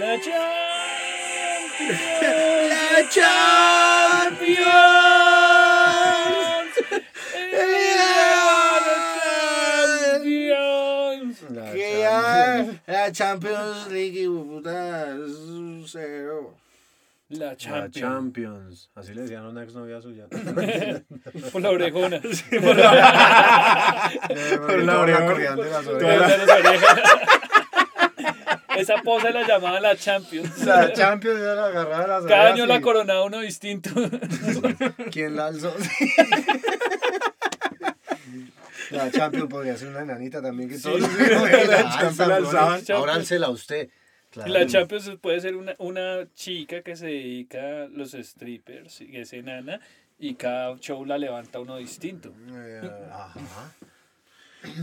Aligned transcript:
La 0.00 0.16
Champions. 0.16 0.40
La 2.70 3.06
Champions. 3.10 4.70
La 11.50 11.72
Que 11.72 12.06
hay 12.06 12.80
la 12.86 13.12
Champions 13.12 13.88
League, 13.90 14.26
puta, 14.26 15.10
es 15.10 15.36
un 15.36 15.84
cero. 15.86 16.54
La 17.28 17.48
La 17.48 17.56
Champions. 17.56 17.94
Champions. 17.94 18.90
Así 18.94 19.12
le 19.12 19.20
decían 19.22 19.44
a 19.44 19.50
una 19.50 19.64
exnovia 19.64 20.00
suya. 20.00 20.28
Por 21.52 21.60
la 21.60 21.70
orejona. 21.72 22.22
Por 22.22 22.76
la 24.82 25.00
oreja. 25.00 25.26
corrían 25.26 25.56
de 25.56 25.70
las 25.70 25.84
Por 25.84 26.02
las 26.02 26.48
orejas. 26.48 27.39
Esa 28.80 28.96
pose 29.02 29.30
la 29.32 29.46
llamaban 29.46 29.82
la 29.82 29.96
Champions. 29.96 30.58
La 30.64 30.92
Champions 30.92 31.38
ya 31.40 31.54
la 31.54 31.66
agarraba 31.66 32.02
de 32.02 32.08
las 32.08 32.24
Cada 32.26 32.52
año 32.52 32.66
la 32.66 32.80
coronaba 32.80 33.24
uno 33.24 33.40
distinto. 33.40 33.90
¿Quién 35.12 35.36
la 35.36 35.46
alzó? 35.48 35.74
La 38.90 39.10
Champions 39.10 39.48
podría 39.48 39.76
ser 39.76 39.88
una 39.88 40.00
enanita 40.02 40.42
también 40.42 40.68
que 40.68 40.78
todos 40.78 41.00
los 41.00 42.18
La 42.18 42.26
la 42.26 42.36
alzaban. 42.36 42.82
Ahora 42.92 43.14
alcela 43.14 43.48
usted. 43.50 43.88
Claro. 44.30 44.52
La 44.52 44.66
Champions 44.66 45.10
puede 45.20 45.40
ser 45.40 45.56
una, 45.56 45.74
una 45.78 46.26
chica 46.34 46.82
que 46.82 46.96
se 46.96 47.06
dedica 47.06 47.58
a 47.84 47.88
los 47.88 48.12
strippers, 48.12 49.00
y 49.00 49.16
es 49.16 49.32
enana, 49.32 49.80
y 50.18 50.34
cada 50.34 50.76
show 50.78 51.04
la 51.04 51.18
levanta 51.18 51.58
uno 51.60 51.76
distinto. 51.76 52.32
Eh, 52.52 52.80
Ajá. 53.12 53.72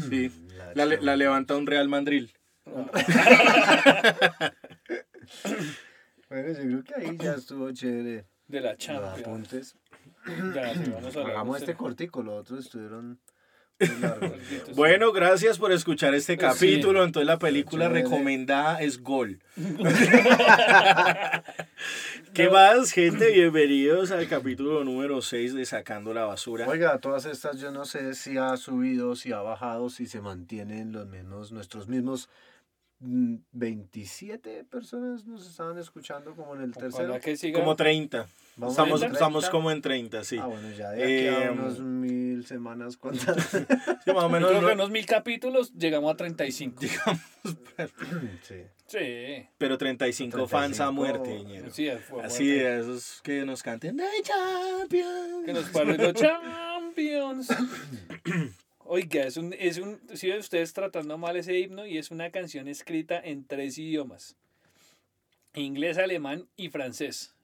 Sí. 0.10 0.32
La, 0.76 0.86
le- 0.86 1.02
la 1.02 1.16
levanta 1.16 1.56
un 1.56 1.66
Real 1.68 1.88
Madrid. 1.88 2.30
Bueno, 6.30 6.50
yo 6.50 6.56
creo 6.56 6.84
que 6.84 6.94
ahí 6.96 7.18
ya 7.18 7.36
estuvo 7.36 7.72
chévere. 7.72 8.26
De 8.48 8.60
la 8.62 8.72
Los 8.72 8.80
Champions. 8.80 9.20
apuntes. 9.20 9.76
Ya, 10.56 10.74
sí, 10.74 10.90
vamos 10.94 11.16
a 11.16 11.22
Hagamos 11.22 11.58
este 11.62 11.74
cortico, 11.76 12.22
los 12.22 12.42
otros 12.42 12.66
estuvieron 12.66 13.18
muy 13.80 13.90
largos. 14.02 14.32
cortitos. 14.32 14.76
Bueno, 14.76 15.14
gracias 15.14 15.58
por 15.58 15.72
escuchar 15.72 16.14
este 16.16 16.34
Sí. 16.34 16.38
capítulo. 16.38 17.06
Entonces 17.06 17.28
la 17.28 17.40
película 17.40 17.86
Chévere. 17.86 18.04
recomendada 18.04 18.82
es 18.82 19.02
Gol. 19.02 19.40
¿Qué 22.34 22.50
más, 22.50 22.92
gente? 22.92 23.32
Bienvenidos 23.32 24.12
al 24.12 24.28
capítulo 24.28 24.84
número 24.84 25.22
6 25.22 25.54
de 25.54 25.66
Sacando 25.66 26.14
la 26.14 26.26
Basura. 26.26 26.68
Oiga, 26.68 26.98
todas 27.00 27.26
estas 27.26 27.58
yo 27.62 27.72
no 27.72 27.86
sé 27.86 28.16
si 28.16 28.38
ha 28.38 28.58
subido, 28.58 29.16
si 29.16 29.32
ha 29.32 29.40
bajado, 29.40 29.90
si 29.90 30.08
se 30.08 30.20
mantienen 30.20 30.92
los 30.92 31.08
menos, 31.08 31.54
nuestros 31.54 31.88
mismos 31.88 32.28
27 33.00 34.64
personas 34.66 35.26
nos 35.26 35.48
estaban 35.48 35.78
escuchando 35.78 36.36
como 36.36 36.56
en 36.56 36.62
el 36.64 36.72
tercero. 36.74 37.06
Ojalá 37.06 37.20
que 37.20 37.38
siga. 37.38 37.60
Como 37.60 37.76
30. 37.76 38.28
Vamos 38.58 38.74
Estamos, 38.74 38.94
en 39.02 39.10
30. 39.10 39.14
estamos 39.18 39.50
como 39.50 39.72
en 39.72 39.82
30, 39.82 40.24
sí. 40.24 40.38
Ah, 40.42 40.48
bueno, 40.48 40.72
ya 40.72 40.90
de 40.92 41.04
aquí 41.04 41.28
a 41.28 41.46
Eh, 41.46 41.52
unos 41.52 41.80
mil 41.80 42.44
semanas, 42.46 42.98
¿cuántas? 42.98 43.36
Sí, 43.50 43.58
más 44.14 44.24
o 44.24 44.28
Yo 44.28 44.30
menos. 44.30 44.50
creo 44.50 44.60
que 44.62 44.66
no- 44.66 44.70
en 44.72 44.80
unos 44.80 44.90
mil 44.90 45.06
capítulos 45.06 45.74
llegamos 45.74 46.12
a 46.12 46.18
35. 46.18 46.82
sí. 48.42 48.56
Sí. 48.88 49.48
Pero 49.58 49.78
35, 49.78 50.48
fans 50.48 50.80
a 50.80 50.86
35. 50.90 50.92
muerte, 50.94 51.44
ñero. 51.44 51.70
Sí, 51.72 51.90
fue 52.10 52.24
Así 52.24 52.48
de 52.48 52.80
esos 52.80 53.22
que 53.22 53.46
nos 53.46 53.62
canten. 53.62 53.98
"The 53.98 54.06
Champions". 54.24 55.46
Que 55.46 55.54
nos 55.54 55.66
paren 55.70 55.98
los 55.98 56.14
Champions. 56.14 57.48
Oiga, 58.98 59.28
es 59.28 59.38
un, 59.38 59.54
es 59.60 59.78
un, 59.78 60.00
si 60.16 60.36
ustedes 60.36 60.74
tratando 60.74 61.20
mal 61.20 61.38
ese 61.38 61.56
himno 61.56 61.86
y 61.86 62.00
es 62.00 62.10
una 62.10 62.32
canción 62.32 62.68
escrita 62.68 63.20
en 63.24 63.46
tres 63.46 63.78
idiomas. 63.78 64.36
Inglés, 65.54 66.00
alemán 66.00 66.48
y 66.58 66.70
francés. 66.70 67.36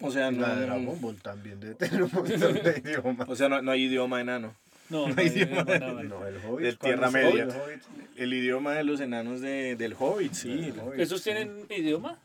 O 0.00 0.12
sea, 0.12 0.30
no, 0.30 0.42
La 0.42 0.54
de 0.54 0.66
Dragon 0.66 1.00
Ball 1.00 1.20
también 1.20 1.58
debe 1.58 1.74
tener 1.74 2.04
un 2.04 2.10
montón 2.12 2.54
de 2.54 2.82
idiomas. 2.84 3.28
o 3.28 3.34
sea, 3.34 3.48
no, 3.48 3.60
no 3.62 3.72
hay 3.72 3.82
idioma 3.82 4.20
enano. 4.20 4.54
No, 4.90 5.08
no, 5.08 5.14
hay 5.16 5.28
no, 5.28 5.36
idioma. 5.42 5.64
no, 5.64 6.02
no, 6.04 6.26
el 6.28 6.36
Hobbit. 6.36 6.66
Del 6.66 6.78
¿cuál 6.78 6.92
Tierra 6.92 7.10
Media. 7.10 7.42
el 7.42 7.50
Hobbit? 7.50 7.82
El 8.14 8.32
idioma 8.32 8.74
de 8.74 8.84
los 8.84 9.00
enanos 9.00 9.40
de, 9.40 9.74
del 9.74 9.96
Hobbit, 9.98 10.34
sí. 10.34 10.72
Hobbit, 10.80 11.00
¿Esos 11.00 11.20
sí. 11.20 11.30
tienen 11.32 11.66
idioma? 11.68 12.20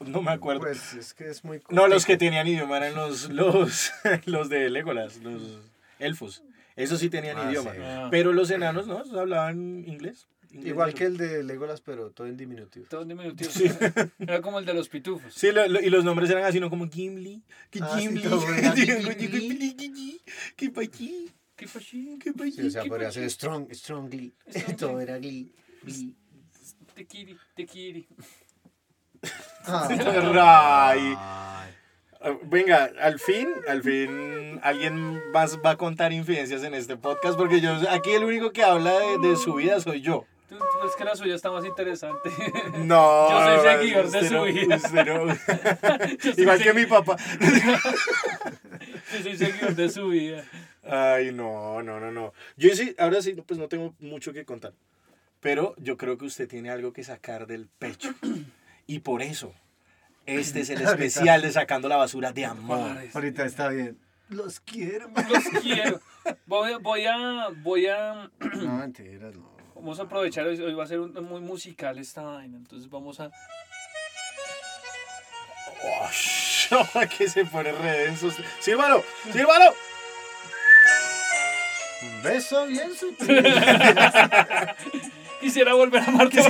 No 0.00 0.20
me 0.20 0.32
acuerdo. 0.32 0.62
Pues 0.62 0.94
es 0.94 1.14
que 1.14 1.28
es 1.28 1.44
muy 1.44 1.62
no, 1.68 1.86
los 1.86 2.04
que 2.06 2.16
tenían 2.16 2.48
idioma 2.48 2.78
eran 2.78 2.96
los, 2.96 3.30
los, 3.30 3.92
los 4.24 4.48
de 4.48 4.68
Legolas, 4.68 5.18
los 5.18 5.69
elfos. 6.00 6.42
Esos 6.76 7.00
sí 7.00 7.10
tenían 7.10 7.36
Ah, 7.38 7.50
idioma. 7.50 7.72
sí. 7.72 7.78
Ah. 7.82 8.08
Pero 8.10 8.32
los 8.32 8.50
enanos, 8.50 8.86
¿no? 8.86 9.02
Hablaban 9.18 9.84
inglés. 9.86 10.28
Inglés. 10.52 10.70
Igual 10.70 10.94
que 10.94 11.04
el 11.04 11.16
de 11.16 11.44
Legolas, 11.44 11.80
pero 11.80 12.10
todo 12.10 12.26
en 12.26 12.36
diminutivo. 12.36 12.86
Todo 12.88 13.02
en 13.02 13.08
diminutivo. 13.08 13.50
Era 14.18 14.40
como 14.42 14.58
el 14.58 14.64
de 14.64 14.74
los 14.74 14.88
pitufos. 14.88 15.32
Sí, 15.32 15.52
lo- 15.52 15.68
lo- 15.68 15.80
y 15.80 15.90
los 15.90 16.04
nombres 16.04 16.28
eran 16.30 16.42
así, 16.44 16.58
¿no? 16.58 16.70
Como 16.70 16.88
Gimli, 16.90 17.42
que 17.70 17.78
sí, 17.78 17.84
Gimli, 18.00 18.22
que 20.56 20.70
pa' 20.70 20.82
aquí, 20.82 21.30
¿Qué 21.54 21.68
fue 21.68 21.80
así? 21.80 22.18
que 22.22 22.32
pa' 22.32 22.46
Sí, 22.50 22.66
o 22.66 22.70
sea, 22.70 22.84
podría 22.84 23.12
ser 23.12 23.30
strong, 23.30 23.70
strongly. 23.72 24.32
Todo 24.78 25.00
era 25.00 25.18
glee. 25.18 25.52
glee. 25.84 26.16
Te 26.94 27.06
quiere, 27.06 27.36
te 27.54 27.66
quiere. 27.66 28.06
Ah. 29.66 30.88
Ay. 30.92 31.70
Venga, 32.44 32.90
al 33.00 33.18
fin, 33.18 33.48
al 33.66 33.82
fin, 33.82 34.60
alguien 34.62 35.20
más 35.32 35.58
va 35.64 35.70
a 35.70 35.76
contar 35.76 36.12
infidencias 36.12 36.62
en 36.64 36.74
este 36.74 36.96
podcast 36.96 37.36
porque 37.38 37.60
yo 37.62 37.72
aquí 37.90 38.10
el 38.10 38.24
único 38.24 38.52
que 38.52 38.62
habla 38.62 38.92
de, 38.98 39.18
de 39.18 39.36
su 39.36 39.54
vida 39.54 39.80
soy 39.80 40.02
yo. 40.02 40.26
Tú, 40.48 40.56
tú 40.58 40.86
es 40.86 40.96
que 40.96 41.04
la 41.04 41.14
suya 41.16 41.34
está 41.34 41.50
más 41.50 41.64
interesante. 41.64 42.28
No, 42.84 43.30
Yo 43.30 43.62
soy 43.62 43.70
seguidor 43.78 44.10
de 44.10 44.28
su 44.28 44.34
no- 44.34 44.42
vida. 44.44 44.78
no- 45.06 46.32
Igual 46.36 46.62
que 46.62 46.74
mi 46.74 46.86
papá. 46.86 47.16
Yo 49.12 49.22
soy 49.22 49.36
seguidor 49.36 49.74
de 49.74 49.88
su 49.88 50.08
vida. 50.08 50.44
Ay, 50.82 51.32
no, 51.32 51.82
no, 51.82 52.00
no, 52.00 52.10
no. 52.10 52.32
Yo 52.56 52.74
sí, 52.74 52.94
ahora 52.98 53.22
sí, 53.22 53.32
pues 53.46 53.58
no 53.58 53.68
tengo 53.68 53.94
mucho 54.00 54.32
que 54.32 54.44
contar. 54.44 54.72
Pero 55.40 55.74
yo 55.78 55.96
creo 55.96 56.18
que 56.18 56.26
usted 56.26 56.48
tiene 56.48 56.68
algo 56.70 56.92
que 56.92 57.02
sacar 57.04 57.46
del 57.46 57.66
pecho. 57.78 58.10
Y 58.86 58.98
por 58.98 59.22
eso, 59.22 59.54
este 60.26 60.60
es 60.60 60.70
el 60.70 60.82
especial 60.86 61.42
de 61.42 61.52
Sacando 61.52 61.88
la 61.88 61.96
Basura 61.96 62.32
de 62.32 62.44
Amor. 62.46 62.96
Ahorita 63.14 63.44
está 63.44 63.68
bien. 63.68 63.98
Los 64.28 64.60
quiero. 64.60 65.08
Los 65.28 65.44
quiero. 65.62 66.00
Voy, 66.46 66.72
a- 66.72 66.78
voy 66.78 67.06
a, 67.06 67.48
voy 67.62 67.86
a, 67.88 68.30
No, 68.38 68.76
mentiras, 68.76 69.34
no. 69.34 69.50
vamos 69.74 69.98
a 69.98 70.04
aprovechar, 70.04 70.46
hoy, 70.46 70.60
hoy 70.60 70.74
va 70.74 70.84
a 70.84 70.86
ser 70.86 71.00
un- 71.00 71.12
muy 71.24 71.40
musical 71.40 71.98
esta 71.98 72.22
vaina, 72.22 72.56
entonces 72.56 72.88
vamos 72.88 73.18
a, 73.20 73.30
Oh, 75.82 76.90
que 77.18 77.28
se 77.28 77.44
pone 77.46 77.72
redenso. 77.72 78.30
¡Sírvalo! 78.60 79.02
¡Sírvalo! 79.32 79.74
Un 82.02 82.22
beso 82.22 82.66
bien 82.66 82.94
sutil. 82.94 83.42
quisiera 85.40 85.72
volver 85.74 86.02
a 86.02 86.06
amarte. 86.06 86.40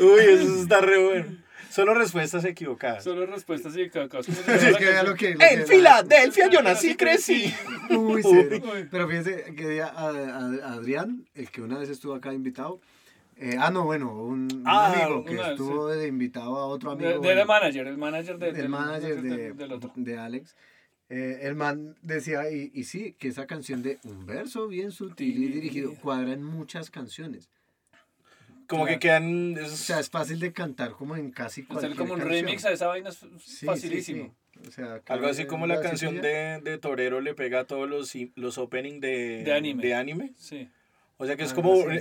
Uy, 0.00 0.20
eso 0.28 0.62
está 0.62 0.80
re 0.80 1.02
bueno. 1.04 1.36
Solo 1.70 1.94
respuestas 1.94 2.44
equivocadas. 2.46 3.04
Solo 3.04 3.26
respuestas. 3.26 3.74
¿Cómo 4.10 4.22
se 4.22 4.32
Es 4.32 4.76
que 4.78 4.84
vea 4.86 5.02
lo 5.02 5.14
que. 5.14 5.34
lo 5.34 5.40
En 5.44 5.58
que- 5.60 5.66
Filadelfia 5.66 6.48
yo 6.48 6.62
nací 6.62 6.90
y 6.92 6.96
crecí. 6.96 7.54
Uy. 7.90 8.22
Uy. 8.24 8.88
Pero 8.90 9.06
fíjense 9.06 9.54
que 9.54 9.68
día 9.68 9.86
a, 9.86 10.08
a- 10.08 10.72
Adrián, 10.72 11.26
el 11.34 11.50
que 11.50 11.60
una 11.60 11.78
vez 11.78 11.90
estuvo 11.90 12.14
acá 12.14 12.32
invitado. 12.32 12.80
eh, 13.36 13.54
ah, 13.58 13.70
no, 13.70 13.84
bueno, 13.84 14.12
un, 14.12 14.48
un 14.52 14.62
Ah, 14.66 14.92
amigo 14.92 15.24
que 15.24 15.34
una- 15.34 15.50
estuvo 15.50 15.86
de 15.88 16.08
invitado 16.08 16.56
a 16.56 16.66
otro 16.66 16.90
amigo. 16.92 17.06
De, 17.08 17.14
de 17.14 17.18
bueno, 17.20 17.40
el 17.42 17.46
manager, 17.46 17.86
el 17.86 17.98
manager 17.98 18.38
de, 18.38 18.46
del 18.46 18.54
del- 18.56 18.68
manager 18.68 19.22
de, 19.22 19.36
del- 19.36 19.56
del 19.56 19.72
otro. 19.72 19.92
de 19.94 20.18
Alex. 20.18 20.56
eh, 21.10 21.38
el 21.42 21.54
man 21.54 21.94
decía, 22.02 22.50
y, 22.50 22.70
y 22.74 22.84
sí, 22.84 23.14
que 23.18 23.28
esa 23.28 23.46
canción 23.46 23.82
de 23.82 23.98
un 24.04 24.26
verso 24.26 24.66
bien 24.68 24.90
sutil 24.90 25.42
y 25.42 25.48
dirigido 25.48 25.94
cuadra 25.94 26.32
en 26.32 26.42
muchas 26.42 26.90
canciones. 26.90 27.48
Como 28.68 28.86
que 28.86 28.98
quedan. 29.00 29.56
es- 29.58 29.72
O 29.72 29.76
sea, 29.76 29.98
es 29.98 30.08
fácil 30.10 30.38
de 30.38 30.52
cantar 30.52 30.92
como 30.92 31.16
en 31.16 31.30
casi 31.32 31.62
Hacer 31.62 31.66
cualquier 31.68 31.96
como 31.96 32.12
un 32.14 32.20
canción. 32.20 32.44
remix 32.46 32.64
a 32.64 32.70
esa 32.70 32.86
vaina 32.86 33.08
es 33.08 33.16
Sí, 33.16 33.26
sí, 33.38 33.66
facilísimo. 33.66 34.24
sí. 34.52 34.68
O 34.68 34.70
sea, 34.72 35.00
algo 35.06 35.26
así 35.28 35.46
como 35.46 35.66
la 35.66 35.80
canción 35.80 36.20
de, 36.20 36.60
de 36.62 36.78
Torero 36.78 37.20
le 37.20 37.34
pega 37.34 37.60
a 37.60 37.64
todos 37.64 37.88
los, 37.88 38.12
los 38.34 38.58
opening 38.58 39.00
de, 39.00 39.42
De 39.44 39.52
anime. 39.54 39.82
de 39.82 39.94
anime. 39.94 40.32
Sí. 40.36 40.68
O 41.16 41.26
sea 41.26 41.36
que 41.36 41.44
es 41.44 41.52
Ah, 41.52 41.54
como. 41.54 41.74
sí. 41.90 41.98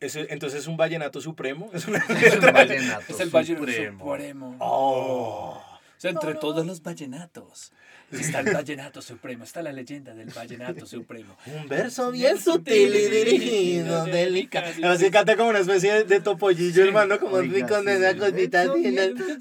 es- 0.00 0.16
entonces 0.16 0.60
es 0.60 0.66
un 0.68 0.76
vallenato 0.76 1.20
supremo. 1.20 1.70
Es 1.74 1.88
una 1.88 1.98
Es 1.98 2.36
un 2.36 2.52
vallenato 2.52 3.04
Es 3.12 3.20
el 3.20 3.30
supremo. 3.30 3.98
Supremo. 4.04 4.56
Oh. 4.60 5.62
O 5.98 6.00
sea, 6.00 6.12
entre 6.12 6.34
todos 6.34 6.64
los 6.64 6.80
vallenatos 6.80 7.72
está 8.12 8.38
el 8.38 8.54
vallenato 8.54 9.02
supremo, 9.02 9.42
está 9.42 9.62
la 9.62 9.72
leyenda 9.72 10.14
del 10.14 10.30
vallenato 10.30 10.86
supremo. 10.86 11.36
Un 11.44 11.68
verso 11.68 12.12
bien 12.12 12.40
sutil 12.40 12.94
y 12.94 13.10
dirigido, 13.10 14.04
delicado. 14.04 14.88
Así 14.88 15.10
canta 15.10 15.36
como 15.36 15.50
una 15.50 15.58
especie 15.58 16.04
de, 16.04 16.20
topollillo, 16.20 16.84
hermano, 16.84 17.18
como 17.18 17.34
Oiga, 17.36 17.52
rico 17.52 17.82
de 17.82 17.96
sí. 17.96 18.04
esa 18.04 18.16
cosita 18.16 18.72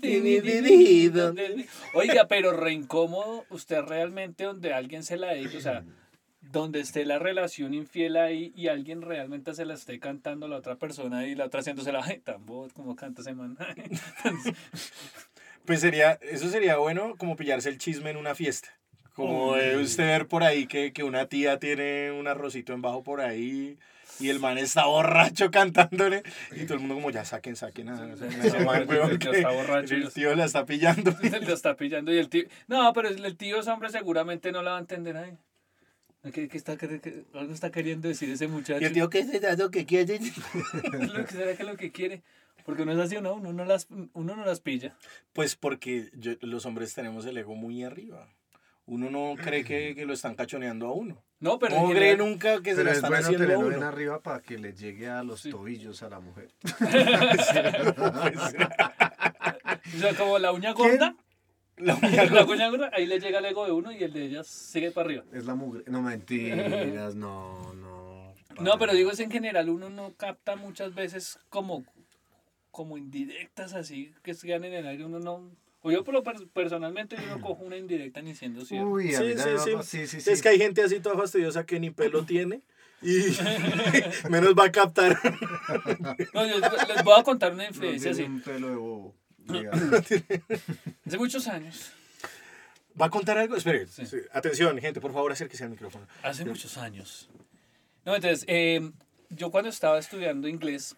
dirigido. 0.02 1.36
Oiga, 1.94 2.28
pero 2.28 2.52
re 2.54 2.74
incómodo 2.74 3.46
usted 3.52 3.82
realmente 3.82 4.46
donde 4.46 4.74
alguien 4.74 5.04
se 5.04 5.18
la 5.18 5.34
dedica, 5.34 5.60
o 5.60 5.62
sea, 5.62 5.84
donde 6.42 6.80
esté 6.80 7.06
la 7.06 7.20
relación 7.20 7.76
infiel 7.76 8.18
ahí 8.18 8.52
y 8.56 8.68
alguien 8.68 9.02
realmente 9.02 9.54
se 9.54 9.66
la 9.66 9.76
esté 9.76 10.00
cantando 10.00 10.46
a 10.48 10.50
la 10.50 10.58
otra 10.58 10.78
persona 10.78 11.28
y 11.28 11.36
la 11.36 11.46
otra 11.46 11.60
haciéndose 11.60 11.92
la 11.92 12.04
ay, 12.04 12.20
tan 12.20 12.46
bobo 12.46 12.70
como 12.74 12.96
canta 12.96 13.22
ese 13.22 13.34
man. 13.34 13.58
Pues 15.68 15.82
sería, 15.82 16.14
eso 16.22 16.50
sería 16.50 16.78
bueno 16.78 17.16
como 17.18 17.36
pillarse 17.36 17.68
el 17.68 17.78
chisme 17.78 18.10
en 18.10 18.18
una 18.18 18.34
fiesta. 18.36 18.70
Como 19.14 19.56
de 19.56 19.76
usted 19.78 20.06
ver 20.06 20.28
por 20.28 20.44
ahí 20.44 20.66
que, 20.66 20.94
que 20.94 21.04
una 21.04 21.28
tía 21.28 21.60
tiene 21.60 22.12
un 22.12 22.28
arrocito 22.28 22.72
en 22.72 22.82
bajo 22.82 23.04
por 23.04 23.20
ahí 23.20 23.78
y 24.20 24.30
el 24.30 24.40
man 24.40 24.58
está 24.58 24.86
borracho 24.86 25.52
cantándole 25.52 26.24
y 26.56 26.64
todo 26.64 26.76
el 26.76 26.80
mundo 26.80 26.96
como 26.96 27.10
ya 27.12 27.26
saquen, 27.26 27.56
saquen 27.58 27.90
a, 27.90 28.14
ese 28.44 28.60
man, 28.64 28.88
weón, 28.88 29.12
Ya 29.12 29.32
que 29.32 29.38
está 29.38 29.50
borracho 29.52 29.98
y 29.98 30.04
el 30.04 30.14
tío 30.14 30.34
la 30.36 30.46
está 30.46 30.66
pillando. 30.66 31.14
lo 31.42 31.54
está 31.54 31.76
pillando 31.76 32.14
y 32.14 32.18
el 32.18 32.30
tío. 32.30 32.46
No, 32.68 32.94
pero 32.94 33.10
el 33.10 33.26
el 33.26 33.36
tío 33.36 33.60
es 33.60 33.68
hombre, 33.68 33.90
seguramente 33.90 34.54
no 34.54 34.64
la 34.64 34.72
va 34.72 34.78
a 34.78 34.82
entender 34.82 35.18
ahí. 35.18 35.34
¿Qué, 36.32 36.48
qué 36.48 36.58
está, 36.58 36.78
qué- 36.78 37.26
algo 37.34 37.54
está 37.54 37.72
queriendo 37.72 38.08
decir 38.08 38.30
ese 38.30 38.48
muchacho. 38.48 38.82
Y 38.82 38.86
el 38.86 38.94
tío, 38.94 39.10
¿qué 39.10 39.20
es 39.20 39.58
lo 39.58 39.70
que 39.72 39.86
quiere? 39.86 40.20
Que 40.20 41.28
será 41.30 41.56
que 41.56 41.64
lo 41.64 41.76
que 41.76 41.92
quiere. 41.92 42.22
Porque 42.68 42.84
uno 42.84 42.92
es 42.92 43.00
así 43.00 43.16
no, 43.22 43.36
uno 43.36 43.54
no 43.54 43.64
las, 43.64 43.88
uno 44.14 44.36
no 44.36 44.46
las 44.46 44.60
pilla. 44.60 44.94
Pues 45.32 45.56
porque 45.56 46.10
yo- 46.14 46.34
los 46.42 46.66
hombres 46.66 46.94
tenemos 46.94 47.26
el 47.26 47.38
ego 47.38 47.56
muy 47.56 47.82
arriba. 47.84 48.28
Uno 48.86 49.10
no 49.10 49.36
cree 49.42 49.64
que, 49.64 49.96
que 49.96 50.06
lo 50.06 50.12
están 50.14 50.36
cachoneando 50.36 50.86
a 50.88 50.92
uno. 50.94 51.24
No, 51.40 51.60
pero. 51.60 51.82
No 51.82 51.90
cree 51.92 52.18
nunca 52.18 52.62
que 52.62 52.72
se 52.72 52.76
Pero 52.76 52.84
la 52.86 52.92
es 52.92 52.98
están 52.98 53.10
bueno 53.12 53.24
haciendo 53.26 53.44
a 53.44 53.48
tenerlo 53.48 53.68
bien 53.70 53.80
uno. 53.80 53.88
arriba 53.88 54.20
para 54.22 54.42
que 54.42 54.58
le 54.58 54.74
llegue 54.74 55.08
a 55.10 55.24
los 55.24 55.42
Sí. 55.42 55.50
tobillos 55.50 56.04
a 56.04 56.10
la 56.10 56.20
mujer. 56.20 56.50
O 59.96 59.98
sea, 60.00 60.14
como 60.16 60.38
la 60.40 60.52
uña 60.52 60.74
gorda. 60.74 61.16
La 61.78 61.96
uña 61.96 62.26
La 62.32 62.44
uña 62.46 62.70
gorda, 62.70 62.90
ahí 62.94 63.06
le 63.06 63.20
llega 63.20 63.40
el 63.40 63.46
ego 63.46 63.66
de 63.66 63.72
uno 63.72 63.92
y 63.92 64.04
el 64.04 64.12
de 64.14 64.26
ellas 64.26 64.48
sigue 64.48 64.92
para 64.92 65.06
arriba. 65.08 65.24
Es 65.32 65.46
la 65.46 65.56
mujer. 65.56 65.84
No 65.88 66.02
mentiras, 66.02 67.16
no, 67.16 67.74
no. 67.74 68.34
No, 68.60 68.78
pero 68.80 68.94
digo 68.94 69.12
es 69.12 69.20
en 69.20 69.30
general, 69.32 69.70
uno 69.70 69.90
no 69.90 70.14
capta 70.16 70.56
muchas 70.56 70.96
veces 70.96 71.40
como, 71.50 71.86
como 72.78 72.96
indirectas 72.96 73.74
así 73.74 74.14
que 74.22 74.36
se 74.36 74.48
ganen 74.48 74.72
en 74.72 74.80
el 74.82 74.88
aire, 74.88 75.04
uno 75.06 75.20
no... 75.20 75.50
O 75.82 75.92
yo 75.92 76.04
por 76.04 76.14
lo 76.14 76.22
per- 76.24 76.48
personalmente 76.54 77.16
yo 77.16 77.26
no 77.36 77.42
cojo 77.42 77.64
una 77.64 77.76
indirecta 77.78 78.22
ni 78.22 78.36
siendo 78.36 78.64
cierto. 78.66 78.88
Uy, 78.88 79.16
a 79.16 79.20
Sí, 79.20 79.34
sí, 79.36 79.50
sí. 79.64 79.72
sí, 79.82 80.08
sí, 80.08 80.22
sí. 80.22 80.30
Es 80.32 80.42
que 80.44 80.50
hay 80.50 80.60
gente 80.60 80.84
así 80.84 81.00
toda 81.00 81.16
fastidiosa 81.18 81.66
que 81.66 81.80
ni 81.80 81.90
pelo 81.90 82.24
tiene 82.34 82.62
y 83.02 83.18
menos 84.30 84.54
va 84.54 84.66
a 84.66 84.72
captar. 84.72 85.18
No, 86.36 86.46
yo 86.46 86.60
les 86.60 87.04
voy 87.04 87.20
a 87.20 87.24
contar 87.24 87.54
una 87.54 87.64
No 87.64 87.70
influencia 87.70 88.12
tiene 88.12 88.26
así. 88.26 88.32
un 88.36 88.42
pelo 88.42 88.70
de 88.70 88.76
bobo. 88.76 89.16
Hace 91.06 91.18
muchos 91.18 91.48
años, 91.48 91.92
¿Va 93.00 93.06
a 93.08 93.10
contar 93.10 93.38
algo? 93.38 93.56
Espere. 93.56 93.88
Sí. 93.88 94.06
sí. 94.06 94.18
Atención, 94.34 94.78
gente, 94.80 95.00
por 95.02 95.14
favor, 95.14 95.32
acérquese 95.32 95.64
al 95.64 95.70
micrófono. 95.72 96.08
hace 96.24 96.44
muchos 96.46 96.78
años. 96.78 97.30
No, 98.06 98.16
entonces, 98.16 98.44
eh, 98.48 98.92
yo 99.30 99.52
cuando 99.52 99.70
estaba 99.70 100.00
estudiando 100.00 100.48
inglés, 100.48 100.96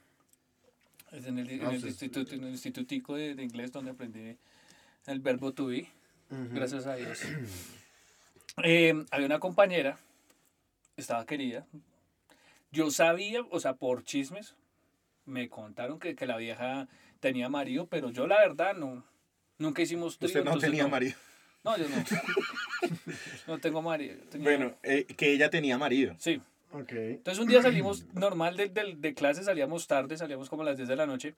en 1.11 1.39
el, 1.39 1.49
en 1.49 1.65
Ah, 1.65 1.71
el 1.73 1.85
instituto, 1.85 2.35
en 2.35 2.43
el 2.43 2.49
institutico 2.51 3.15
de, 3.15 3.35
de 3.35 3.43
inglés 3.43 3.71
donde 3.71 3.91
aprendí 3.91 4.37
el 5.05 5.19
verbo 5.19 5.53
to 5.53 5.67
be, 5.67 5.87
gracias 6.29 6.85
a 6.85 6.95
Dios. 6.95 7.21
Eh, 8.63 9.05
había 9.11 9.25
una 9.27 9.39
compañera, 9.39 9.97
estaba 10.97 11.25
querida. 11.25 11.65
Yo 12.71 12.91
sabía, 12.91 13.41
o 13.51 13.59
sea, 13.61 13.75
por 13.75 14.03
chismes, 14.03 14.55
me 15.25 15.47
contaron 15.47 15.97
que, 15.97 16.13
que 16.15 16.25
la 16.25 16.35
vieja 16.35 16.89
tenía 17.21 17.47
marido, 17.47 17.87
pero 17.87 18.09
yo 18.09 18.27
la 18.27 18.37
verdad 18.39 18.75
no. 18.75 19.05
Nunca 19.59 19.81
hicimos 19.81 20.17
trío, 20.17 20.27
Usted 20.27 20.43
no 20.43 20.57
tenía 20.57 20.87
marido. 20.87 21.15
No, 21.63 21.77
yo 21.77 21.87
no. 21.87 21.95
No 23.47 23.59
tengo 23.59 23.81
marido. 23.81 24.17
tenía- 24.29 24.43
Bueno, 24.49 24.75
eh, 24.83 25.05
que 25.05 25.31
ella 25.31 25.49
tenía 25.49 25.77
marido. 25.77 26.15
Sí. 26.19 26.41
Ok. 26.71 26.91
Entonces 26.91 27.39
un 27.39 27.47
día 27.47 27.61
salimos 27.61 28.05
normal 28.13 28.55
de, 28.57 28.69
de, 28.69 28.95
de 28.97 29.13
clase, 29.13 29.43
salíamos 29.43 29.87
tarde, 29.87 30.17
salíamos 30.17 30.49
como 30.49 30.61
a 30.61 30.65
las 30.65 30.77
10 30.77 30.87
de 30.89 30.95
la 30.95 31.05
noche. 31.05 31.35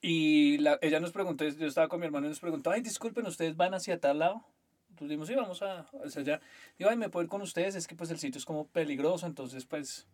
Y 0.00 0.58
la- 0.58 0.78
ella 0.82 0.98
nos 1.00 1.12
preguntó, 1.12 1.46
yo 1.46 1.66
estaba 1.66 1.88
con 1.88 2.00
mi 2.00 2.06
hermano 2.06 2.26
y 2.26 2.30
nos 2.30 2.40
preguntó, 2.40 2.70
ay, 2.70 2.82
disculpen, 2.82 3.26
¿ustedes 3.26 3.56
van 3.56 3.74
hacia 3.74 4.00
tal 4.00 4.18
lado? 4.18 4.44
Entonces 4.90 5.08
dijimos, 5.10 5.28
sí, 5.28 5.34
vamos 5.34 5.62
a, 5.62 5.86
hacia 6.04 6.20
allá. 6.22 6.40
Digo, 6.76 6.90
ay, 6.90 6.96
¿me 6.96 7.08
puedo 7.08 7.22
ir 7.24 7.30
con 7.30 7.40
ustedes? 7.40 7.76
Es 7.76 7.86
que 7.86 7.94
pues 7.94 8.10
el 8.10 8.18
sitio 8.18 8.38
es 8.38 8.44
como 8.44 8.66
peligroso, 8.66 9.26
entonces 9.26 9.64
pues... 9.64 10.06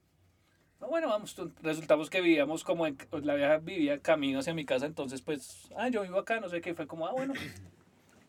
No, 0.81 0.87
bueno, 0.89 1.09
vamos, 1.09 1.35
resultamos 1.61 2.09
que 2.09 2.21
vivíamos 2.21 2.62
como 2.62 2.87
en, 2.87 2.97
la 3.23 3.35
vieja 3.35 3.59
vivía 3.59 3.99
camino 3.99 4.39
hacia 4.39 4.55
mi 4.55 4.65
casa, 4.65 4.87
entonces 4.87 5.23
pues, 5.23 5.69
ah, 5.77 5.89
yo 5.89 6.03
vivo 6.03 6.19
acá, 6.19 6.39
no 6.39 6.49
sé 6.49 6.61
qué, 6.61 6.73
fue 6.73 6.87
como, 6.87 7.09
ah, 7.09 7.12
bueno, 7.12 7.35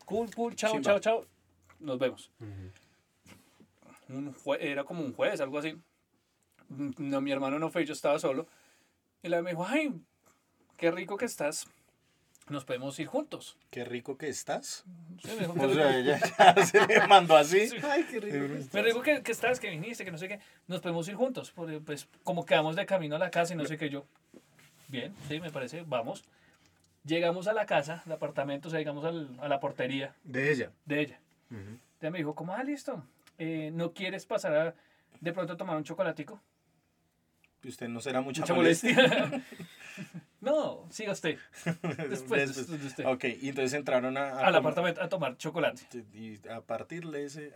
cool, 0.04 0.34
cool, 0.34 0.56
chao, 0.56 0.72
Chimba. 0.72 0.84
chao, 0.84 0.98
chao, 0.98 1.26
nos 1.78 1.98
vemos. 2.00 2.32
Un 4.10 4.34
jue- 4.34 4.58
era 4.60 4.84
como 4.84 5.02
un 5.02 5.12
jueves, 5.12 5.40
algo 5.40 5.58
así. 5.58 5.76
No, 6.68 7.20
mi 7.20 7.32
hermano 7.32 7.58
no 7.58 7.70
fue, 7.70 7.84
yo 7.84 7.92
estaba 7.92 8.18
solo. 8.18 8.46
Y 9.22 9.28
la 9.28 9.42
me 9.42 9.50
dijo, 9.50 9.66
ay, 9.66 9.92
qué 10.76 10.90
rico 10.90 11.16
que 11.16 11.24
estás. 11.24 11.66
Nos 12.48 12.64
podemos 12.64 12.98
ir 12.98 13.06
juntos. 13.06 13.56
Qué 13.70 13.84
rico 13.84 14.16
que 14.18 14.28
estás. 14.28 14.84
Sí, 15.22 15.28
me 15.34 15.46
dijo, 15.46 15.54
"Qué 15.54 15.60
O 15.60 15.68
rico- 15.68 15.74
sea, 15.74 15.96
ella 15.98 16.18
ya 16.18 16.54
se 16.66 16.86
le 16.86 17.06
mandó 17.06 17.36
así. 17.36 17.68
Sí. 17.68 17.76
Ay, 17.82 18.04
qué 18.10 18.18
rico. 18.20 18.68
Me 18.72 18.82
dijo 18.82 19.02
que, 19.02 19.22
que 19.22 19.30
estás, 19.32 19.60
que 19.60 19.70
viniste, 19.70 20.04
que 20.04 20.10
no 20.10 20.18
sé 20.18 20.26
qué. 20.28 20.40
Nos 20.66 20.80
podemos 20.80 21.06
ir 21.08 21.14
juntos. 21.14 21.52
Porque, 21.52 21.78
pues, 21.80 22.08
como 22.24 22.44
quedamos 22.44 22.74
de 22.76 22.86
camino 22.86 23.16
a 23.16 23.18
la 23.20 23.30
casa 23.30 23.54
y 23.54 23.56
no 23.56 23.64
sé 23.66 23.78
qué 23.78 23.88
yo. 23.90 24.04
Bien, 24.88 25.14
sí, 25.28 25.38
me 25.40 25.52
parece, 25.52 25.82
vamos. 25.86 26.24
Llegamos 27.04 27.46
a 27.46 27.52
la 27.52 27.66
casa, 27.66 28.02
al 28.04 28.12
apartamento, 28.12 28.66
o 28.68 28.70
sea, 28.70 28.80
llegamos 28.80 29.04
al- 29.04 29.38
a 29.40 29.48
la 29.48 29.60
portería 29.60 30.14
De 30.24 30.50
ella. 30.50 30.72
de 30.84 31.00
ella. 31.00 31.20
Ella 32.00 32.10
me 32.10 32.18
dijo, 32.18 32.34
como, 32.34 32.52
ah, 32.54 32.62
listo. 32.64 33.04
Eh, 33.40 33.70
¿No 33.72 33.92
quieres 33.92 34.24
pasar 34.26 34.54
a, 34.56 34.74
de 35.20 35.32
pronto 35.32 35.54
a 35.54 35.56
tomar 35.56 35.76
un 35.76 35.82
chocolatico? 35.84 36.40
Y 37.62 37.68
usted 37.68 37.88
no 37.88 38.00
será 38.00 38.20
mucha, 38.20 38.40
Mucha 38.42 38.54
molestia. 38.54 38.94
molestia. 38.94 39.42
no, 40.40 40.86
siga 40.90 41.12
usted. 41.12 41.38
Después, 41.64 42.08
Después. 42.10 42.56
después 42.56 42.80
de 42.80 42.86
usted. 42.86 43.04
Ok, 43.06 43.24
y 43.42 43.48
entonces 43.50 43.74
entraron 43.74 44.16
a, 44.16 44.20
a 44.22 44.30
Al 44.30 44.36
comer- 44.38 44.56
apartamento 44.56 45.02
a 45.02 45.08
tomar 45.08 45.36
chocolate. 45.36 45.82
Y 46.14 46.38
a 46.48 46.60
partirle 46.62 47.24
ese, 47.24 47.52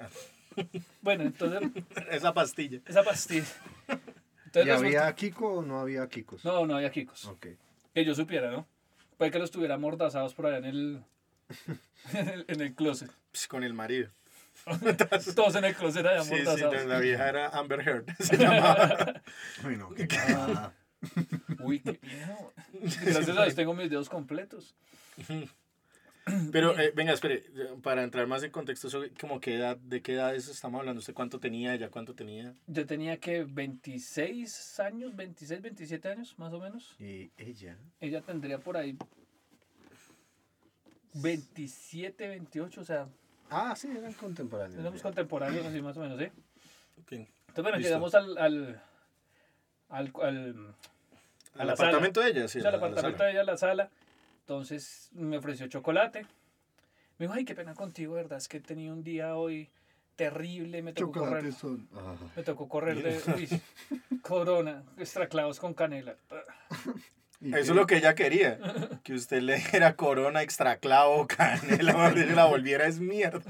Bueno, 1.01 1.25
entonces, 1.25 1.71
esa 2.11 2.35
pastilla. 2.35 2.81
esa 2.87 3.03
pastilla. 3.03 3.47
¿Y 3.89 3.93
Entonces, 3.93 4.67
resulta- 4.67 4.75
había 5.07 5.15
Kiko 5.15 5.55
o 5.55 5.63
no 5.63 5.81
había 5.81 6.07
Kikos? 6.09 6.45
No, 6.45 6.67
no 6.67 6.77
había 6.77 6.91
Kikos. 6.91 7.25
Ok. 7.27 7.47
Que 7.95 8.05
yo 8.05 8.15
supiera, 8.15 8.51
¿no? 8.51 8.67
Puede 9.17 9.31
que 9.31 9.39
los 9.39 9.51
tuviera 9.51 9.75
amordazados 9.77 10.35
por 10.35 10.47
allá 10.47 10.59
en 10.59 10.65
el, 10.67 11.05
en 12.13 12.29
el, 12.29 12.45
en 12.49 12.61
el 12.61 12.75
closet. 12.75 13.11
Pues, 13.31 13.47
con 13.49 13.65
el 13.65 13.73
marido. 13.75 14.11
Todos 15.35 15.57
en 15.57 15.65
el 15.65 15.75
closet 15.75 16.07
allá 16.07 16.23
Sí, 16.23 16.37
sí, 16.37 16.63
la 16.87 16.99
vieja 16.99 17.29
era 17.29 17.49
Amber 17.49 17.81
Heard. 17.81 18.17
Se 18.19 18.37
llamaba. 18.37 19.23
Uy, 19.65 19.77
no, 19.77 19.91
qué 19.91 20.09
cagada. 20.09 20.75
Uy, 21.61 21.81
qué 21.81 21.99
miedo. 22.03 22.53
Gracias 22.81 23.29
a 23.29 23.43
Dios 23.43 23.55
tengo 23.55 23.75
mis 23.75 23.91
dedos 23.91 24.09
completos. 24.09 24.75
Pero, 26.53 26.79
eh, 26.79 26.93
venga, 26.95 27.13
espere, 27.13 27.45
para 27.83 28.03
entrar 28.03 28.27
más 28.27 28.43
en 28.43 28.51
contexto, 28.51 28.89
sobre 28.89 29.11
como 29.11 29.41
qué 29.41 29.57
edad, 29.57 29.77
¿de 29.77 30.01
qué 30.01 30.15
edades 30.15 30.49
estamos 30.49 30.79
hablando? 30.79 31.01
¿Usted 31.01 31.13
cuánto 31.13 31.39
tenía? 31.39 31.75
¿Ella 31.75 31.91
cuánto 31.91 32.15
tenía? 32.15 32.55
Yo 32.67 32.87
tenía 32.87 33.19
que 33.19 33.45
26 33.45 34.81
años, 34.81 35.15
26, 35.15 35.61
27 35.61 36.09
años, 36.09 36.39
más 36.39 36.53
o 36.55 36.61
menos. 36.61 36.97
Y 36.99 37.31
ella. 37.37 37.77
Ella 38.01 38.23
tendría 38.23 38.59
por 38.59 38.79
ahí 38.79 38.97
27, 41.15 42.29
28, 42.29 42.81
o 42.81 42.85
sea, 42.85 43.09
Ah, 43.51 43.75
sí, 43.77 43.89
eran 43.97 44.13
contemporáneos. 44.15 44.81
éramos 44.81 45.03
contemporáneos, 45.03 45.67
así 45.67 45.81
más 45.83 45.97
o 45.97 46.01
menos, 46.01 46.19
¿sí? 46.19 46.27
Ok. 47.01 47.13
Entonces, 47.13 47.63
bueno, 47.63 47.77
Listo. 47.77 47.89
llegamos 47.89 48.15
al, 48.15 48.39
al, 48.39 48.83
al, 49.89 50.13
al, 50.23 50.75
A 51.57 51.61
¿Al 51.61 51.67
la 51.69 51.73
apartamento 51.75 52.21
de 52.21 52.31
ella? 52.31 52.49
Sí, 52.49 52.59
o 52.59 52.63
sea, 52.63 52.71
al 52.71 52.77
apartamento 52.77 53.19
sala. 53.19 53.25
de 53.27 53.31
ella, 53.33 53.41
a 53.43 53.45
la 53.45 53.57
sala. 53.57 53.91
Entonces 54.41 55.11
me 55.13 55.37
ofreció 55.39 55.67
chocolate. 55.69 56.27
Me 57.19 57.27
dijo, 57.27 57.35
ay, 57.35 57.45
qué 57.45 57.55
pena 57.55 57.75
contigo, 57.75 58.15
¿verdad? 58.15 58.39
Es 58.39 58.49
que 58.49 58.57
he 58.57 58.61
tenido 58.61 58.93
un 58.93 59.05
día 59.05 59.37
hoy 59.37 59.71
terrible, 60.17 60.83
me 60.83 60.93
tocó 60.93 61.13
correr. 61.21 61.45
Chocolates 61.45 61.57
son. 61.57 61.89
Ah. 61.95 62.17
Me 62.37 62.43
tocó 62.43 62.69
correr 62.69 63.03
de 63.03 63.33
uy, 63.35 63.61
corona, 64.23 64.83
extraclavos 64.99 65.61
con 65.61 65.75
canela. 65.75 66.17
¿Y 67.45 67.49
Eso 67.51 67.73
es 67.73 67.77
lo 67.77 67.87
que 67.87 67.97
ella 67.99 68.15
quería. 68.15 68.59
Que 69.03 69.13
usted 69.13 69.43
le 69.43 69.57
diera 69.59 69.97
corona, 69.97 70.41
extra 70.43 70.79
clavo, 70.79 71.27
canela, 71.29 72.11
dicho, 72.11 72.35
la 72.35 72.47
volviera 72.47 72.87
es 72.87 73.01
mierda. 73.01 73.43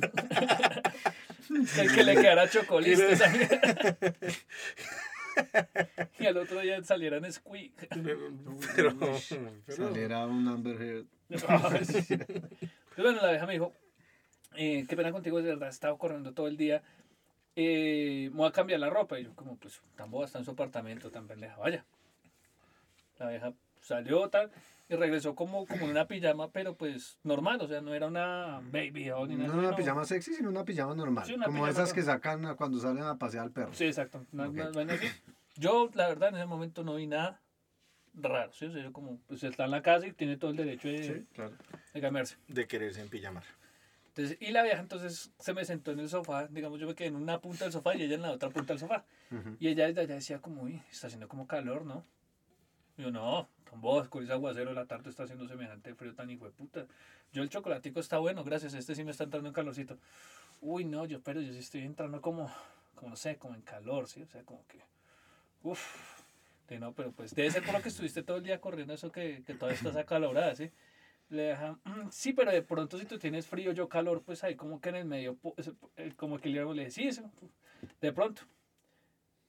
Que, 1.77 1.87
que 1.87 2.03
le 2.03 2.17
quedara 2.17 2.49
chocolate 2.49 3.17
también. 3.17 3.49
y 6.19 6.27
al 6.27 6.37
otro 6.37 6.61
día 6.61 6.83
salieran 6.83 7.31
squeak. 7.33 7.89
Pero, 8.75 8.75
pero- 8.75 9.19
Saliera 9.69 10.27
un 10.27 10.49
Amber 10.49 10.81
Heard. 10.83 11.07
Pero 11.29 13.05
bueno, 13.11 13.23
la 13.23 13.31
vieja 13.31 13.47
me 13.47 13.53
dijo, 13.55 13.73
eh, 14.57 14.85
qué 14.89 14.97
pena 14.97 15.13
contigo, 15.13 15.41
de 15.41 15.49
verdad, 15.51 15.69
he 15.69 15.71
estado 15.71 15.97
corriendo 15.99 16.33
todo 16.33 16.49
el 16.49 16.57
día. 16.57 16.83
Eh, 17.57 18.29
me 18.33 18.39
voy 18.39 18.49
a 18.49 18.53
cambiar 18.53 18.81
la 18.81 18.91
ropa. 18.91 19.19
Y 19.21 19.25
yo 19.25 19.35
como, 19.35 19.57
pues, 19.57 19.81
tan 19.97 20.11
boba, 20.11 20.25
está 20.27 20.39
en 20.41 20.45
su 20.45 20.51
apartamento, 20.51 21.11
tan 21.11 21.27
pendeja. 21.29 21.57
Vaya. 21.57 21.85
La 23.19 23.29
vieja 23.29 23.53
salió 23.85 24.29
tal, 24.31 24.50
y 24.88 24.95
regresó 24.97 25.35
como, 25.35 25.67
como 25.67 25.85
en 25.85 25.91
una 25.93 26.07
pijama, 26.07 26.50
pero 26.50 26.75
pues 26.76 27.19
normal, 27.23 27.61
o 27.61 27.69
sea, 27.69 27.81
no 27.81 27.95
era 27.95 28.07
una 28.07 28.61
baby 28.71 29.07
doll 29.07 29.29
ni 29.29 29.37
No 29.37 29.43
nada. 29.45 29.55
una 29.55 29.62
sino- 29.69 29.76
pijama 29.76 30.05
sexy, 30.05 30.35
sino 30.35 30.49
una 30.49 30.64
pijama 30.64 30.95
normal. 30.95 31.25
Sí, 31.26 31.35
una 31.35 31.47
como 31.47 31.59
pijama 31.59 31.71
esas 31.73 31.93
que 31.93 32.03
sacan 32.03 32.55
cuando 32.57 32.79
salen 32.81 33.05
a 33.05 33.17
pasear 33.19 33.45
al 33.45 33.50
perro. 33.53 33.73
Sí, 33.75 33.85
exacto. 33.85 34.26
una- 34.33 34.49
Ok. 34.49 34.53
una 34.55 34.71
vaina 34.71 34.95
así. 34.95 35.07
Yo, 35.57 35.91
la 35.95 36.09
verdad, 36.09 36.31
en 36.31 36.37
ese 36.37 36.47
momento 36.47 36.83
no 36.83 36.97
vi 36.97 37.07
nada 37.07 37.41
raro, 38.14 38.53
¿sí? 38.53 38.67
O 38.67 38.73
sea, 38.73 38.83
yo 38.83 38.93
como, 38.93 39.19
pues 39.26 39.43
está 39.45 39.64
en 39.64 39.71
la 39.71 39.83
casa 39.83 40.07
y 40.07 40.12
tiene 40.12 40.37
todo 40.37 40.50
el 40.50 40.57
derecho 40.57 40.88
de, 40.88 41.03
Sí, 41.03 41.26
claro. 41.33 41.53
de 41.93 42.00
cambiarse. 42.00 42.37
De 42.49 42.67
quererse 42.67 43.00
en 43.00 43.09
pijamar. 43.09 43.45
Entonces, 44.09 44.37
y 44.41 44.53
la 44.53 44.62
vieja 44.62 44.79
entonces 44.81 45.33
se 45.41 45.55
me 45.55 45.64
sentó 45.64 45.91
en 45.91 45.99
el 46.00 46.09
sofá, 46.09 46.47
digamos, 46.47 46.79
yo 46.79 46.87
me 46.87 46.95
quedé 46.95 47.09
en 47.09 47.17
una 47.17 47.41
punta 47.41 47.64
del 47.64 47.73
sofá 47.73 47.97
y 47.97 48.03
ella 48.03 48.14
en 48.14 48.23
la 48.23 48.31
otra 48.31 48.49
punta 48.50 48.73
del 48.73 48.79
sofá. 48.81 49.05
Y 49.59 49.67
ella 49.69 49.87
desde 49.88 50.03
allá 50.03 50.14
decía 50.14 50.38
como, 50.41 50.62
uy, 50.62 50.81
está 50.91 51.09
haciendo 51.09 51.26
como 51.26 51.47
calor, 51.49 51.85
¿no? 51.85 52.05
Yo, 52.97 53.11
no, 53.11 53.49
vos, 53.77 54.09
con 54.09 54.23
ese 54.23 54.33
aguacero 54.33 54.73
la 54.73 54.87
tarde 54.87 55.11
está 55.11 55.25
haciendo 55.25 55.49
semejante 55.49 55.95
frío 55.95 56.15
tan 56.15 56.31
hijo 56.31 56.45
de 56.45 56.53
puta. 56.53 56.87
Yo 57.33 57.43
el 57.43 57.49
chocolatico 57.49 57.99
está 58.01 58.19
bueno, 58.19 58.45
gracias, 58.45 58.75
este 58.75 58.95
sí 58.95 59.03
me 59.05 59.11
está 59.11 59.25
entrando 59.25 59.49
en 59.49 59.55
calorcito. 59.55 59.99
Uy, 60.61 60.85
no, 60.85 61.05
yo, 61.05 61.21
pero 61.21 61.41
yo 61.41 61.53
sí 61.53 61.59
estoy 61.59 61.83
entrando 61.83 62.21
como, 62.21 62.53
como 62.95 63.11
no 63.11 63.17
sé, 63.17 63.37
como 63.37 63.55
en 63.57 63.63
calor, 63.63 64.07
¿sí? 64.09 64.23
O 64.23 64.27
sea, 64.29 64.43
como 64.45 64.65
que, 64.69 64.79
uff, 65.65 66.23
de 66.69 66.79
no, 66.79 66.93
pero 66.93 67.11
pues 67.11 67.35
debe 67.35 67.51
ser 67.51 67.65
por 67.65 67.75
lo 67.75 67.83
que 67.83 67.89
estuviste 67.89 68.23
todo 68.23 68.37
el 68.37 68.45
día 68.45 68.61
corriendo 68.61 68.95
eso 68.95 69.11
que, 69.11 69.43
que 69.45 69.55
todavía 69.55 69.77
estás 69.77 69.97
acalorada, 69.97 70.55
¿sí? 70.55 70.71
Le 71.31 71.43
deja, 71.43 71.73
"Mm, 71.85 72.11
sí, 72.11 72.33
pero 72.33 72.53
de 72.53 72.63
pronto 72.63 72.97
si 72.99 73.07
tú 73.07 73.19
tienes 73.19 73.47
frío, 73.47 73.73
yo 73.73 73.89
calor, 73.89 74.23
pues 74.23 74.45
ahí 74.45 74.55
como 74.55 74.81
que 74.81 74.91
en 74.91 74.97
el 74.97 75.05
medio, 75.05 75.37
eh, 75.97 76.13
como 76.17 76.39
que 76.39 76.49
le 76.49 76.65
dije, 76.65 76.91
sí, 76.91 77.11
de 78.01 78.13
pronto. 78.13 78.43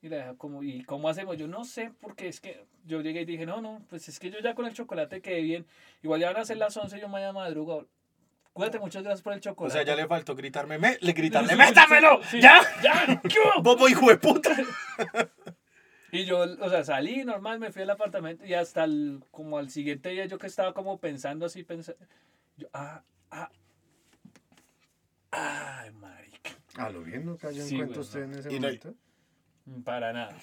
Y 0.05 0.09
le 0.09 0.17
deja 0.17 0.35
como, 0.35 0.61
¿y 0.61 0.83
cómo 0.83 1.09
hacemos? 1.09 1.35
Yo 1.35 1.47
no 1.47 1.65
sé, 1.65 1.91
porque 1.99 2.27
es 2.27 2.39
que 2.39 2.63
yo 2.85 3.01
llegué 3.01 3.21
y 3.21 3.25
dije, 3.25 3.47
no, 3.47 3.59
no, 3.59 3.81
pues 3.89 4.07
es 4.07 4.19
que 4.19 4.29
yo 4.29 4.37
ya 4.37 4.53
con 4.53 4.67
el 4.67 4.73
chocolate 4.75 5.19
quedé 5.19 5.41
bien. 5.41 5.65
Igual 6.03 6.21
ya 6.21 6.27
van 6.31 6.43
a 6.43 6.45
ser 6.45 6.57
las 6.57 6.77
11, 6.77 6.99
yo 6.99 7.07
mañana 7.09 7.33
madruga. 7.33 7.83
Cuídate, 8.53 8.77
muchas 8.77 9.01
gracias 9.01 9.23
por 9.23 9.33
el 9.33 9.39
O 9.39 9.41
chocolate. 9.41 9.73
sea, 9.73 9.83
ya 9.83 9.95
le 9.99 10.05
faltó 10.07 10.35
gritarme, 10.35 10.77
me, 10.77 10.99
le 11.01 11.11
gritarle, 11.13 11.49
Sí, 11.53 11.57
¡métamelo! 11.57 12.21
sí, 12.29 12.39
¡Ya! 12.39 12.61
¡Ya! 12.83 13.19
¿Qué 13.19 13.35
hubo? 13.39 13.63
¡Bobo 13.63 13.89
hijo 13.89 14.07
de 14.09 14.17
puta! 14.17 14.55
Y 16.11 16.23
yo, 16.23 16.37
o 16.61 16.69
sea, 16.69 16.83
salí 16.85 17.25
normal, 17.25 17.59
me 17.59 17.71
fui 17.73 17.81
al 17.81 17.89
apartamento 17.89 18.45
y 18.45 18.53
hasta 18.53 18.83
el, 18.85 19.21
como 19.31 19.57
al 19.57 19.69
siguiente 19.71 20.09
día 20.09 20.25
yo 20.27 20.37
que 20.37 20.47
estaba 20.47 20.73
como 20.73 20.97
pensando 20.99 21.45
así, 21.47 21.63
pensando, 21.63 21.99
yo, 22.55 22.69
ah, 22.73 23.01
ah, 23.31 23.49
ay, 25.31 25.91
marica, 25.91 26.51
A 26.77 26.89
lo 26.89 27.01
bien 27.01 27.25
no 27.25 27.35
cayó 27.37 27.63
en 27.63 27.67
Sí, 27.67 27.75
cuenta 27.77 27.99
usted 27.99 28.21
en 28.23 28.35
ese 28.35 28.53
Y 28.53 28.59
no- 28.59 28.67
momento. 28.67 28.93
Para 29.83 30.13
nada. 30.13 30.35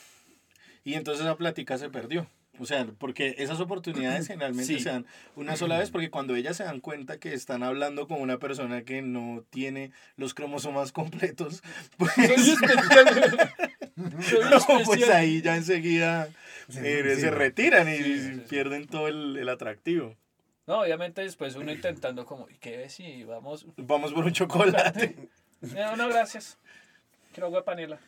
Y 0.84 0.94
entonces 0.94 1.24
esa 1.24 1.36
plática 1.36 1.78
se 1.78 1.90
perdió. 1.90 2.26
O 2.58 2.66
sea, 2.66 2.86
porque 2.98 3.34
esas 3.38 3.60
oportunidades 3.60 4.26
generalmente 4.28 4.74
Sí. 4.74 4.80
se 4.80 4.90
dan 4.90 5.06
una 5.36 5.56
sola 5.56 5.78
vez, 5.78 5.90
porque 5.90 6.10
cuando 6.10 6.34
ellas 6.36 6.56
se 6.56 6.64
dan 6.64 6.80
cuenta 6.80 7.18
que 7.18 7.32
están 7.32 7.62
hablando 7.62 8.06
con 8.08 8.20
una 8.20 8.38
persona 8.38 8.82
que 8.82 9.00
no 9.00 9.44
tiene 9.50 9.90
los 10.16 10.34
cromosomas 10.34 10.92
completos, 10.92 11.62
pues, 11.96 12.12
Soy 12.14 12.24
especial. 12.52 13.50
Soy 14.22 14.44
no, 14.50 14.84
pues 14.84 15.08
ahí 15.08 15.42
ya 15.42 15.56
enseguida 15.56 16.28
Sí, 16.68 16.78
eh, 16.82 17.14
sí, 17.16 17.20
se 17.22 17.30
no. 17.30 17.36
retiran 17.36 17.88
y 17.88 17.96
Sí, 17.96 18.04
sí, 18.20 18.34
sí. 18.34 18.40
pierden 18.48 18.86
todo 18.86 19.08
el, 19.08 19.36
el 19.36 19.48
atractivo. 19.48 20.16
No, 20.66 20.80
obviamente 20.82 21.20
después 21.22 21.56
uno 21.56 21.72
intentando 21.72 22.24
como, 22.24 22.48
¿y 22.48 22.54
qué 22.58 22.76
ves? 22.76 23.00
Y 23.00 23.24
vamos, 23.24 23.66
Vamos 23.76 24.12
por 24.12 24.24
un 24.24 24.32
chocolate. 24.32 25.28
no, 25.60 25.96
no, 25.96 26.08
gracias. 26.08 26.56
Quiero 27.32 27.46
agua 27.48 27.60
de 27.60 27.64
panela. 27.64 27.98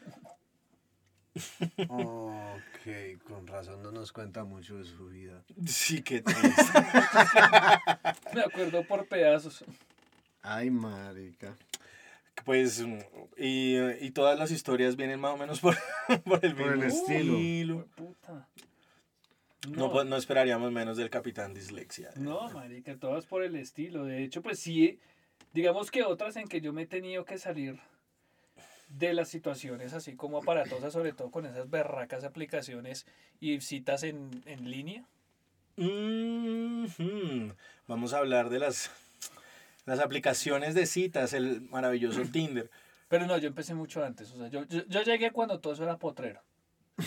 Ok, 1.88 3.22
con 3.24 3.46
razón 3.46 3.82
no 3.82 3.90
nos 3.90 4.12
cuenta 4.12 4.44
mucho 4.44 4.78
de 4.78 4.84
su 4.84 5.08
vida. 5.08 5.42
Sí, 5.66 6.02
qué 6.02 6.22
triste. 6.22 6.42
Me 8.34 8.42
acuerdo 8.42 8.84
por 8.86 9.06
pedazos. 9.06 9.64
Ay, 10.42 10.70
marica. 10.70 11.56
Pues, 12.44 12.84
y, 13.36 13.76
y 14.00 14.10
todas 14.10 14.38
las 14.38 14.50
historias 14.50 14.96
vienen 14.96 15.20
más 15.20 15.34
o 15.34 15.36
menos 15.36 15.60
por, 15.60 15.76
por 16.24 16.44
el 16.44 16.54
Por 16.54 16.72
el 16.72 16.82
estilo. 16.84 17.86
Puta. 17.96 18.48
No, 19.68 20.04
no 20.04 20.16
esperaríamos 20.16 20.70
menos 20.72 20.96
del 20.96 21.10
capitán 21.10 21.54
Dislexia. 21.54 22.10
No, 22.16 22.50
marica, 22.50 22.96
todas 22.96 23.24
por 23.26 23.42
el 23.42 23.56
estilo. 23.56 24.04
De 24.04 24.22
hecho, 24.22 24.42
pues 24.42 24.58
sí, 24.58 24.98
digamos 25.52 25.90
que 25.90 26.02
otras 26.02 26.36
en 26.36 26.48
que 26.48 26.60
yo 26.60 26.72
me 26.72 26.82
he 26.82 26.86
tenido 26.86 27.24
que 27.24 27.38
salir 27.38 27.80
de 28.88 29.12
las 29.14 29.28
situaciones 29.28 29.92
así 29.92 30.14
como 30.14 30.38
aparatosas, 30.38 30.92
sobre 30.92 31.12
todo 31.12 31.30
con 31.30 31.46
esas 31.46 31.68
berracas 31.70 32.24
aplicaciones 32.24 33.06
y 33.40 33.60
citas 33.60 34.02
en, 34.02 34.42
en 34.46 34.70
línea. 34.70 35.04
Mhm. 35.76 37.52
Vamos 37.86 38.12
a 38.14 38.18
hablar 38.18 38.48
de 38.48 38.58
las, 38.58 38.90
las 39.86 40.00
aplicaciones 40.00 40.74
de 40.74 40.86
citas, 40.86 41.32
el 41.32 41.62
maravilloso 41.62 42.22
Tinder. 42.32 42.70
Pero 43.08 43.26
no, 43.26 43.36
yo 43.38 43.48
empecé 43.48 43.74
mucho 43.74 44.04
antes. 44.04 44.32
O 44.32 44.38
sea, 44.38 44.48
yo, 44.48 44.64
yo, 44.64 44.84
yo 44.86 45.02
llegué 45.02 45.30
cuando 45.30 45.60
todo 45.60 45.72
eso 45.72 45.84
era 45.84 45.98
potrero. 45.98 46.40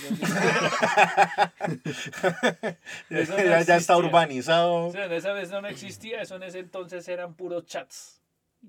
Ya, 3.10 3.62
ya 3.62 3.78
está 3.78 3.98
urbanizado. 3.98 4.88
o 4.88 4.92
sea, 4.92 5.06
esa 5.06 5.32
vez 5.34 5.50
no 5.50 5.66
existía, 5.68 6.22
eso 6.22 6.36
en 6.36 6.44
ese 6.44 6.60
entonces 6.60 7.08
eran 7.08 7.34
puros 7.36 7.66
chats. 7.66 8.17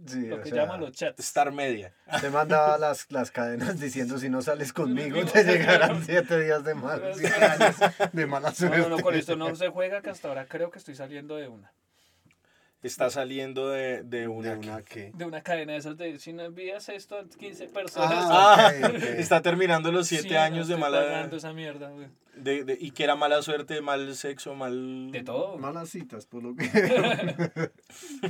Sí, 0.07 0.27
Lo 0.27 0.41
que 0.41 0.51
sea, 0.51 0.63
llaman 0.63 0.81
los 0.81 0.93
chats. 0.93 1.19
Star 1.21 1.51
Media. 1.53 1.93
Te 2.21 2.31
mandaba 2.31 2.79
las, 2.79 3.11
las 3.11 3.31
cadenas 3.31 3.79
diciendo 3.81 4.19
si 4.19 4.29
no 4.31 4.43
sales 4.43 4.73
conmigo 4.73 5.25
te 5.25 5.45
llegarán 5.45 6.05
siete 6.05 6.41
días 6.41 6.63
de, 6.65 6.75
mal, 6.75 7.03
siete 7.15 7.45
años 7.45 7.77
de 8.13 8.27
mala 8.27 8.51
No, 8.51 8.55
suerte. 8.55 8.79
no, 8.79 8.89
no, 8.91 8.99
con 9.01 9.15
esto 9.15 9.37
no 9.37 9.55
se 9.57 9.69
juega, 9.69 10.01
que 10.01 10.11
hasta 10.11 10.29
ahora 10.29 10.47
creo 10.47 10.71
que 10.71 10.79
estoy 10.79 10.95
saliendo 10.95 11.37
de 11.37 11.49
una. 11.49 11.73
Está 12.83 13.11
saliendo 13.11 13.71
de, 13.71 14.03
de 14.05 14.21
¿De 14.21 14.29
una. 14.29 14.53
una 14.53 14.83
qué? 14.83 15.11
De 15.15 15.25
una 15.25 15.43
cadena 15.43 15.73
de 15.73 15.79
esas 15.81 15.97
de, 15.97 16.17
si 16.21 16.33
no 16.33 16.45
envías 16.45 16.89
esto 16.89 17.17
a 17.19 17.25
15 17.29 17.67
personas, 17.69 18.25
Ah, 18.29 18.71
Ah, 18.71 18.73
ok, 18.79 18.85
ok. 18.95 19.03
está 19.19 19.43
terminando 19.43 19.91
los 19.91 20.07
siete 20.07 20.29
sí, 20.29 20.35
no 20.35 20.41
años 20.41 20.69
de 20.69 20.75
estoy 20.75 20.91
mala. 20.91 21.25
esa 21.33 21.53
mierda, 21.53 21.91
güey. 21.91 22.07
De, 22.37 22.63
de- 22.63 22.79
y 22.81 22.93
que 22.93 23.03
era 23.03 23.17
mala 23.17 23.43
suerte, 23.43 23.81
mal 23.81 24.15
sexo, 24.15 24.55
mal. 24.55 25.11
De 25.11 25.25
todo. 25.25 25.59
Malas 25.59 25.89
citas, 25.91 26.27
por 26.27 26.45
lo 26.45 26.55
que... 26.55 26.69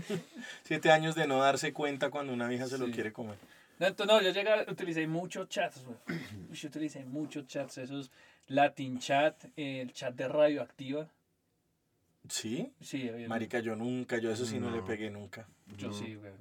Siete 0.63 0.91
años 0.91 1.15
de 1.15 1.27
no 1.27 1.41
darse 1.41 1.73
cuenta 1.73 2.11
cuando 2.11 2.33
una 2.33 2.49
vieja 2.49 2.67
se 2.67 2.79
lo 2.79 2.87
Sí. 2.87 2.93
quiere 2.93 3.13
comer. 3.13 3.37
No, 3.79 3.87
entonces, 3.87 4.13
no, 4.17 4.21
yo 4.23 4.31
llegué, 4.31 4.51
utilicé 4.71 5.07
muchos 5.07 5.49
chats, 5.49 5.85
güey. 5.85 5.99
Yo 6.53 6.69
utilicé 6.69 7.05
muchos 7.05 7.47
chats, 7.47 7.79
esos 7.79 8.11
Latin 8.49 8.99
chat, 8.99 9.37
el 9.57 9.93
chat 9.93 10.15
de 10.15 10.27
radioactiva. 10.27 11.07
¿Sí? 12.29 12.73
Sí, 12.81 13.09
había- 13.09 13.29
Marica, 13.29 13.61
yo 13.61 13.75
nunca, 13.77 14.19
yo 14.19 14.31
eso 14.31 14.45
sí 14.45 14.59
no, 14.59 14.71
le 14.71 14.83
pegué 14.83 15.11
nunca. 15.11 15.47
Yo 15.77 15.93
sí, 15.93 16.15
güey. 16.15 16.33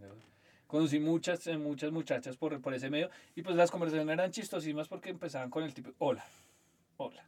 Conocí 0.68 1.00
muchas, 1.00 1.48
eh, 1.48 1.58
muchas 1.58 1.92
muchachas 1.92 2.36
por, 2.36 2.60
por 2.62 2.74
ese 2.74 2.90
medio 2.90 3.10
y 3.36 3.42
pues 3.42 3.56
las 3.56 3.72
conversaciones 3.72 4.12
eran 4.14 4.32
chistosísimas 4.32 4.90
porque 4.90 5.10
empezaban 5.10 5.50
con 5.50 5.64
el 5.64 5.74
tipo, 5.74 5.92
hola, 6.00 6.26
hola, 6.98 7.24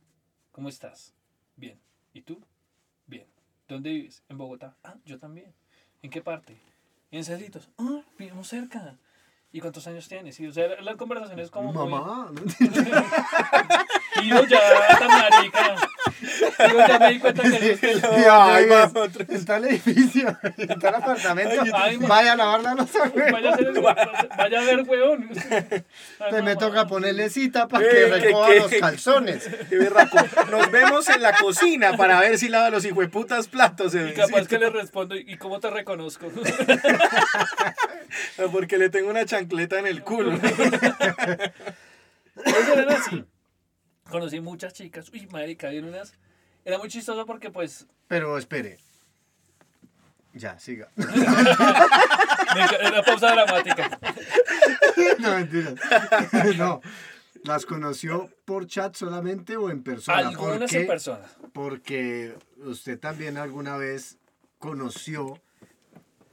¿cómo 0.51 0.67
estás? 0.67 1.13
Bien. 1.55 1.79
¿Y 2.13 2.21
tú? 2.21 2.41
Bien. 3.07 3.25
¿Dónde 3.67 3.91
vives? 3.91 4.23
En 4.27 4.37
Bogotá. 4.37 4.75
Ah, 4.83 4.95
yo 5.05 5.17
también. 5.17 5.53
¿En 6.01 6.09
qué 6.09 6.21
parte? 6.21 6.59
En 7.11 7.23
Cerritos. 7.23 7.69
Ah, 7.77 8.01
vivimos 8.17 8.47
cerca. 8.47 8.97
¿Y 9.53 9.61
cuántos 9.61 9.87
años 9.87 10.07
tienes? 10.07 10.39
Y, 10.39 10.47
o 10.47 10.51
sea, 10.51 10.79
las 10.81 10.95
conversaciones 10.97 11.49
como 11.49 11.71
muy- 11.71 11.89
Mamá, 11.89 12.31
¿no? 12.33 12.41
Y 14.21 14.27
yo 14.29 14.43
ya, 14.45 14.59
tan 14.99 15.07
marica. 15.07 15.75
Y 16.21 16.71
yo 16.73 16.87
ya 16.87 16.99
me 16.99 17.11
di 17.13 17.19
cuenta 17.19 17.43
que... 17.43 17.79
Y 17.81 17.87
Ay, 18.03 18.25
ay, 18.29 18.65
va, 18.67 18.83
es- 18.83 18.95
otra. 18.95 19.25
en 19.29 19.45
tal 19.45 19.65
edificio, 19.65 20.37
en 20.57 20.79
tal 20.79 20.95
apartamento, 20.95 21.63
Ay, 21.73 21.97
vaya 21.97 22.33
a 22.33 22.35
lavar 22.35 22.61
la 22.61 22.73
loza, 22.75 23.07
güey. 23.07 23.31
Vaya 23.31 23.51
a, 23.51 23.53
hacer- 23.53 23.81
vaya 24.37 24.59
a 24.59 24.63
ver, 24.65 24.83
weón. 24.87 25.29
Ay, 25.49 25.83
Pues 26.29 26.43
me 26.43 26.55
toca 26.55 26.87
ponerle 26.87 27.29
cita 27.29 27.67
para 27.67 27.85
Eh, 27.85 27.89
que 27.89 28.05
recoja 28.07 28.55
los 28.55 28.71
calzones. 28.73 29.49
Qué 29.69 29.77
berraco. 29.77 30.17
Nos 30.51 30.69
vemos 30.71 31.07
en 31.09 31.21
la 31.21 31.33
cocina 31.33 31.95
para 31.95 32.19
ver 32.19 32.37
si 32.37 32.49
lava 32.49 32.69
los 32.69 32.83
hijueputas 32.85 33.47
platos. 33.47 33.95
Y 33.95 34.13
capaz 34.13 34.47
que 34.47 34.59
le 34.59 34.69
respondo, 34.69 35.15
¿y 35.15 35.37
cómo 35.37 35.59
te 35.59 35.69
reconozco? 35.69 36.27
Porque 38.51 38.77
le 38.77 38.89
tengo 38.89 39.09
una 39.09 39.25
chancleta 39.25 39.79
en 39.79 39.87
el 39.87 40.03
culo. 40.03 40.31
Entonces 40.33 41.53
eran 42.73 42.89
así. 42.89 43.23
Conocí 44.09 44.39
muchas 44.39 44.73
chicas. 44.73 45.09
Uy, 45.13 45.27
marica, 45.27 45.67
había 45.67 45.81
unas... 45.81 46.13
Era 46.65 46.77
muy 46.77 46.89
chistoso 46.89 47.25
porque, 47.25 47.49
pues, 47.49 47.87
Pero 48.07 48.37
espere. 48.37 48.77
Ya, 50.33 50.59
siga. 50.59 50.89
era 52.81 53.03
pausa 53.03 53.31
dramática. 53.31 53.99
No, 55.19 55.31
mentira. 55.35 55.73
No. 56.57 56.81
¿Las 57.43 57.65
conoció 57.65 58.29
por 58.45 58.67
chat 58.67 58.95
solamente 58.95 59.55
o 59.55 59.69
en 59.69 59.81
persona? 59.81 60.17
Algunas 60.17 60.71
en 60.73 60.87
persona. 60.87 61.25
Porque 61.53 62.35
usted 62.57 62.99
también 62.99 63.37
alguna 63.37 63.77
vez 63.77 64.17
conoció 64.59 65.41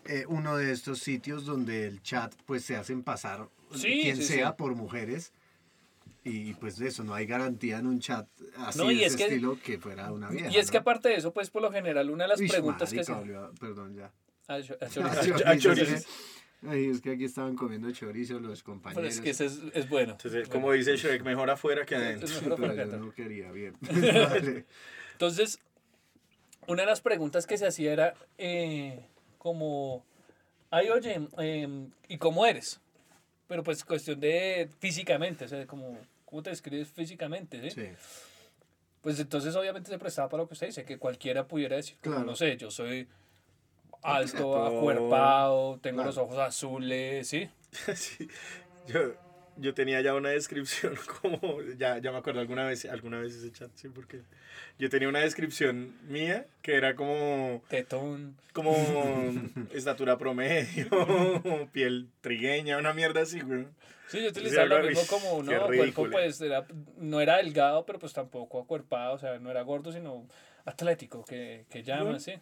eh, 0.05 0.25
uno 0.29 0.57
de 0.57 0.73
estos 0.73 0.99
sitios 0.99 1.45
donde 1.47 1.87
el 1.87 2.03
chat 2.03 2.35
pues 2.45 2.65
se 2.65 2.77
hacen 2.77 3.03
pasar 3.05 3.49
Sí, 3.75 4.01
quien 4.03 4.17
sí, 4.17 4.25
sea 4.25 4.49
sí. 4.49 4.55
por 4.59 4.75
mujeres 4.75 5.33
Y 6.29 6.55
pues 6.55 6.81
eso, 6.81 7.05
no 7.05 7.15
hay 7.15 7.25
garantía 7.25 7.79
en 7.79 7.87
un 7.87 8.01
chat 8.01 8.27
así 8.57 8.79
No, 8.81 8.91
y 8.91 8.97
de 8.97 9.05
es 9.05 9.15
ese 9.15 9.19
que- 9.19 9.25
estilo 9.35 9.59
que 9.63 9.79
fuera 9.79 10.11
una 10.11 10.29
vieja. 10.29 10.51
Y 10.51 10.57
es 10.57 10.73
que 10.73 10.79
¿no? 10.79 10.81
aparte 10.81 11.09
de 11.09 11.15
eso, 11.15 11.33
pues 11.33 11.51
por 11.51 11.63
lo 11.63 11.71
general, 11.71 12.11
una 12.11 12.25
de 12.25 12.29
las 12.31 12.41
Ish, 12.41 12.51
preguntas 12.51 12.91
que 12.91 12.97
marica, 12.97 13.15
se... 13.15 13.21
olió 13.21 13.45
a- 13.45 13.53
Perdón, 13.53 13.95
ya. 13.95 14.11
Ah, 14.49 14.55
A 14.59 14.61
chorizo. 14.89 15.47
a 15.47 15.57
chorizo. 15.59 15.95
que- 15.95 16.69
Ay, 16.69 16.87
es 16.87 17.01
que 17.01 17.11
aquí 17.13 17.25
estaban 17.25 17.55
comiendo 17.55 17.89
chorizo 17.93 18.41
los 18.41 18.63
compañeros. 18.65 18.97
Pero 18.97 19.09
es 19.09 19.21
que 19.21 19.31
ese 19.31 19.45
es, 19.47 19.61
es 19.73 19.89
bueno. 19.89 20.13
Entonces, 20.13 20.49
como 20.49 20.73
dice 20.73 20.97
Shrek, 20.97 21.23
mejor 21.23 21.49
afuera 21.51 21.85
que 21.87 21.95
adentro. 21.95 22.29
Mejor 22.29 22.57
pero 22.61 22.75
yo 22.75 22.97
no 22.97 23.13
quería, 23.15 23.53
bien. 23.53 23.77
Vale. 23.83 24.65
Entonces, 25.13 25.61
una 26.67 26.83
de 26.83 26.87
las 26.87 27.03
preguntas 27.03 27.47
que 27.47 27.57
se 27.57 27.67
hacía 27.67 27.93
era 27.93 28.15
eh, 28.39 29.07
como, 29.39 30.05
ay, 30.71 30.89
oye, 30.89 31.21
eh, 31.39 31.87
¿y 32.09 32.19
cómo 32.19 32.45
eres? 32.47 32.81
Pero 33.47 33.63
pues 33.63 33.85
cuestión 33.85 34.19
de 34.19 34.69
físicamente, 34.81 35.45
o 35.45 35.49
sea, 35.49 35.67
como, 35.69 35.97
¿cómo 36.27 36.43
te 36.43 36.51
describes 36.51 36.89
físicamente? 36.89 37.71
¿sí? 37.71 37.81
Sí. 37.81 37.89
Pues 39.01 39.19
entonces 39.21 39.55
obviamente 39.57 39.89
se 39.91 39.99
prestaba 39.99 40.29
para 40.29 40.43
lo 40.43 40.49
que 40.49 40.55
usted 40.55 40.67
dice, 40.67 40.85
que 40.85 40.99
cualquiera 40.99 41.47
pudiera 41.49 41.77
decir, 41.77 41.97
como, 42.03 42.17
Claro. 42.17 42.31
no 42.31 42.37
sé, 42.37 42.57
yo 42.59 42.71
soy 42.71 43.09
alto, 44.03 44.65
acuerpado, 44.67 45.79
tengo 45.81 45.97
Claro. 45.97 46.09
los 46.11 46.19
ojos 46.19 46.39
azules, 46.39 47.27
¿sí? 47.29 47.49
Sí, 47.95 48.29
yo, 48.87 49.15
yo 49.57 49.75
tenía 49.75 50.01
ya 50.01 50.15
una 50.15 50.31
descripción 50.31 50.95
como, 51.23 51.63
ya, 51.79 51.99
ya 51.99 52.13
me 52.13 52.19
acuerdo 52.19 52.41
alguna 52.41 52.65
vez, 52.65 52.85
alguna 52.87 53.19
vez 53.21 53.35
ese 53.35 53.53
chat, 53.53 53.71
sí, 53.75 53.89
porque 53.89 54.23
yo 54.79 54.89
tenía 54.91 55.09
una 55.09 55.21
descripción 55.21 55.95
mía 56.09 56.47
que 56.63 56.75
era 56.75 56.95
como, 56.97 57.63
Tetón. 57.69 58.37
como 58.53 58.75
estatura 59.73 60.19
promedio, 60.19 60.89
piel 61.73 62.09
trigueña, 62.21 62.79
una 62.79 62.93
mierda 62.93 63.23
así, 63.23 63.41
güey. 63.41 63.67
Sí, 64.09 64.19
yo 64.19 64.25
Sí, 64.25 64.29
utilizaba 64.29 64.67
lo 64.67 64.83
mismo 64.87 65.03
como, 65.09 65.43
qué 65.49 65.55
¿no? 65.57 65.67
Cuerpo, 65.67 66.09
pues, 66.11 66.41
era, 66.41 66.67
no 66.97 67.21
era 67.21 67.37
delgado, 67.39 67.85
pero 67.87 67.99
pues 67.99 68.13
tampoco 68.13 68.61
acuerpado, 68.61 69.15
o 69.15 69.19
sea, 69.19 69.39
no 69.39 69.51
era 69.51 69.63
gordo, 69.63 69.91
sino 69.93 70.27
atlético, 70.65 71.25
que, 71.25 71.67
que 71.71 71.83
llaman, 71.83 72.05
Bueno. 72.05 72.21
sí. 72.21 72.33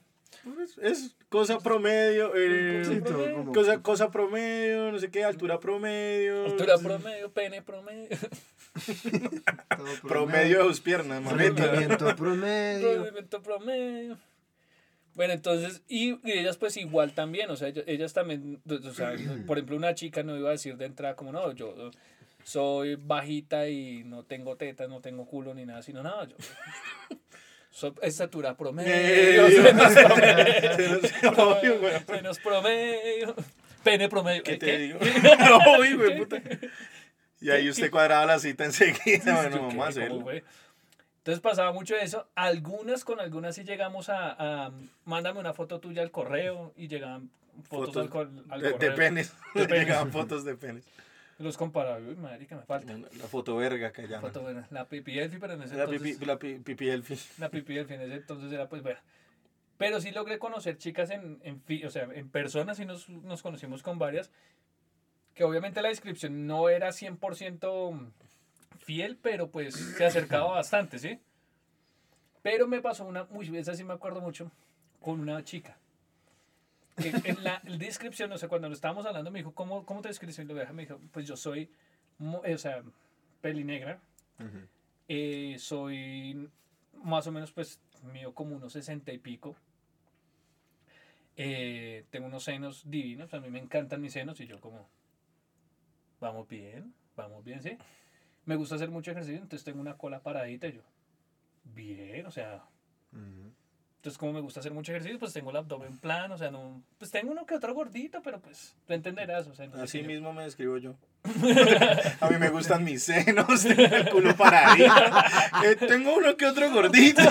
Es, 0.65 0.79
es 0.79 1.17
cosa 1.29 1.59
promedio, 1.61 2.33
eh, 2.35 2.83
Sí, 2.85 3.01
todo 3.03 3.33
como- 3.33 3.53
cosa, 3.53 3.81
cosa 3.83 4.11
promedio, 4.11 4.91
no 4.91 4.99
sé 4.99 5.09
qué, 5.11 5.23
altura 5.23 5.61
promedio. 5.61 6.47
Altura 6.47 6.77
promedio, 6.79 7.33
pene 7.33 7.63
promedio, 7.63 8.09
Promedio 10.09 10.59
de 10.59 10.65
dos 10.65 10.81
piernas, 10.81 11.23
mamita. 11.23 11.67
Rendimiento 11.67 12.17
promedio. 12.17 12.99
movimiento 12.99 13.43
promedio. 13.43 14.19
Bueno, 15.15 15.33
entonces, 15.33 15.83
y, 15.89 16.11
y 16.29 16.33
ellas 16.39 16.57
pues 16.57 16.77
igual 16.77 17.13
también, 17.15 17.51
o 17.51 17.57
sea, 17.57 17.69
ellas, 17.87 18.13
también, 18.13 18.61
o 18.69 18.93
sea, 18.93 19.13
por 19.47 19.59
ejemplo, 19.59 19.77
una 19.77 19.95
chica 19.95 20.23
no 20.23 20.37
iba 20.37 20.49
a 20.49 20.53
decir 20.53 20.77
de 20.77 20.87
entrada 20.87 21.15
como, 21.15 21.33
no, 21.33 21.53
yo 21.53 21.91
soy 22.43 22.97
bajita 22.97 23.69
y 23.69 24.03
no 24.05 24.25
tengo 24.25 24.57
tetas, 24.57 24.89
no 24.89 25.01
tengo 25.01 25.27
culo 25.27 25.55
ni 25.55 25.65
nada, 25.65 25.83
sino, 25.83 26.03
no, 26.03 26.25
yo 26.27 26.37
soy 27.71 27.93
estatura 28.03 28.57
promedio, 28.57 29.49
senos 29.51 29.93
se 29.93 31.23
nos- 31.23 31.39
obvio, 31.39 31.79
güey. 31.81 32.05
promedio, 32.05 32.33
promedio, 32.43 33.35
pene 33.83 34.09
promedio. 34.09 34.43
¿Qué 34.43 34.53
¿eh, 34.55 34.59
te 34.59 34.79
digo? 34.79 34.99
no, 35.39 35.77
güey, 35.77 36.19
puta. 36.19 36.43
Y 37.41 37.51
ahí 37.51 37.69
usted 37.69 37.91
cuadraba 37.91 38.27
la 38.27 38.39
cita 38.39 38.65
enseguida. 38.65 39.49
Bueno. 39.75 40.43
Entonces 41.25 41.41
pasaba 41.41 41.73
mucho 41.73 41.97
eso. 41.97 42.29
Algunas 42.35 43.03
con 43.03 43.19
algunas 43.19 43.55
sí 43.55 43.65
llegamos 43.65 44.11
a, 44.11 44.67
a 44.67 44.73
mándame 45.07 45.41
una 45.41 45.55
foto 45.55 45.81
tuya 45.81 46.03
al 46.03 46.11
correo 46.11 46.75
y 46.77 46.87
llegaban 46.87 47.31
fotos, 47.63 47.97
al, 48.15 48.45
al 48.51 48.61
de, 48.61 48.67
de 48.69 48.73
correo. 48.75 48.95
penes. 48.95 49.33
De 49.55 49.65
penes. 49.67 49.87
Llegaban 49.87 50.13
fotos 50.13 50.45
de 50.45 50.55
penes. 50.55 50.85
Los 51.39 51.57
comparaba. 51.57 51.97
Uy, 51.97 52.15
madre, 52.17 52.47
que 52.47 52.55
me 52.55 52.63
falta. 52.63 52.93
La 52.93 53.25
foto 53.27 53.57
verga 53.57 53.91
que 53.91 54.03
llaman. 54.03 54.21
Foto 54.21 54.43
buena. 54.43 54.69
La 54.71 54.85
pipi 54.87 55.19
elfi, 55.19 55.39
pero 55.39 55.55
en 55.55 55.63
ese 55.63 55.75
La 55.77 55.85
entonces... 55.85 56.13
pipi, 56.13 56.25
la 56.27 56.39
pi- 56.39 56.59
pipi 56.59 56.89
elfi. 56.91 57.19
La 57.39 57.49
pipi 57.49 57.79
elfi 57.79 57.95
en 57.95 58.03
ese 58.03 58.15
entonces 58.17 58.53
era 58.53 58.69
pues 58.69 58.83
buena. 58.83 59.03
Pero 59.79 60.01
sí 60.03 60.11
logré 60.13 60.39
conocer 60.39 60.77
chicas 60.77 61.09
en, 61.11 61.41
en 61.43 61.61
fi- 61.63 61.85
o 61.87 61.91
sea, 61.91 62.05
en 62.13 62.29
persona, 62.29 62.75
sí 62.75 62.85
nos, 62.85 63.09
nos 63.09 63.41
conocimos 63.43 63.83
con 63.83 63.99
varias, 63.99 64.31
que 65.35 65.43
obviamente 65.43 65.81
la 65.83 65.89
descripción 65.89 66.47
no 66.47 66.69
era 66.69 66.91
100% 66.91 68.11
fiel, 68.81 69.19
pero 69.21 69.51
pues 69.51 69.75
se 69.75 70.05
acercaba 70.05 70.47
bastante, 70.55 70.99
¿sí? 70.99 71.19
Pero 72.43 72.69
me 72.69 72.81
pasó 72.81 73.07
una, 73.07 73.25
muy, 73.25 73.57
esa 73.57 73.75
sí 73.75 73.85
me 73.85 73.95
acuerdo 73.95 74.21
mucho, 74.21 74.51
con 75.01 75.21
una 75.21 75.43
chica. 75.45 75.79
Que 76.97 77.13
en 77.25 77.43
la 77.43 77.61
descripción, 77.79 78.31
o 78.33 78.39
sea, 78.39 78.49
cuando 78.49 78.69
lo 78.69 78.75
estábamos 78.75 79.07
hablando, 79.07 79.31
me 79.31 79.39
dijo, 79.39 79.53
¿cómo, 79.53 79.85
cómo 79.87 80.03
te 80.03 80.09
describes? 80.09 80.39
Y 80.39 80.45
lo 80.45 80.55
vieja 80.55 80.73
me 80.73 80.83
dijo, 80.83 81.01
pues 81.13 81.27
yo 81.27 81.37
soy, 81.37 81.71
eh, 82.45 82.55
o 82.55 82.59
sea, 82.59 82.83
peli 83.41 83.65
negra, 83.65 83.99
eh, 85.09 85.57
soy 85.59 86.51
más 87.03 87.27
o 87.27 87.33
menos, 87.33 87.51
pues, 87.53 87.81
mío 88.13 88.35
como 88.35 88.57
unos 88.57 88.73
60 88.75 89.13
y 89.13 89.19
pico. 89.19 89.57
Eh, 91.37 92.05
tengo 92.11 92.27
unos 92.27 92.45
senos 92.45 92.83
divinos, 92.89 93.33
a 93.35 93.41
mí 93.41 93.51
me 93.51 93.59
encantan 93.59 94.01
mis 94.01 94.13
senos 94.13 94.41
y 94.41 94.47
yo 94.47 94.61
como, 94.61 94.87
vamos 96.21 96.47
bien, 96.49 96.95
vamos 97.17 97.45
bien, 97.45 97.63
¿sí? 97.63 97.77
Me 98.47 98.57
gusta 98.57 98.75
hacer 98.75 98.91
mucho 98.91 99.11
ejercicio, 99.11 99.41
entonces 99.41 99.65
tengo 99.65 99.81
una 99.81 99.97
cola 99.97 100.21
paradita 100.21 100.67
y 100.69 100.75
yo, 100.75 100.83
bien, 101.65 102.27
o 102.27 102.31
sea, 102.31 102.63
entonces 103.97 104.19
como 104.19 104.33
me 104.35 104.41
gusta 104.41 104.61
hacer 104.61 104.73
mucho 104.75 104.93
ejercicio, 104.93 105.19
pues 105.19 105.33
tengo 105.33 105.51
el 105.51 105.57
abdomen 105.57 105.97
plano, 105.99 106.35
o 106.35 106.39
sea, 106.39 106.51
no, 106.51 106.83
pues 106.99 107.11
tengo 107.11 107.33
uno 107.33 107.47
que 107.47 107.55
otro 107.55 107.73
gordito, 107.73 108.21
pero 108.23 108.41
pues, 108.41 108.75
tú 108.87 108.93
entenderás, 108.93 109.47
o 109.47 109.55
sea, 109.55 109.67
no 109.67 109.81
Así 109.83 110.03
yo- 110.03 110.07
mismo 110.07 110.33
me 110.35 110.43
describo 110.45 110.77
yo. 110.77 110.95
A 112.21 112.29
mí 112.29 112.37
me 112.39 112.51
gustan 112.51 112.85
mis 112.85 113.03
senos, 113.05 113.63
tengo 113.63 113.83
el 113.97 114.11
culo 114.11 114.37
paradito. 114.37 114.93
Eh, 115.65 115.77
tengo 115.77 116.17
uno 116.17 116.37
que 116.37 116.45
otro 116.47 116.71
gordito. 116.71 117.23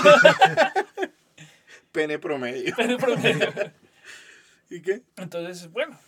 Pene 1.92 2.18
promedio. 2.18 2.74
Pero 2.76 2.98
promedio. 2.98 3.54
¿Y 4.70 4.82
qué? 4.82 5.04
Entonces, 5.18 5.70
bueno, 5.72 6.00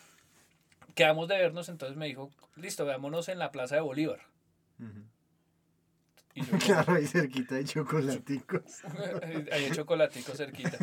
quedamos 0.96 1.28
de 1.28 1.38
vernos, 1.38 1.70
entonces 1.70 1.96
me 1.96 2.08
dijo, 2.08 2.32
listo, 2.56 2.86
veámonos 2.86 3.30
en 3.30 3.38
la 3.38 3.52
Plaza 3.52 3.76
de 3.76 3.82
Bolívar. 3.82 4.22
Y 6.34 6.44
yo, 6.46 6.58
Claro, 6.60 6.94
ahí 6.94 7.08
cerquita 7.08 7.56
hay 7.56 7.64
chocolaticos. 7.66 8.82
hay 9.52 9.66
un 9.66 9.72
chocolatico 9.74 10.34
cerquita. 10.36 10.78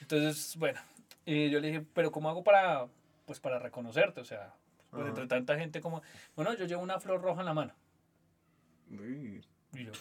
Entonces, 0.00 0.56
bueno, 0.56 0.80
y 1.24 1.50
yo 1.50 1.60
le 1.60 1.68
dije, 1.68 1.86
pero 1.94 2.10
¿cómo 2.10 2.28
hago 2.28 2.42
para, 2.42 2.86
pues, 3.26 3.38
para 3.40 3.58
reconocerte? 3.58 4.20
O 4.20 4.24
sea, 4.24 4.54
pues, 4.90 5.06
entre 5.08 5.26
tanta 5.26 5.56
gente 5.58 5.80
como, 5.80 6.02
bueno, 6.34 6.54
yo 6.54 6.64
llevo 6.66 6.82
una 6.82 6.98
flor 6.98 7.20
roja 7.22 7.40
en 7.40 7.46
la 7.46 7.54
mano. 7.54 7.74
Uy, 8.90 9.44
Y 9.74 9.84
yo, 9.84 9.92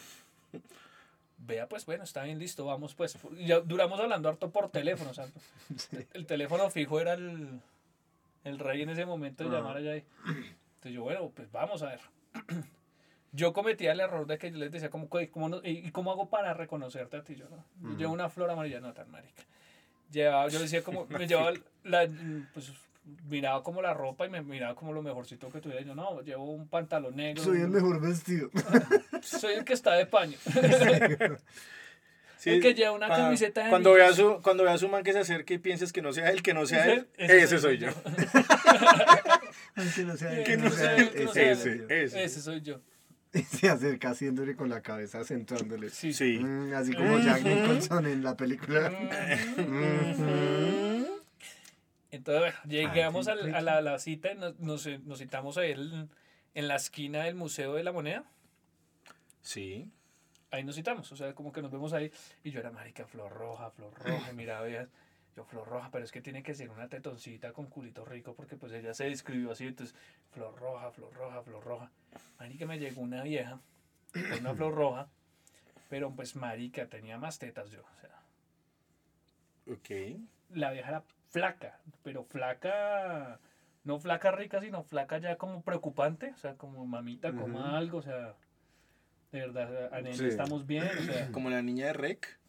vea, 1.39 1.67
pues 1.67 1.85
bueno, 1.85 2.03
está 2.05 2.23
bien, 2.23 2.39
listo, 2.39 2.65
vamos 2.65 2.95
pues. 2.95 3.17
Ya 3.37 3.59
duramos 3.59 3.99
hablando 3.99 4.29
harto 4.29 4.49
por 4.49 4.69
teléfono, 4.71 5.11
o 5.11 5.13
sea, 5.13 5.27
el 6.13 6.25
teléfono 6.25 6.69
fijo 6.71 6.99
era 6.99 7.13
el, 7.13 7.59
el 8.45 8.59
rey 8.59 8.81
en 8.81 8.89
ese 8.89 9.05
momento 9.05 9.43
de 9.43 9.49
llamar 9.55 9.77
allá. 9.77 9.95
y- 9.97 10.05
Entonces 10.25 10.93
yo, 10.93 11.03
bueno, 11.03 11.29
pues 11.35 11.51
vamos 11.51 11.83
a 11.83 11.87
ver. 11.89 11.99
Yo 13.37 13.53
cometía 13.53 13.91
el 13.91 13.99
error 13.99 14.25
de 14.25 14.39
que 14.39 14.51
yo 14.51 14.57
les 14.57 14.71
decía, 14.71 14.89
¿cómo, 14.89 15.07
cómo 15.31 15.47
no- 15.49 15.61
y, 15.63 15.87
y 15.87 15.91
cómo 15.91 16.11
hago 16.11 16.27
para 16.29 16.55
reconocerte 16.55 17.17
a 17.17 17.23
ti? 17.23 17.35
Yo, 17.35 17.45
no, 17.49 17.63
yo 17.91 17.97
llevo 17.97 18.13
una 18.13 18.29
flor 18.29 18.49
amarilla, 18.49 18.79
no 18.79 18.93
tan 18.93 19.11
marica. 19.11 19.43
Llevaba, 20.11 20.47
yo 20.49 20.59
decía 20.59 20.83
como, 20.83 21.05
me 21.09 21.27
llevaba 21.27 21.53
la, 21.83 22.07
pues 22.53 22.71
miraba 23.29 23.61
como 23.63 23.81
la 23.81 23.93
ropa 23.93 24.25
y 24.25 24.29
me 24.29 24.41
miraba 24.41 24.73
como 24.75 24.91
lo 24.91 25.01
mejorcito 25.03 25.49
que 25.51 25.61
tuviera. 25.61 25.81
Yo, 25.83 25.93
no, 25.93 26.21
llevo 26.21 26.45
un 26.51 26.67
pantalón 26.67 27.15
negro. 27.15 27.43
Soy 27.43 27.61
el 27.61 27.67
mejor 27.69 28.01
vestido. 28.01 28.49
soy 29.21 29.53
el 29.53 29.63
que 29.65 29.73
está 29.73 29.93
de 29.93 30.05
paño. 30.07 30.37
Sí, 32.39 32.51
el 32.51 32.61
que 32.61 32.75
lleva 32.75 32.91
una 32.91 33.07
camiseta 33.07 33.63
de 33.63 33.69
Cuando 33.71 33.93
vea, 33.93 34.13
su, 34.13 34.39
cuando 34.43 34.63
vea 34.63 34.77
su 34.77 34.87
man 34.87 35.03
que 35.03 35.11
se 35.11 35.17
acerque 35.17 35.55
y 35.55 35.57
pienses 35.57 35.91
que 35.91 36.03
no 36.03 36.13
sea 36.13 36.29
él, 36.29 36.43
que 36.43 36.53
no 36.53 36.67
sea 36.67 36.83
Ese- 36.85 36.93
él, 36.93 37.07
ese 37.17 37.41
ese, 37.41 37.57
soy 37.59 37.77
yo. 37.79 37.87
que 40.45 40.57
no 40.57 40.71
sea 40.71 40.95
él. 40.95 41.85
Ese 41.89 42.41
soy 42.41 42.61
yo. 42.61 42.79
Y 43.33 43.41
se 43.43 43.69
acerca 43.69 44.09
haciéndole 44.11 44.55
con 44.55 44.69
la 44.69 44.81
cabeza, 44.81 45.23
centrándole. 45.23 45.89
Sí. 45.89 46.13
Sí. 46.13 46.39
Mm, 46.39 46.73
así 46.73 46.93
como 46.93 47.19
Jack 47.19 47.43
Nicholson 47.43 48.07
en 48.07 48.23
la 48.23 48.35
película. 48.37 48.91
Entonces, 52.11 52.41
bueno, 52.41 52.57
llegamos 52.67 53.27
Ah, 53.27 53.33
al- 53.33 53.43
sí, 53.45 53.51
a 53.51 53.61
la, 53.61 53.81
la 53.81 53.99
cita, 53.99 54.31
y 54.31 54.35
nos, 54.37 54.57
nos, 54.59 54.87
nos 55.05 55.19
citamos 55.19 55.57
a 55.57 55.65
él 55.65 56.07
en 56.53 56.67
la 56.67 56.75
esquina 56.75 57.23
del 57.25 57.35
Museo 57.35 57.73
de 57.75 57.83
la 57.83 57.91
Moneda. 57.91 58.23
Sí. 59.41 59.91
Ahí 60.49 60.63
nos 60.63 60.75
citamos, 60.75 61.11
o 61.11 61.15
sea, 61.17 61.33
como 61.35 61.51
que 61.51 61.61
nos 61.61 61.71
vemos 61.71 61.91
ahí. 61.93 62.11
Y 62.43 62.51
yo 62.51 62.59
era 62.61 62.71
marica, 62.71 63.05
flor 63.05 63.31
roja, 63.33 63.69
flor 63.71 63.93
roja. 63.93 64.31
y 64.31 64.35
Miraba, 64.35 64.61
veía, 64.61 64.87
yo 65.37 65.43
flor 65.45 65.67
roja, 65.67 65.89
pero 65.91 66.03
es 66.03 66.11
que 66.11 66.19
tiene 66.19 66.41
que 66.41 66.55
ser 66.55 66.71
una 66.71 66.89
tetoncita 66.89 67.53
con 67.53 67.67
culito 67.67 68.03
rico, 68.03 68.33
porque 68.33 68.57
pues 68.57 68.73
ella 68.73 68.95
se 68.95 69.05
describió 69.05 69.51
así. 69.51 69.67
Entonces, 69.67 69.95
flor 70.31 70.55
roja, 70.59 70.89
flor 70.91 71.13
roja, 71.13 71.43
flor 71.43 71.63
roja. 71.63 71.91
Marica, 72.39 72.65
me 72.65 72.79
llegó 72.79 73.01
una 73.01 73.21
vieja 73.21 73.61
con 74.11 74.39
una 74.39 74.55
flor 74.55 74.73
roja, 74.73 75.09
pero 75.89 76.09
pues 76.11 76.35
marica, 76.35 76.87
tenía 76.87 77.19
más 77.19 77.37
tetas 77.37 77.69
yo. 77.69 77.83
O 77.83 78.01
sea, 78.01 78.19
Ok. 79.71 80.17
la 80.49 80.71
vieja 80.71 80.89
era 80.89 81.03
flaca, 81.29 81.79
pero 82.01 82.23
flaca, 82.23 83.39
no 83.83 83.99
flaca 83.99 84.31
rica, 84.31 84.59
sino 84.59 84.81
flaca 84.81 85.19
ya 85.19 85.37
como 85.37 85.61
preocupante, 85.61 86.31
o 86.31 86.37
sea, 86.37 86.55
como 86.55 86.83
mamita, 86.87 87.35
coma 87.35 87.67
Ujú. 87.67 87.75
algo, 87.77 87.97
o 87.99 88.01
sea, 88.01 88.35
De 89.29 89.41
verdad, 89.41 89.93
Anel, 89.93 90.15
Sí. 90.15 90.23
estamos 90.25 90.65
bien. 90.65 90.97
O 90.97 91.01
sea, 91.01 91.29
Como 91.33 91.49
la 91.49 91.61
niña 91.61 91.87
de 91.87 91.93
Rec. 91.93 92.39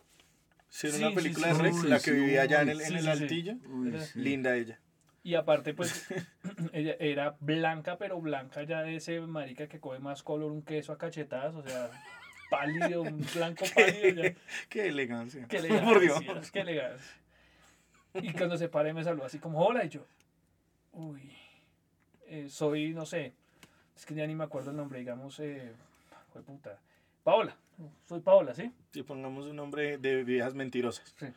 Sí, 0.68 0.88
era 0.88 0.96
Sí, 0.96 1.02
una 1.04 1.14
película 1.14 1.54
sí, 1.54 1.62
de 1.62 1.72
sí. 1.72 1.87
la 1.88 2.00
que 2.00 2.11
vivía 2.12 2.42
allá 2.42 2.62
en 2.62 2.68
el, 2.70 2.81
en 2.81 2.92
el 2.94 2.98
sí, 2.98 3.04
sí. 3.04 3.09
altillo. 3.11 3.54
Uy. 3.68 3.94
Linda 4.14 4.54
ella. 4.57 4.78
y 5.22 5.35
aparte, 5.35 5.74
pues, 5.74 6.07
ella 6.72 6.94
era 7.00 7.37
blanca, 7.40 7.96
pero 7.98 8.20
blanca 8.20 8.62
ya 8.64 8.83
de 8.83 8.96
ese 8.96 9.20
marica 9.20 9.66
que 9.68 9.81
come 9.81 9.98
más 9.98 10.22
color 10.22 10.52
un 10.52 10.62
queso 10.62 10.92
a 10.92 10.98
cachetadas. 10.98 11.54
O 11.54 11.62
sea, 11.62 11.90
pálido, 12.50 13.02
un 13.02 13.24
blanco 13.35 13.64
pálido. 13.74 14.22
Ya. 14.24 14.35
Qué 14.68 14.88
elegancia. 14.88 15.46
Qué 15.48 15.59
Por 15.85 16.00
Dios. 16.00 16.18
elegancia, 16.20 16.52
qué 16.52 16.61
elegancia. 16.61 17.16
Y 18.14 18.33
cuando 18.33 18.57
se 18.57 18.68
para 18.68 18.88
y 18.88 18.92
me 18.94 19.04
saludó 19.04 19.24
así 19.26 19.38
como, 19.38 19.61
hola, 19.64 19.85
y 19.85 19.90
yo, 19.90 20.04
uy, 20.92 21.31
eh, 22.26 22.48
soy, 22.48 22.92
no 22.94 23.07
sé, 23.07 23.33
es 23.96 24.07
que 24.07 24.14
ya 24.14 24.26
ni 24.26 24.35
me 24.35 24.44
acuerdo 24.44 24.70
el 24.70 24.76
nombre, 24.76 24.98
digamos, 24.98 25.38
eh, 25.40 25.72
fue 26.33 26.42
puta, 26.42 26.78
Paola, 27.29 27.55
soy 28.07 28.21
Paola, 28.21 28.55
¿sí? 28.55 28.73
Si 28.91 29.03
pongamos 29.03 29.49
un 29.49 29.57
nombre 29.57 29.99
de 29.99 30.25
viejas 30.25 30.55
mentirosas. 30.55 31.14
Uy, 31.21 31.29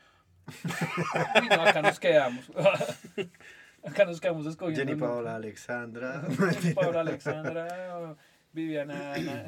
no, 1.49 1.63
acá 1.63 1.81
nos 1.81 1.99
quedamos. 1.99 2.49
acá 3.83 4.05
nos 4.05 4.21
quedamos 4.21 4.45
escogiendo. 4.45 4.85
Jenny. 4.85 4.97
Paola 4.97 5.35
Alexandra. 5.35 6.25
Paola 6.75 7.01
Alexandra, 7.01 8.15
Viviana. 8.53 9.15
Ana. 9.15 9.45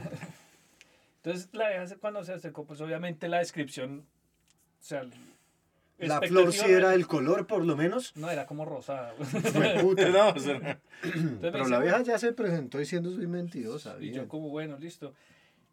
Entonces, 1.24 1.48
la 1.54 1.70
vieja 1.70 1.96
cuando 2.02 2.26
se 2.26 2.34
acercó, 2.34 2.66
pues 2.66 2.82
obviamente 2.82 3.30
la 3.30 3.38
descripción, 3.38 4.06
o 4.82 4.84
sea, 4.84 5.06
La 5.98 6.20
flor 6.24 6.52
sí 6.52 6.70
era 6.70 6.90
del 6.90 7.08
color, 7.08 7.48
por 7.48 7.64
lo 7.64 7.78
menos. 7.78 8.18
No, 8.18 8.30
era 8.30 8.46
como 8.46 8.66
rosada. 8.66 9.14
Fue 9.14 9.80
puta. 9.80 10.10
No, 10.10 10.32
o 10.32 10.40
sea, 10.40 10.56
Entonces 11.04 11.24
me 11.24 11.38
Pero 11.40 11.60
dice, 11.60 11.70
la 11.70 11.80
vieja 11.80 12.04
ya 12.04 12.20
se 12.20 12.34
presentó 12.34 12.80
diciendo 12.80 13.12
soy 13.12 13.28
mentirosa. 13.28 13.96
Y 14.02 14.12
yo 14.12 14.28
como, 14.28 14.50
bueno, 14.50 14.78
listo. 14.78 15.14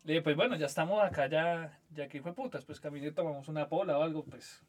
Le 0.05 0.15
dije, 0.15 0.23
pues 0.23 0.37
bueno, 0.37 0.57
ya 0.57 0.67
estamos 0.67 1.03
acá, 1.03 1.27
ya, 1.29 1.79
ya 1.95 2.09
que 2.09 2.23
fue 2.23 2.33
putas, 2.35 2.65
pues 2.65 2.81
caminé 2.81 3.09
y 3.09 3.13
tomamos 3.13 3.49
una 3.49 3.69
pola 3.69 3.99
o 3.99 4.03
algo, 4.03 4.25
pues. 4.25 4.63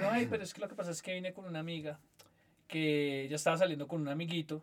No, 0.00 0.08
ay, 0.10 0.26
pero 0.30 0.42
es 0.42 0.54
que 0.54 0.60
lo 0.60 0.68
que 0.68 0.74
pasa 0.74 0.90
es 0.92 1.02
que 1.02 1.14
vine 1.14 1.32
con 1.32 1.46
una 1.46 1.58
amiga 1.58 1.98
que 2.68 3.24
ella 3.24 3.36
estaba 3.36 3.56
saliendo 3.56 3.88
con 3.88 4.00
un 4.00 4.08
amiguito 4.08 4.62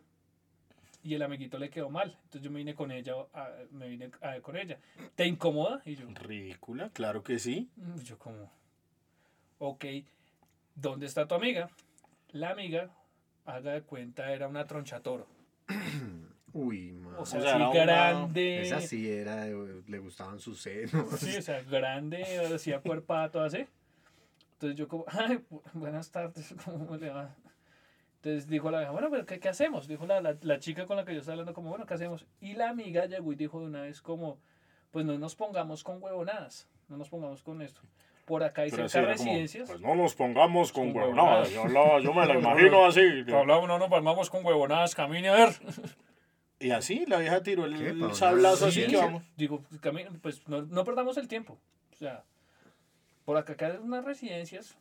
y 1.04 1.15
el 1.15 1.22
amiguito 1.22 1.58
le 1.58 1.69
quedó 1.69 1.89
mal. 1.89 2.12
Entonces 2.24 2.41
yo 2.43 2.52
me 2.52 2.60
vine 2.60 2.76
con 2.76 2.91
ella, 2.91 3.13
a- 3.34 3.52
me 3.72 3.89
vine 3.89 4.10
a- 4.22 4.39
con 4.39 4.56
ella. 4.56 4.80
¿Te 5.15 5.26
incomoda? 5.26 5.82
Y 5.86 5.96
yo, 5.96 6.08
ridícula, 6.13 6.89
claro 6.91 7.24
que 7.24 7.39
sí. 7.39 7.69
mm, 7.76 8.00
yo 8.04 8.17
como, 8.17 8.50
ok, 9.60 9.86
¿dónde 10.76 11.08
está 11.08 11.28
tu 11.28 11.36
amiga? 11.36 11.69
La 12.32 12.52
amiga, 12.52 12.89
haga 13.46 13.74
de 13.74 13.82
cuenta, 13.82 14.32
era 14.32 14.48
una 14.48 14.65
tronchatoro. 14.65 15.28
Uy, 16.54 16.92
man. 16.92 17.16
O 17.18 17.26
sea, 17.26 17.42
sea, 17.42 17.56
así 17.56 17.62
era 17.63 17.70
una- 17.70 17.86
grande. 17.86 18.62
Esa 18.62 18.80
sí 18.82 19.10
era, 19.12 19.48
eh, 19.48 19.56
le 19.88 19.98
gustaban 20.00 20.39
sus 20.39 20.62
senos. 20.62 21.20
Sí, 21.20 21.36
o 21.38 21.42
sea, 21.42 21.62
grande, 21.63 22.24
hacía 22.54 22.80
cuerpada, 22.80 23.30
todo 23.32 23.44
así. 23.44 23.66
Entonces 24.54 24.78
yo 24.78 24.88
como, 24.88 25.06
ay, 25.08 25.39
bu- 25.50 25.62
buenas 25.74 26.12
tardes, 26.12 26.54
¿cómo 26.66 26.96
le 26.96 27.10
va? 27.10 27.36
Entonces 28.18 28.48
dijo 28.48 28.72
la 28.72 28.78
vieja, 28.80 28.92
bueno, 28.94 29.10
pero 29.12 29.26
¿qué, 29.26 29.39
qué 29.39 29.50
hacemos? 29.50 29.88
Dijo 29.88 30.06
la, 30.06 30.22
la, 30.22 30.38
la 30.42 30.60
chica 30.60 30.86
con 30.86 30.96
la 30.96 31.04
que 31.04 31.13
yo 31.13 31.20
estaba 31.20 31.34
hablando 31.34 31.54
como, 31.54 31.70
bueno, 31.72 31.86
¿qué 31.86 31.96
hacemos? 31.96 32.26
Y 32.39 32.54
la 32.54 32.70
amiga 32.70 33.06
llegó 33.06 33.34
y 33.34 33.36
dijo 33.36 33.60
de 33.60 33.66
una 33.66 33.82
vez 33.82 34.02
como, 34.02 34.38
pues 34.92 35.06
no 35.06 35.18
nos 35.18 35.36
pongamos 35.36 35.84
con 35.84 36.02
huevonadas, 36.02 36.70
no 36.88 36.96
nos 36.98 37.10
pongamos 37.10 37.42
con 37.44 37.62
esto. 37.62 37.82
Por 38.26 38.42
acá 38.42 38.62
hay 38.62 38.70
cerca 38.70 39.00
era 39.00 39.16
como, 39.18 39.26
residencias. 39.30 39.68
Pues 39.70 39.82
no 39.82 39.96
nos 39.96 40.16
pongamos 40.16 40.72
con 40.72 40.94
Con 40.94 41.02
huevonadas. 41.02 41.50
huevonadas. 41.52 41.74
Yo, 41.74 41.98
la- 41.98 42.00
yo 42.00 42.13
me 42.13 42.26
la 42.26 42.39
imagino 42.39 42.86
así. 42.86 43.02
Hablamos, 43.36 43.68
no 43.68 43.78
nos 43.80 43.89
pongamos 43.89 44.30
con 44.30 44.46
huevonadas, 44.46 44.96
camine 44.96 45.28
a 45.28 45.34
ver. 45.34 45.50
Y 46.63 46.71
así 46.71 47.06
la 47.08 47.19
vieja 47.19 47.43
tiró 47.43 47.65
el, 47.65 47.73
el 47.73 47.99
¿Para 47.99 48.06
una 48.06 48.15
sablazo 48.15 48.67
así 48.67 48.88
que 48.88 48.95
vamos. 48.95 49.23
Digo, 49.36 49.65
camine, 49.82 50.12
pues 50.21 50.47
no, 50.47 50.62
no 50.62 50.86
perdamos 50.86 51.17
el 51.17 51.28
tiempo. 51.28 51.60
O 51.91 51.95
sea, 51.97 52.23
por 53.26 53.36
acá 53.36 53.56
hay 53.67 53.78
unas 53.82 54.06
residencias, 54.06 54.78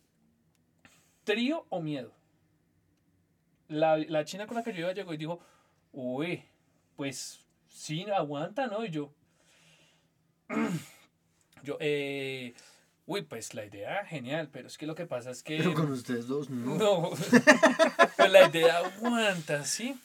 trío 1.25 1.67
o 1.71 1.81
miedo. 1.81 2.13
La, 3.67 3.97
la 3.97 4.25
china 4.25 4.47
con 4.47 4.57
la 4.57 4.63
que 4.63 4.73
yo 4.73 4.81
iba 4.81 4.93
llegó 4.93 5.13
y 5.13 5.17
dijo, 5.17 5.41
uy, 5.93 6.45
pues 6.95 7.45
sí, 7.67 8.07
aguanta, 8.15 8.69
¿no? 8.69 8.85
Y 8.85 8.91
yo, 8.91 9.13
yo, 11.65 11.79
eh, 11.81 12.55
uy, 13.07 13.23
pues 13.23 13.55
la 13.55 13.65
idea 13.65 14.05
genial, 14.05 14.51
pero 14.53 14.69
es 14.69 14.79
que 14.79 14.87
lo 14.87 14.95
que 14.95 15.07
pasa 15.07 15.33
es 15.33 15.43
que... 15.43 15.57
Pero 15.57 15.75
con 15.75 15.91
ustedes 15.91 16.29
dos, 16.29 16.49
no. 16.49 16.77
No, 16.77 17.11
pues 18.17 18.31
la 18.31 18.49
idea 18.49 18.79
aguanta, 18.79 19.65
¿sí? 19.65 19.99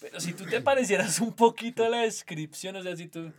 Pero 0.00 0.20
si 0.20 0.32
tú 0.32 0.44
te 0.44 0.60
parecieras 0.60 1.18
un 1.20 1.32
poquito 1.32 1.84
a 1.84 1.88
la 1.88 2.02
descripción, 2.02 2.76
o 2.76 2.82
sea, 2.82 2.94
si 2.96 3.08
tú... 3.08 3.32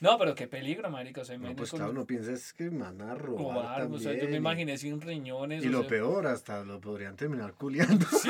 No, 0.00 0.18
pero 0.18 0.34
qué 0.34 0.48
peligro, 0.48 0.90
marica, 0.90 1.20
o 1.20 1.24
sea, 1.24 1.38
No, 1.38 1.54
pues 1.54 1.70
con 1.70 1.78
claro, 1.78 1.92
no 1.92 2.04
piensas 2.04 2.52
que 2.52 2.70
me 2.70 2.80
van 2.82 3.00
a 3.02 3.14
robar, 3.14 3.54
robar, 3.54 3.82
o 3.82 3.98
sea, 3.98 4.10
yo 4.10 4.16
me 4.16 4.20
también. 4.22 4.42
imaginé 4.42 4.78
sin 4.78 5.00
riñones. 5.00 5.62
Y 5.64 5.68
o 5.68 5.70
lo 5.70 5.80
sea, 5.80 5.88
peor, 5.88 6.26
hasta 6.26 6.64
lo 6.64 6.80
podrían 6.80 7.14
terminar 7.16 7.54
culiando. 7.54 8.06
Sí. 8.06 8.28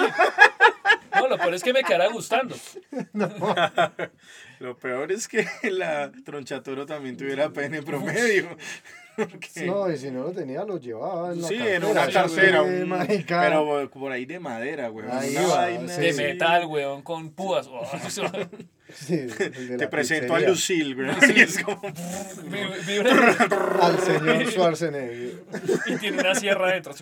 No, 1.15 1.29
lo 1.29 1.39
peor 1.39 1.55
es 1.55 1.63
que 1.63 1.73
me 1.73 1.83
quedara 1.85 2.09
gustando. 2.09 2.55
Lo 4.61 4.77
peor 4.79 5.13
es 5.13 5.29
que 5.29 5.47
la 5.71 6.11
tronchatoro 6.25 6.87
también 6.87 7.17
tuviera 7.17 7.51
pene 7.51 7.83
promedio. 7.83 8.57
Porque- 9.31 9.67
No, 9.67 9.91
y 9.91 9.97
si 9.97 10.11
no 10.11 10.25
lo 10.25 10.33
tenía, 10.33 10.65
lo 10.65 10.79
llevaba 10.79 11.33
en 11.33 11.43
la 11.43 11.49
sí, 11.49 11.57
cartera. 11.57 11.77
en 11.77 11.85
una 11.85 12.07
sí, 12.07 12.13
cartera, 12.13 12.63
un- 12.63 13.69
pero 13.69 13.91
por 13.91 14.13
ahí 14.13 14.25
de 14.27 14.41
madera, 14.41 14.89
güey. 14.89 15.07
Ahí 15.11 15.37
Una 15.37 15.47
va, 15.47 15.57
vaina 15.57 15.93
sí. 15.93 16.01
De 16.01 16.13
metal, 16.15 16.67
weón, 16.67 17.03
con 17.03 17.31
púas. 17.31 17.67
Oh, 17.71 17.85
Sí, 18.95 19.27
Te 19.79 19.89
presento 19.89 20.35
a. 20.35 20.41
Lucille, 20.41 20.95
güey. 20.95 21.09
Y 21.37 21.41
es 21.41 21.59
como- 21.65 21.81
Al 23.81 23.99
señor 24.01 24.47
Schwarzenegger. 24.53 25.43
y 25.87 25.97
tiene 25.97 26.21
una 26.21 26.35
sierra 26.35 26.71
dentro. 26.73 26.95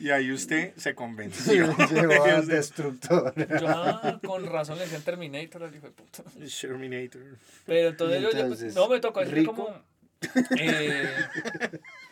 Y, 0.00 0.10
ahí 0.10 0.30
usted 0.32 0.74
se 0.76 0.94
convenció. 0.94 1.74
Llegó 1.88 2.24
al 2.24 2.46
destructor. 2.46 3.34
Yo, 3.60 3.66
ah, 3.68 4.18
con 4.24 4.46
razón 4.46 4.76
le 4.78 4.84
decían 4.84 5.02
Terminator 5.02 5.64
al 5.64 5.74
hijo 5.74 5.86
de 5.86 5.92
puta. 5.92 6.22
Terminator. 6.60 7.22
Pero 7.66 7.88
entonces, 7.88 8.18
Y 8.20 8.22
yo- 8.22 8.30
yo, 8.30 8.38
entonces, 8.40 8.74
no 8.74 8.88
me 8.88 9.00
tocó 9.00 9.20
decir 9.20 9.34
¿rico? 9.34 9.54
como. 9.54 9.82
eh, 10.58 11.10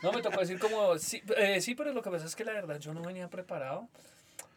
no 0.03 0.13
me 0.13 0.23
tocó 0.23 0.41
decir 0.41 0.59
como. 0.59 0.99
Sí, 0.99 1.23
eh, 1.37 1.61
sí, 1.61 1.75
pero 1.75 1.93
lo 1.93 2.03
que 2.03 2.11
pasa 2.11 2.27
es 2.27 2.37
que 2.37 2.45
la 2.45 2.53
verdad 2.53 2.79
yo 2.79 2.93
no 2.95 3.03
venía 3.03 3.29
preparado. 3.29 3.89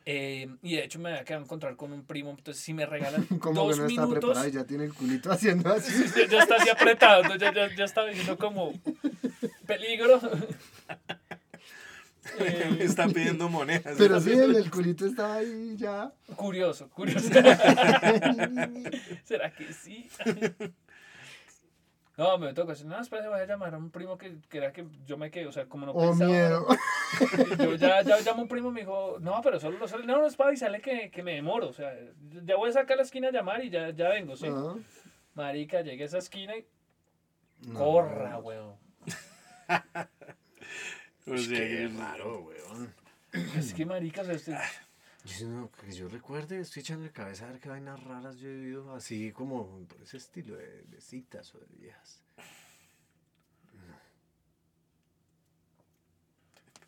eh, 0.05 0.47
y 0.63 0.75
de 0.75 0.83
hecho 0.85 0.97
me 0.99 1.09
había 1.09 1.23
quedado 1.23 1.41
a 1.43 1.45
encontrar 1.45 1.75
con 1.75 1.91
un 1.93 2.03
primo. 2.03 2.31
Entonces, 2.31 2.63
si 2.63 2.73
me 2.73 2.85
regalan 2.85 3.23
Como 3.39 3.39
que 3.39 3.67
dos 3.67 3.77
no 3.79 3.85
está 3.85 4.01
minutos. 4.01 4.13
preparado 4.19 4.47
y 4.47 4.51
ya 4.51 4.63
tiene 4.63 4.85
el 4.85 4.93
culito 4.93 5.31
haciendo 5.31 5.69
así. 5.73 6.03
Ya, 6.15 6.27
ya 6.27 6.39
está 6.39 6.55
así 6.55 6.69
apretado. 6.69 7.21
entonces 7.23 7.41
Ya, 7.41 7.53
ya, 7.67 7.75
ya 7.75 7.85
estaba 7.85 8.07
diciendo 8.07 8.37
como. 8.37 8.73
Peligro. 9.67 10.19
Me 12.39 12.83
está 12.83 13.07
pidiendo 13.07 13.49
monedas. 13.49 13.95
Pero 13.97 14.19
sí, 14.19 14.31
el, 14.33 14.55
el 14.55 14.69
culito 14.69 15.05
estaba 15.05 15.35
ahí 15.35 15.75
ya. 15.77 16.11
curioso, 16.35 16.89
curioso. 16.89 17.27
¿Será 19.23 19.51
que 19.53 19.73
sí? 19.73 20.09
No, 22.17 22.37
me 22.37 22.53
toca 22.53 22.73
decir, 22.73 22.85
no, 22.85 22.99
espera, 22.99 23.29
voy 23.29 23.39
a 23.39 23.45
llamar 23.45 23.73
a 23.73 23.77
un 23.77 23.91
primo 23.91 24.17
que, 24.17 24.39
que 24.49 24.57
era 24.57 24.73
que 24.73 24.85
yo 25.05 25.17
me 25.17 25.31
quedé, 25.31 25.47
o 25.47 25.53
sea, 25.53 25.67
como 25.67 25.85
no 25.85 25.93
Oh, 25.93 26.09
pensaba. 26.09 26.29
miedo. 26.29 26.67
Yo 27.57 27.75
ya, 27.75 28.01
ya 28.01 28.19
llamo 28.19 28.39
a 28.39 28.41
un 28.41 28.49
primo 28.49 28.67
y 28.71 28.73
me 28.73 28.79
dijo, 28.81 29.15
no, 29.21 29.39
pero 29.41 29.57
solo, 29.57 29.87
solo 29.87 30.03
no, 30.03 30.17
no 30.17 30.27
es 30.27 30.35
para 30.35 30.49
avisarle 30.49 30.81
que, 30.81 31.09
que 31.11 31.23
me 31.23 31.35
demoro, 31.35 31.69
o 31.69 31.71
sea, 31.73 31.93
ya 32.43 32.57
voy 32.57 32.71
a 32.71 32.73
sacar 32.73 32.97
la 32.97 33.03
esquina 33.03 33.29
a 33.29 33.31
llamar 33.31 33.63
y 33.63 33.69
ya, 33.69 33.91
ya 33.91 34.09
vengo, 34.09 34.35
¿sí? 34.35 34.47
Marica, 35.33 35.79
llegué 35.79 36.03
a 36.03 36.07
esa 36.07 36.17
esquina 36.17 36.57
y 36.57 36.65
no. 37.69 37.79
corra, 37.79 38.37
weón. 38.39 38.75
O 41.33 41.37
sea, 41.37 41.59
Qué 41.59 41.67
que- 41.69 41.87
raro, 41.97 42.39
weón. 42.41 42.93
Es 43.55 43.73
que, 43.73 43.85
marica, 43.85 44.21
o 44.21 44.25
sea, 44.25 44.33
este- 44.35 44.57
Yo, 45.25 45.47
no, 45.47 45.71
que 45.71 45.91
yo 45.91 46.07
recuerde, 46.07 46.59
estoy 46.61 46.81
echando 46.81 47.03
de 47.03 47.11
cabeza 47.11 47.47
a 47.47 47.51
ver 47.51 47.59
qué 47.59 47.69
vainas 47.69 48.01
raras 48.03 48.37
yo 48.37 48.47
he 48.49 48.53
vivido 48.55 48.93
así 48.95 49.31
como 49.31 49.67
por 49.87 50.01
ese 50.01 50.17
estilo 50.17 50.55
de, 50.55 50.83
de 50.83 51.01
citas 51.01 51.53
o 51.55 51.59
de 51.59 51.67
viejas. 51.77 52.21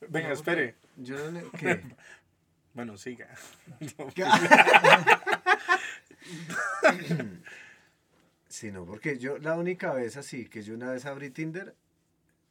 Venga, 0.10 0.32
espere. 0.32 0.75
Yo 0.97 1.15
no 1.17 1.32
le- 1.39 1.49
¿qué? 1.58 1.82
Bueno, 2.73 2.95
siga. 2.97 3.27
Sí, 8.47 8.71
no, 8.71 8.86
porque 8.86 9.17
yo 9.17 9.38
la 9.38 9.56
única 9.56 9.93
vez 9.93 10.17
así 10.17 10.45
que 10.45 10.62
yo 10.62 10.73
una 10.73 10.91
vez 10.91 11.06
abrí 11.06 11.30
Tinder, 11.30 11.73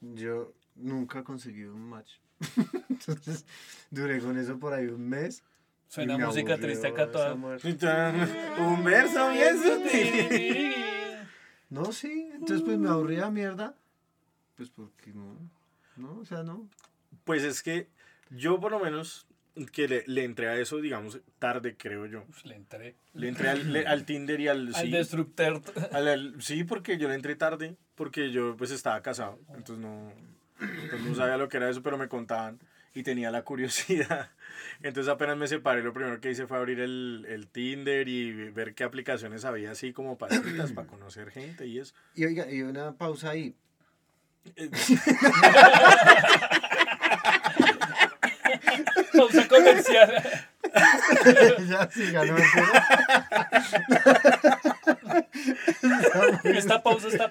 yo 0.01 0.55
nunca 0.81 1.23
conseguí 1.25 1.65
un 1.65 1.89
match. 1.89 2.11
Entonces 2.89 3.45
duré 3.91 4.21
con 4.21 4.39
eso 4.39 4.59
por 4.59 4.73
ahí 4.73 4.87
un 4.87 5.09
mes. 5.09 5.43
suena 5.89 6.17
me 6.19 6.27
música 6.27 6.57
triste 6.59 6.87
acá 6.89 7.11
toda. 7.11 7.35
Un 7.35 8.85
verso 8.85 9.31
bien 9.31 9.57
sutil. 9.63 10.67
No, 11.71 11.93
sí, 11.93 12.29
entonces 12.35 12.63
pues 12.63 12.79
me 12.79 12.89
aburría 12.89 13.31
mierda. 13.31 13.77
Pues 14.57 14.71
porque 14.71 15.13
no, 15.15 15.39
no, 15.97 16.19
o 16.19 16.25
sea, 16.25 16.43
no. 16.43 16.69
Pues 17.23 17.45
es 17.45 17.63
que 17.63 17.87
yo 18.31 18.59
por 18.59 18.73
lo 18.73 18.81
menos 18.81 19.29
que 19.73 19.87
le, 19.87 20.03
le 20.09 20.25
entré 20.25 20.49
a 20.49 20.57
eso, 20.59 20.79
digamos, 20.81 21.21
tarde, 21.39 21.77
creo 21.77 22.07
yo. 22.07 22.25
Uf, 22.29 22.45
le 22.45 22.57
entré. 22.57 22.97
Le 23.15 23.29
entré 23.29 23.51
al, 23.51 23.73
le- 23.73 23.87
al 23.87 24.05
Tinder 24.05 24.41
y 24.41 24.49
al... 24.49 24.67
Al 24.75 24.75
sí, 24.75 24.91
destructor. 24.91 25.63
al- 25.93 26.09
al- 26.09 26.43
sí, 26.43 26.65
porque 26.65 26.99
yo 26.99 27.07
le 27.09 27.15
entré 27.15 27.37
tarde, 27.37 27.77
porque 27.95 28.33
yo 28.33 28.57
pues 28.57 28.73
estaba 28.73 29.01
casado, 29.01 29.39
entonces 29.55 29.79
no, 29.79 30.13
entonces 30.61 31.09
no 31.09 31.15
sabía 31.15 31.37
lo 31.37 31.49
que 31.49 31.57
era 31.57 31.71
eso, 31.71 31.83
pero 31.83 31.99
me 31.99 32.09
contaban 32.09 32.59
y 32.95 33.03
tenía 33.03 33.31
la 33.31 33.43
curiosidad. 33.43 34.31
Entonces 34.83 35.13
apenas 35.13 35.37
me 35.37 35.47
separé, 35.47 35.83
lo 35.83 35.93
primero 35.93 36.21
que 36.21 36.31
hice 36.31 36.47
fue 36.47 36.57
abrir 36.57 36.81
el, 36.81 37.27
el 37.29 37.47
Tinder 37.49 38.09
y 38.09 38.51
ver 38.51 38.75
qué 38.75 38.85
aplicaciones 38.85 39.45
había 39.45 39.71
así 39.71 39.93
como 39.93 40.19
para 40.19 40.41
para 40.75 40.87
conocer 40.87 41.31
gente 41.31 41.67
y 41.67 41.79
eso. 41.79 41.95
Y 42.15 42.25
oiga, 42.25 42.51
y 42.51 42.63
una 42.63 42.93
pausa 42.93 43.31
ahí. 43.31 43.55
Pausa 49.13 49.49
comercial. 49.49 50.23
ya 51.69 51.91
siga, 51.91 52.25
no 52.25 52.37
Esta 56.45 56.83
pausa 56.83 57.09
está. 57.09 57.31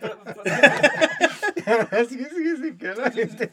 Así 1.92 2.18
que 2.18 2.26
sí, 2.26 2.58
sí, 2.62 2.78
que 2.78 2.88
la 2.96 3.12
gente. 3.12 3.52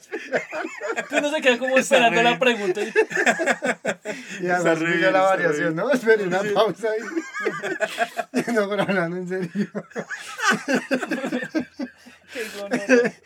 Uno 1.12 1.30
se 1.30 1.40
queda 1.42 1.58
como 1.58 1.76
esperando 1.78 2.22
la 2.22 2.38
pregunta. 2.38 2.80
y- 2.82 2.92
Y 4.40 4.48
además 4.48 4.78
re 4.78 4.86
pilla 4.86 4.96
bien, 4.98 5.12
la 5.12 5.22
variación. 5.22 5.76
¿no? 5.76 5.90
Espere 5.90 6.24
una 6.24 6.40
pausa 6.54 6.88
ahí. 6.90 7.00
no, 8.54 8.68
pero 8.68 8.82
hablando 8.82 9.16
en 9.16 9.28
serio. 9.28 9.50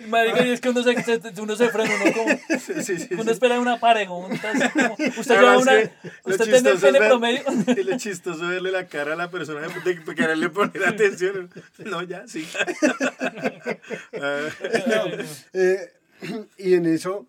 Marica, 0.08 0.44
y 0.46 0.50
es 0.50 0.60
que 0.60 0.68
uno 0.70 0.82
se, 0.82 1.02
se- 1.02 1.40
uno 1.40 1.56
se 1.56 1.68
frena, 1.68 1.90
uno 2.02 2.12
como. 2.12 2.30
Sí, 2.60 2.82
sí, 2.82 2.98
sí, 2.98 3.08
Uno 3.14 3.24
sí. 3.24 3.30
espera 3.30 3.58
una 3.60 3.78
como, 3.80 4.28
usted 4.28 5.38
lleva 5.38 5.58
una. 5.58 5.72
Usted 6.24 6.44
tiene 6.44 6.70
el 6.70 6.78
pene 6.78 6.98
promedio. 6.98 7.42
Y 7.76 7.82
lo 7.84 7.96
chistoso 7.98 8.44
es 8.44 8.50
verle 8.50 8.70
la 8.72 8.86
cara 8.86 9.14
a 9.14 9.16
la 9.16 9.30
persona 9.30 9.60
de, 9.66 9.94
de 9.94 10.14
quererle 10.14 10.50
poner 10.50 10.84
atención. 10.86 11.50
No, 11.78 12.02
ya, 12.02 12.26
sí. 12.28 12.46
Ah, 14.20 14.48
Eh, 15.52 15.92
y 16.58 16.74
en 16.74 16.86
eso, 16.86 17.26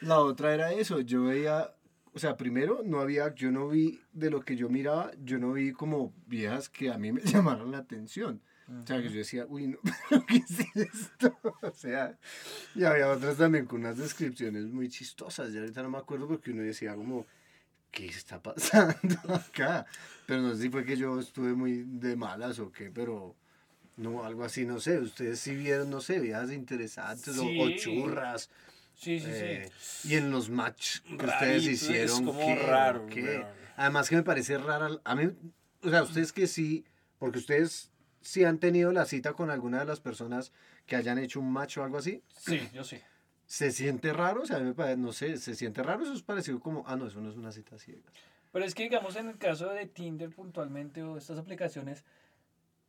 la 0.00 0.20
otra 0.20 0.54
era 0.54 0.72
eso. 0.72 1.00
Yo 1.00 1.24
veía, 1.24 1.72
o 2.12 2.18
sea, 2.18 2.36
primero 2.36 2.82
no 2.84 3.00
había, 3.00 3.34
yo 3.34 3.50
no 3.50 3.68
vi 3.68 4.00
de 4.12 4.30
lo 4.30 4.40
que 4.42 4.56
yo 4.56 4.68
miraba, 4.68 5.10
yo 5.24 5.38
no 5.38 5.52
vi 5.52 5.72
como 5.72 6.12
viejas 6.26 6.68
que 6.68 6.90
a 6.90 6.98
mí 6.98 7.12
me 7.12 7.22
llamaron 7.22 7.72
la 7.72 7.78
atención. 7.78 8.40
O 8.68 8.86
sea, 8.86 9.00
que 9.02 9.08
yo 9.10 9.18
decía, 9.18 9.46
uy, 9.48 9.66
no, 9.68 9.78
pero 10.10 10.26
¿qué 10.26 10.36
es 10.36 10.76
esto? 10.76 11.38
O 11.62 11.72
sea, 11.72 12.16
y 12.74 12.84
había 12.84 13.08
otras 13.10 13.36
también 13.38 13.64
con 13.66 13.80
unas 13.80 13.96
descripciones 13.96 14.66
muy 14.66 14.88
chistosas. 14.88 15.52
Ya 15.52 15.60
ahorita 15.60 15.82
no 15.82 15.90
me 15.90 15.98
acuerdo 15.98 16.28
porque 16.28 16.50
uno 16.50 16.62
decía 16.62 16.94
como, 16.94 17.26
¿qué 17.90 18.06
está 18.06 18.42
pasando 18.42 19.18
acá? 19.34 19.86
Pero 20.26 20.42
no 20.42 20.54
sé 20.54 20.62
si 20.62 20.70
fue 20.70 20.84
que 20.84 20.96
yo 20.96 21.18
estuve 21.18 21.54
muy 21.54 21.84
de 21.86 22.16
malas 22.16 22.58
o 22.58 22.70
qué, 22.70 22.90
pero 22.90 23.34
no, 23.96 24.24
algo 24.24 24.44
así, 24.44 24.64
no 24.66 24.80
sé. 24.80 24.98
Ustedes 24.98 25.40
sí 25.40 25.54
vieron, 25.54 25.88
no 25.90 26.00
sé, 26.00 26.20
viejas 26.20 26.52
interesantes 26.52 27.38
o- 27.38 27.50
o, 27.56 27.68
Sí. 27.70 27.76
churras. 27.76 28.50
Sí, 28.94 29.18
sí, 29.20 29.26
sí. 29.26 29.30
eh, 29.44 29.70
y 30.04 30.14
en 30.16 30.30
los 30.30 30.50
match 30.50 31.00
que 31.00 31.14
ustedes 31.14 31.30
Rarito, 31.40 31.70
es 31.70 31.82
hicieron, 31.82 32.24
como 32.24 32.44
¿qué? 32.44 32.54
raro, 32.56 33.06
¿Qué? 33.06 33.46
Además 33.76 34.08
que 34.08 34.16
me 34.16 34.22
parece 34.24 34.58
rara, 34.58 34.90
a 35.04 35.14
mí, 35.14 35.30
o 35.82 35.88
sea, 35.90 36.02
ustedes 36.02 36.32
que 36.32 36.46
sí, 36.48 36.84
porque 37.18 37.38
ustedes 37.38 37.90
sí 38.20 38.44
han 38.44 38.58
tenido 38.58 38.92
la 38.92 39.04
cita 39.06 39.32
con 39.32 39.50
alguna 39.50 39.80
de 39.80 39.84
las 39.86 40.00
personas 40.00 40.52
que 40.86 40.96
hayan 40.96 41.18
hecho 41.18 41.40
un 41.40 41.52
match 41.52 41.78
o 41.78 41.84
algo 41.84 41.98
así, 41.98 42.22
Sí, 42.36 42.60
yo 42.72 42.84
sí. 42.84 42.98
¿se 43.46 43.70
siente 43.72 44.12
raro? 44.12 44.42
O 44.42 44.46
sea, 44.46 44.56
a 44.56 44.60
mí 44.60 44.66
me 44.66 44.74
parece, 44.74 44.96
no 44.98 45.12
sé, 45.12 45.36
¿se 45.38 45.54
siente 45.54 45.82
raro? 45.82 46.02
Eso 46.02 46.12
es 46.12 46.22
parecido 46.22 46.60
como, 46.60 46.84
ah, 46.86 46.96
no, 46.96 47.06
eso 47.06 47.20
no 47.20 47.30
es 47.30 47.36
una 47.36 47.52
cita 47.52 47.78
ciega. 47.78 48.02
Pero 48.52 48.64
es 48.64 48.74
que, 48.74 48.82
digamos, 48.84 49.16
en 49.16 49.28
el 49.28 49.38
caso 49.38 49.68
de 49.68 49.86
Tinder 49.86 50.30
puntualmente 50.30 51.02
o 51.02 51.16
estas 51.18 51.38
aplicaciones, 51.38 52.04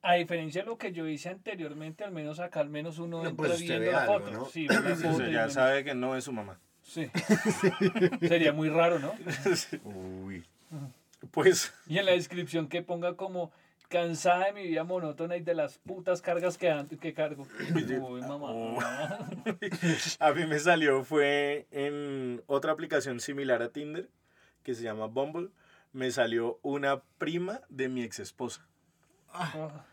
a 0.02 0.13
diferencia 0.13 0.62
de 0.62 0.68
lo 0.68 0.78
que 0.78 0.94
yo 0.94 1.06
hice 1.08 1.28
anteriormente, 1.30 2.04
al 2.06 2.12
menos 2.12 2.39
acá, 2.39 2.62
al 2.62 2.70
menos 2.70 2.98
uno 3.00 3.22
No, 3.24 3.30
entra 3.30 3.48
pues 3.48 3.60
viendo 3.60 3.80
ve 3.82 3.92
la 3.92 4.04
algo, 4.04 4.20
foto. 4.20 4.32
¿no? 4.32 4.46
Sí, 4.46 4.68
o 4.70 4.72
sea, 4.72 5.28
y 5.28 5.32
ya 5.34 5.39
menos- 5.42 5.54
sabe 5.54 5.84
que 5.84 5.94
no 5.94 6.15
es 6.15 6.24
su 6.24 6.32
mamá. 6.32 6.58
Sí. 6.84 7.10
Sería 8.28 8.54
muy 8.54 8.70
raro, 8.70 9.00
¿no? 9.00 9.13
Uy. 9.84 10.44
Pues, 11.32 11.74
Y 11.88 11.98
en 11.98 12.06
la 12.06 12.13
descripción 12.13 12.68
que 12.70 12.82
ponga 12.82 13.15
como 13.15 13.52
cansada 13.89 14.45
de 14.45 14.54
mi 14.54 14.63
vida 14.67 14.84
monótona 14.84 15.36
y 15.36 15.41
de 15.41 15.54
las 15.56 15.80
putas 15.80 16.21
cargas 16.21 16.58
que, 16.58 16.86
que 17.02 17.13
cargo. 17.13 17.47
Uy, 17.73 18.21
mamá. 18.21 18.52
Oh. 18.52 18.80
a 20.19 20.32
mí 20.32 20.45
me 20.45 20.60
salió, 20.60 21.04
fue 21.04 21.67
en 21.71 22.41
otra 22.47 22.71
aplicación 22.71 23.19
similar 23.19 23.62
a 23.62 23.69
Tinder, 23.69 24.10
que 24.63 24.75
se 24.75 24.84
llama 24.84 25.08
Bumble. 25.08 25.49
Me 25.91 26.12
salió 26.12 26.60
una 26.62 27.02
prima 27.17 27.62
de 27.69 27.89
mi 27.89 28.04
ex 28.04 28.19
esposa. 28.19 28.65
Ah, 29.34 29.84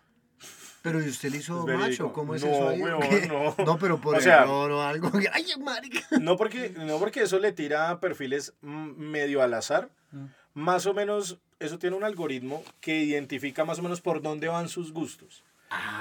Pero 0.82 1.02
¿y 1.02 1.09
usted 1.09 1.30
le 1.30 1.38
hizo 1.38 1.66
Es 1.68 1.78
macho? 1.78 2.12
¿Cómo 2.12 2.35
es 2.35 2.44
No, 2.44 2.50
eso 2.50 2.68
ahí? 2.68 3.28
no. 3.64 3.78
pero 3.78 3.98
por 3.98 4.16
O 4.16 4.20
sea- 4.20 4.42
error 4.42 4.70
o 4.72 4.82
algo. 4.82 5.11
Ay, 5.32 5.46
marica. 5.59 6.00
No 6.20 6.37
porque, 6.37 6.74
no 6.76 6.98
porque 6.98 7.22
eso 7.22 7.38
le 7.38 7.52
tira 7.52 7.98
perfiles 7.98 8.54
medio 8.61 9.42
al 9.42 9.54
azar. 9.54 9.90
Mm. 10.12 10.26
Más 10.52 10.87
o 10.87 10.92
menos, 10.94 11.38
eso 11.59 11.79
tiene 11.79 11.97
un 11.97 12.05
algoritmo 12.05 12.62
que 12.81 13.03
identifica 13.03 13.64
más 13.64 13.79
o 13.79 13.83
menos 13.83 14.01
por 14.01 14.23
dónde 14.23 14.49
van 14.49 14.69
sus 14.69 14.92
gustos. 14.92 15.42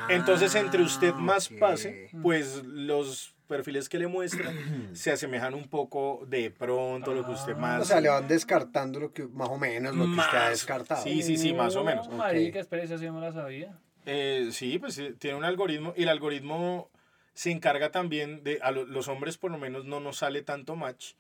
Entonces, 0.09 0.53
entre 0.55 0.81
usted 0.83 1.15
más 1.15 1.47
Ah, 1.49 1.53
ok. 1.53 1.59
pase, 1.59 2.09
pues 2.21 2.63
los 2.65 3.33
perfiles 3.47 3.89
que 3.89 3.99
le 3.99 4.07
muestran 4.07 4.91
se 4.93 5.11
asemejan 5.11 5.53
un 5.53 5.67
poco 5.67 6.25
de 6.27 6.51
pronto 6.51 7.11
a 7.11 7.13
lo 7.13 7.25
que 7.25 7.31
usted 7.31 7.55
más... 7.55 7.81
O 7.81 7.85
sea, 7.85 8.01
le 8.01 8.09
van 8.09 8.27
descartando 8.27 8.99
lo 8.99 9.13
que, 9.13 9.23
más 9.27 9.49
o 9.49 9.57
menos, 9.57 9.95
lo 9.95 10.05
que 10.05 10.19
usted 10.19 10.37
ha 10.37 10.41
Más. 10.41 10.49
descartado. 10.51 11.03
Sí, 11.03 11.21
sí, 11.21 11.37
sí, 11.37 11.53
más 11.53 11.75
o 11.75 11.83
menos. 11.83 12.07
No, 12.07 12.17
Marica, 12.17 12.59
espérese, 12.59 12.95
así 12.95 13.05
no 13.05 13.13
me 13.13 13.21
la 13.21 13.31
sabía. 13.31 13.77
Eh, 14.05 14.49
sí, 14.51 14.77
pues 14.77 15.01
tiene 15.19 15.35
un 15.37 15.43
algoritmo 15.43 15.93
y 15.97 16.03
el 16.03 16.09
algoritmo 16.09 16.89
se 17.33 17.51
encarga 17.51 17.91
también 17.91 18.43
de, 18.43 18.59
a 18.61 18.71
lo- 18.71 18.85
los 18.85 19.07
hombres 19.07 19.37
por 19.37 19.51
lo 19.51 19.57
menos 19.57 19.85
no 19.85 19.99
nos 19.99 20.17
sale 20.17 20.41
tanto 20.43 20.75
match 20.75 21.13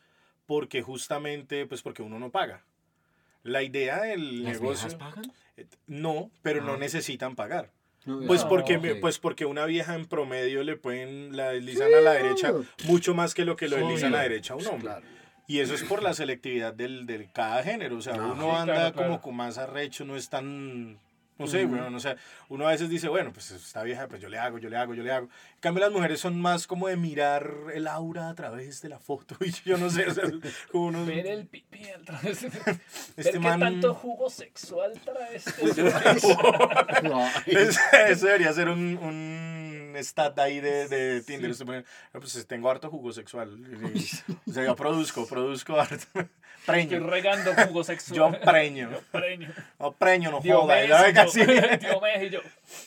porque 0.45 0.81
justamente, 0.83 1.65
pues 1.65 1.81
porque 1.81 2.03
uno 2.03 2.19
no 2.19 2.29
paga. 2.29 2.63
La 3.45 3.63
idea 3.63 4.01
del 4.01 4.43
¿Las 4.43 4.59
negocio... 4.59 4.87
viejas 4.89 4.95
pagan? 4.95 5.31
eh, 5.55 5.65
No, 5.87 6.29
pero 6.41 6.61
no 6.61 6.73
Ah. 6.73 6.77
necesitan 6.77 7.35
pagar. 7.35 7.71
Pues 8.27 8.43
porque, 8.43 8.77
pues 9.01 9.17
porque 9.17 9.45
una 9.45 9.65
vieja 9.65 9.95
en 9.95 10.05
promedio 10.05 10.63
le 10.63 10.75
pueden, 10.75 11.35
la 11.35 11.49
deslizan 11.51 11.91
a 11.93 12.01
la 12.01 12.11
derecha 12.11 12.51
obvio. 12.51 12.65
mucho 12.83 13.15
más 13.15 13.33
que 13.33 13.45
lo 13.45 13.55
que 13.55 13.67
lo 13.67 13.77
deslizan 13.77 14.13
a 14.13 14.17
la 14.17 14.23
derecha 14.23 14.53
a 14.53 14.57
un 14.57 14.67
hombre. 14.67 14.81
Claro. 14.81 15.05
Y 15.47 15.59
eso 15.59 15.73
es 15.73 15.83
por 15.83 16.03
la 16.03 16.13
selectividad 16.13 16.73
del, 16.73 17.05
del 17.07 17.31
cada 17.31 17.63
género. 17.63 17.97
O 17.97 18.01
sea, 18.01 18.13
uno 18.15 18.35
sí, 18.51 18.57
anda 18.57 18.73
claro, 18.75 18.93
claro. 18.93 19.07
como 19.09 19.21
con 19.21 19.35
más 19.35 19.57
arrecho, 19.57 20.05
no 20.05 20.15
es 20.15 20.29
tan. 20.29 20.99
No 21.37 21.47
sé, 21.47 21.65
weón, 21.65 21.93
o 21.93 21.99
sea, 21.99 22.15
uno 22.47 22.65
a 22.65 22.71
veces 22.71 22.89
dice, 22.89 23.09
bueno, 23.09 23.33
pues 23.33 23.51
esta 23.51 23.83
vieja, 23.83 24.07
pues 24.07 24.21
yo 24.21 24.29
le 24.29 24.37
hago, 24.39 24.57
yo 24.57 24.69
le 24.69 24.77
hago, 24.77 24.93
yo 24.93 25.03
le 25.03 25.11
hago. 25.11 25.25
En 25.55 25.59
cambio, 25.59 25.83
las 25.83 25.91
mujeres 25.91 26.19
son 26.21 26.39
más 26.39 26.65
como 26.65 26.87
de 26.87 26.95
mirar 26.95 27.51
el 27.73 27.87
aura 27.87 28.29
a 28.29 28.35
través 28.35 28.81
de 28.81 28.87
la 28.89 28.99
foto. 28.99 29.35
Y 29.45 29.51
yo 29.67 29.77
no 29.77 29.89
sé, 29.89 30.07
o 30.07 30.13
sea, 30.13 30.23
como 30.71 30.85
uno. 30.87 31.05
Ver 31.05 31.27
el 31.27 31.45
pipí 31.47 31.89
al 31.89 32.05
través. 32.05 32.43
Este 32.43 32.59
Ver 33.17 33.31
qué 33.33 33.39
man- 33.39 33.59
tanto 33.59 33.93
jugo 33.95 34.29
sexual 34.29 34.93
trae 35.03 35.35
este. 35.35 35.83
No, 37.03 37.27
Es- 37.45 37.79
Eso 38.07 38.25
debería 38.27 38.53
ser 38.53 38.69
un, 38.69 38.97
un 38.97 39.93
stat 40.03 40.37
ahí 40.39 40.59
de, 40.59 40.87
de 40.87 41.21
Tinder. 41.21 41.53
Pone, 41.65 41.83
"No, 42.13 42.19
pues 42.19 42.45
tengo 42.47 42.69
harto 42.69 42.89
jugo 42.89 43.11
sexual. 43.11 43.57
Y- 43.59 44.09
O 44.49 44.53
sea, 44.53 44.63
yo 44.65 44.75
produzco, 44.75 45.27
produzco 45.27 45.79
harto. 45.79 45.95
Estoy 45.95 46.25
Preño. 46.65 47.07
regando 47.07 47.53
jugo 47.53 47.83
sexual. 47.83 48.33
Yo 48.33 48.39
preño. 48.41 48.89
Yo 48.91 49.01
preño. 49.11 49.49
No, 49.79 49.91
preño, 49.91 50.31
no 50.31 50.41
joda. 50.41 50.75
Y 51.33 51.39
yo. 51.39 51.45
Casi. 51.45 51.77
Diomedes 51.85 52.23
y 52.23 52.29
yo. 52.29 52.39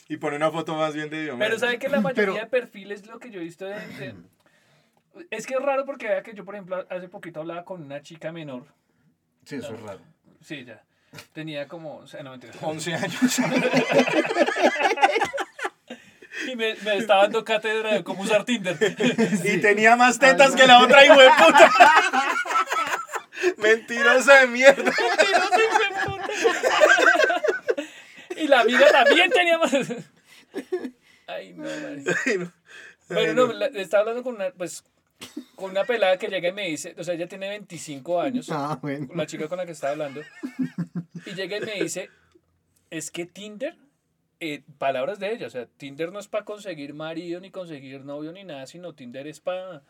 Y 0.07 0.17
pone 0.17 0.35
una 0.37 0.51
foto 0.51 0.75
más 0.75 0.93
bien 0.93 1.09
de 1.09 1.23
Diomedes. 1.23 1.47
Pero 1.49 1.59
sabe 1.59 1.79
que 1.79 1.89
la 1.89 1.99
mayoría 2.01 2.25
Pero- 2.25 2.33
de 2.33 2.45
perfiles 2.47 3.05
lo 3.07 3.19
que 3.19 3.29
yo 3.31 3.39
he 3.39 3.43
visto 3.43 3.65
de, 3.65 3.75
de- 3.75 4.15
es 5.31 5.45
que 5.45 5.55
es 5.55 5.61
raro 5.61 5.85
porque 5.85 6.07
vea 6.07 6.23
que 6.23 6.33
yo 6.33 6.45
por 6.45 6.55
ejemplo 6.55 6.85
hace 6.89 7.09
poquito 7.09 7.39
hablaba 7.41 7.65
con 7.65 7.81
una 7.83 8.01
chica 8.01 8.31
menor 8.31 8.65
Sí, 9.45 9.55
eso 9.55 9.73
es 9.73 9.81
raro. 9.81 9.99
sí 10.41 10.63
ya 10.65 10.83
tenía 11.33 11.67
como 11.67 11.97
o 11.97 12.07
sea, 12.07 12.21
no 12.23 12.31
mentira 12.31 12.53
11 12.61 12.93
años. 12.93 13.39
y 16.47 16.55
me, 16.55 16.75
me 16.75 16.97
estaba 16.97 17.23
dando 17.23 17.43
cátedra 17.43 17.93
de 17.95 18.03
cómo 18.03 18.21
usar 18.23 18.45
Tinder 18.45 18.77
Y 19.43 19.57
tenía 19.59 19.95
más 19.95 20.19
tetas 20.19 20.55
que 20.55 20.65
la 20.67 20.79
otra 20.83 21.03
hijo 21.05 21.19
de 21.19 21.29
puta. 21.29 21.71
Mentirosa 23.57 24.39
de 24.41 24.47
mierda. 24.47 24.91
Y 28.39 28.47
la 28.47 28.61
amiga 28.61 28.91
también 28.91 29.29
tenía 29.31 29.57
más 29.57 29.73
ay 31.27 31.53
no 31.53 31.63
marica. 31.63 32.15
Ay, 32.25 32.37
no. 32.37 32.51
Pero 33.07 33.33
no, 33.33 33.53
la- 33.53 33.67
estaba 33.67 34.01
hablando 34.01 34.23
con 34.23 34.35
una 34.35 34.51
pues 34.51 34.83
con 35.55 35.71
una 35.71 35.83
pelada 35.83 36.17
que 36.17 36.27
llega 36.27 36.49
y 36.49 36.53
me 36.53 36.67
dice 36.67 36.95
o 36.97 37.03
sea 37.03 37.13
ella 37.13 37.27
tiene 37.27 37.49
25 37.49 38.21
años 38.21 38.49
Ah, 38.51 38.79
bueno. 38.81 39.07
la 39.15 39.25
chica 39.25 39.47
con 39.47 39.57
la 39.57 39.65
que 39.65 39.73
estaba 39.73 39.91
hablando, 39.93 40.21
y 41.25 41.31
llega 41.33 41.57
y 41.57 41.61
me 41.61 41.73
dice, 41.83 42.09
es 42.89 43.11
que 43.11 43.25
Tinder, 43.25 43.75
eh, 44.39 44.63
palabras 44.77 45.19
de 45.19 45.33
ella, 45.33 45.47
o 45.47 45.49
sea, 45.49 45.65
Tinder 45.65 46.11
no 46.13 46.19
es 46.19 46.27
para 46.29 46.45
conseguir 46.45 46.93
marido, 46.93 47.39
ni 47.41 47.51
conseguir 47.51 48.05
novio, 48.05 48.31
ni 48.31 48.43
nada, 48.45 48.65
sino 48.67 48.93
Tinder 48.93 49.27
es 49.27 49.39
para 49.41 49.83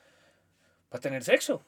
tener 1.02 1.24
sexo. 1.24 1.64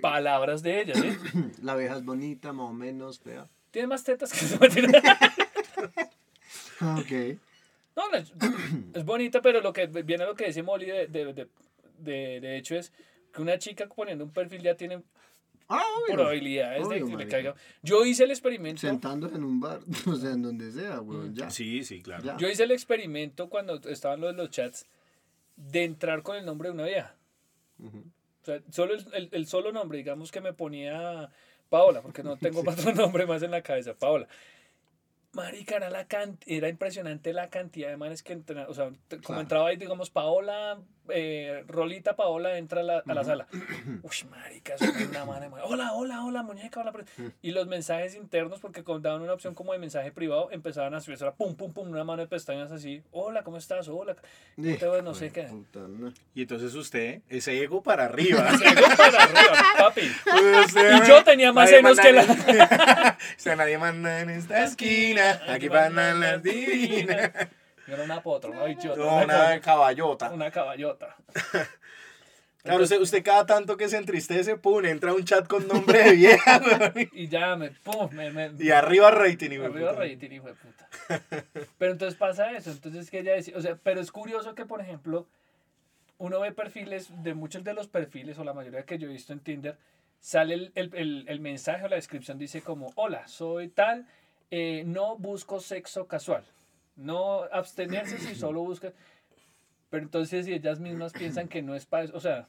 Palabras 0.00 0.62
de 0.62 0.80
ella, 0.82 0.94
¿sí? 0.94 1.10
La 1.62 1.72
abeja 1.72 1.96
es 1.96 2.04
bonita, 2.04 2.52
más 2.52 2.70
o 2.70 2.72
menos, 2.72 3.18
fea. 3.18 3.48
Tiene 3.72 3.88
más 3.88 4.04
tetas 4.04 4.32
que 4.32 4.38
su. 4.46 4.56
Ok. 6.80 7.38
No, 7.96 8.10
no, 8.10 8.16
es, 8.18 8.32
es 8.94 9.04
bonita, 9.04 9.40
pero 9.40 9.60
lo 9.62 9.72
que 9.72 9.86
viene 9.86 10.24
a 10.24 10.26
lo 10.26 10.34
que 10.34 10.46
dice 10.46 10.62
Molly 10.62 10.86
de, 10.86 11.06
de, 11.06 11.32
de, 11.32 11.48
de- 11.98 12.40
de 12.40 12.56
hecho 12.58 12.76
es 12.76 12.92
que 13.32 13.40
una 13.40 13.58
chica 13.58 13.86
poniendo 13.86 14.24
un 14.24 14.30
perfil 14.32 14.60
ya 14.62 14.74
tiene 14.76 15.02
Ah, 15.68 15.82
obvio. 16.04 16.14
probabilidades 16.14 16.88
de 16.88 17.02
Obvio, 17.02 17.06
que 17.18 17.24
le 17.24 17.28
caiga. 17.28 17.54
Yo 17.82 18.04
hice 18.04 18.22
el 18.24 18.30
experimento. 18.30 18.82
Sentándose 18.82 19.34
en 19.34 19.42
un 19.44 19.58
bar, 19.60 19.80
o 20.06 20.14
sea, 20.14 20.30
en 20.32 20.42
donde 20.42 20.70
sea, 20.70 21.00
weón, 21.00 21.34
ya. 21.34 21.50
Sí, 21.50 21.82
sí, 21.84 22.02
claro. 22.02 22.22
Ya. 22.22 22.36
Yo 22.36 22.48
hice 22.48 22.62
el 22.64 22.70
experimento 22.70 23.48
cuando 23.48 23.74
estaban 23.88 24.20
los, 24.20 24.36
los 24.36 24.50
chats 24.50 24.86
de 25.56 25.82
entrar 25.84 26.22
con 26.22 26.36
el 26.36 26.44
nombre 26.44 26.68
de 26.68 26.74
una 26.74 26.84
vieja. 26.84 27.14
Ujú. 27.80 27.98
O 28.42 28.44
sea, 28.44 28.60
solo 28.70 28.94
el, 28.94 29.06
el- 29.14 29.28
el 29.32 29.46
solo 29.46 29.72
nombre, 29.72 29.98
digamos 29.98 30.30
que 30.30 30.40
me 30.40 30.52
ponía 30.52 31.30
Paola, 31.68 32.00
porque 32.02 32.22
no 32.22 32.36
tengo 32.36 32.60
otro 32.66 32.92
nombre 32.94 33.26
más 33.26 33.42
en 33.42 33.50
la 33.50 33.62
cabeza, 33.62 33.94
Paola. 33.94 34.28
Marica, 35.32 35.76
era, 35.76 35.90
la 35.90 36.06
can- 36.06 36.38
era 36.46 36.68
impresionante 36.68 37.32
la 37.34 37.50
cantidad 37.50 37.88
de 37.90 37.96
manes 37.98 38.22
que 38.22 38.32
entraban. 38.32 38.70
O 38.70 38.74
sea, 38.74 38.90
como 39.22 39.40
entraba 39.40 39.68
ahí, 39.68 39.76
digamos, 39.76 40.08
Paola, 40.08 40.78
eh, 41.10 41.62
Rolita 41.68 42.16
Paola 42.16 42.56
entra 42.56 42.80
a 42.80 42.84
la, 42.84 43.02
a 43.06 43.14
la 43.14 43.22
sala. 43.22 43.46
Uy, 44.02 44.16
marica, 44.30 44.74
era 44.80 44.92
una 45.10 45.24
mano 45.26 45.54
Hola, 45.64 45.92
hola, 45.92 46.24
hola, 46.24 46.42
muñeca, 46.42 46.80
hola. 46.80 46.90
pre-". 46.92 47.04
Y 47.42 47.50
los 47.52 47.66
mensajes 47.66 48.14
internos, 48.14 48.60
porque 48.60 48.82
daban 49.00 49.20
una 49.20 49.34
opción 49.34 49.54
como 49.54 49.72
de 49.74 49.78
mensaje 49.78 50.10
privado, 50.10 50.48
empezaban 50.52 50.94
a 50.94 51.00
subir, 51.00 51.18
era 51.20 51.34
pum, 51.34 51.54
pum, 51.54 51.70
pum, 51.72 51.90
una 51.90 52.02
mano 52.02 52.22
de 52.22 52.28
pestañas 52.28 52.72
así. 52.72 53.02
Hola, 53.12 53.42
¿cómo 53.42 53.58
estás? 53.58 53.88
Hola. 53.88 54.16
Puta, 54.56 55.02
no 55.02 55.14
sé 55.14 55.30
qué. 55.32 55.48
Y 56.34 56.42
entonces 56.42 56.74
usted, 56.74 57.20
ese 57.28 57.62
ego 57.62 57.82
para 57.82 58.06
arriba. 58.06 58.50
Llegó 58.58 58.86
para 58.96 59.22
arriba, 59.22 59.64
papi. 59.78 60.10
Usted- 60.64 61.04
Y 61.04 61.08
yo 61.08 61.22
tenía 61.24 61.52
más 61.52 61.68
senos 61.68 62.00
que 62.00 62.12
la- 62.12 62.22
O 63.36 63.38
sea, 63.40 63.54
nadie 63.54 63.76
manda 63.76 64.20
en 64.20 64.30
esta 64.30 64.64
esquina. 64.64 65.25
Aquí 65.48 65.68
van 65.68 65.94
las 65.94 66.42
divinas. 66.42 67.32
Yo 67.86 67.94
era 67.94 68.02
una 68.04 68.22
potra, 68.22 68.50
una 68.50 68.64
bichota, 68.64 68.96
No, 68.96 69.16
una, 69.24 69.60
caballota. 69.60 70.30
una 70.30 70.50
caballota. 70.50 71.16
Claro, 72.62 72.82
usted, 72.82 73.00
usted 73.00 73.22
cada 73.22 73.46
tanto 73.46 73.76
que 73.76 73.88
se 73.88 73.96
entristece, 73.96 74.56
pum, 74.56 74.84
entra 74.86 75.12
a 75.12 75.14
un 75.14 75.24
chat 75.24 75.46
con 75.46 75.68
nombre 75.68 76.02
de 76.02 76.12
vieja. 76.16 76.60
Y 77.12 77.28
ya 77.28 77.54
me, 77.54 77.70
pum, 77.70 78.10
me, 78.12 78.32
me 78.32 78.50
Y 78.58 78.72
arriba 78.72 79.12
rating, 79.12 79.52
hijo 79.52 79.62
de 79.62 79.68
arriba 79.68 79.90
puta. 79.92 80.02
rating, 80.02 80.30
hijo 80.32 80.46
de 80.48 80.54
puta. 80.54 80.88
Pero 81.78 81.92
entonces 81.92 82.18
pasa 82.18 82.50
eso, 82.50 82.72
entonces 82.72 83.08
que 83.08 83.20
ella 83.20 83.34
decía, 83.34 83.56
o 83.56 83.60
sea, 83.60 83.78
pero 83.80 84.00
es 84.00 84.10
curioso 84.10 84.56
que, 84.56 84.66
por 84.66 84.80
ejemplo, 84.80 85.28
uno 86.18 86.40
ve 86.40 86.50
perfiles, 86.50 87.10
de 87.22 87.34
muchos 87.34 87.62
de 87.62 87.72
los 87.72 87.86
perfiles, 87.86 88.36
o 88.36 88.42
la 88.42 88.52
mayoría 88.52 88.82
que 88.84 88.98
yo 88.98 89.06
he 89.06 89.12
visto 89.12 89.32
en 89.32 89.38
Tinder, 89.38 89.78
sale 90.18 90.54
el, 90.54 90.72
el, 90.74 90.90
el, 90.96 91.24
el 91.28 91.38
mensaje 91.38 91.84
o 91.84 91.88
la 91.88 91.94
descripción, 91.94 92.36
dice 92.36 92.62
como, 92.62 92.90
hola, 92.96 93.28
soy 93.28 93.68
tal, 93.68 94.08
eh, 94.50 94.82
no 94.86 95.16
busco 95.16 95.60
sexo 95.60 96.06
casual, 96.06 96.44
no 96.96 97.42
abstenerse 97.52 98.18
si 98.18 98.34
solo 98.34 98.62
busca... 98.62 98.92
Pero 99.90 100.02
entonces 100.02 100.46
si 100.46 100.52
ellas 100.52 100.80
mismas 100.80 101.12
piensan 101.12 101.46
que 101.48 101.62
no 101.62 101.74
es 101.76 101.86
para 101.86 102.04
eso, 102.04 102.16
o 102.16 102.20
sea, 102.20 102.48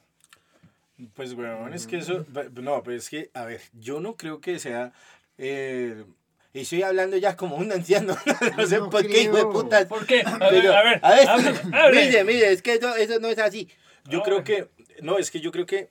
Pues, 1.14 1.34
weón, 1.34 1.72
es 1.72 1.86
que 1.86 1.98
eso. 1.98 2.26
No, 2.60 2.82
pues 2.82 3.04
es 3.04 3.10
que, 3.10 3.30
a 3.32 3.44
ver, 3.44 3.60
yo 3.78 4.00
no 4.00 4.16
creo 4.16 4.40
que 4.40 4.58
sea. 4.58 4.92
Eh, 5.38 6.04
estoy 6.52 6.82
hablando 6.82 7.16
ya 7.16 7.36
como 7.36 7.54
un 7.56 7.70
anciano. 7.70 8.16
no 8.56 8.66
sé 8.66 8.78
No 8.78 8.90
por 8.90 9.06
qué, 9.06 9.22
hijo 9.22 9.36
de 9.36 9.42
creo. 9.42 9.52
puta. 9.52 9.86
¿por 9.86 10.04
qué? 10.04 10.22
A 10.22 10.36
ver, 10.38 10.48
Pero, 10.50 10.72
a 10.74 10.82
ver, 10.82 11.00
a 11.00 11.10
ver, 11.14 11.28
hable, 11.28 11.48
hable. 11.72 12.06
mire, 12.06 12.24
mire, 12.24 12.52
es 12.52 12.60
que 12.60 12.74
eso, 12.74 12.96
eso 12.96 13.20
no 13.20 13.28
es 13.28 13.38
así. 13.38 13.68
Yo 14.06 14.18
No, 14.18 14.24
creo 14.24 14.42
que, 14.42 14.68
no, 15.00 15.18
es 15.18 15.30
que 15.30 15.40
yo 15.40 15.52
creo 15.52 15.64
que 15.66 15.90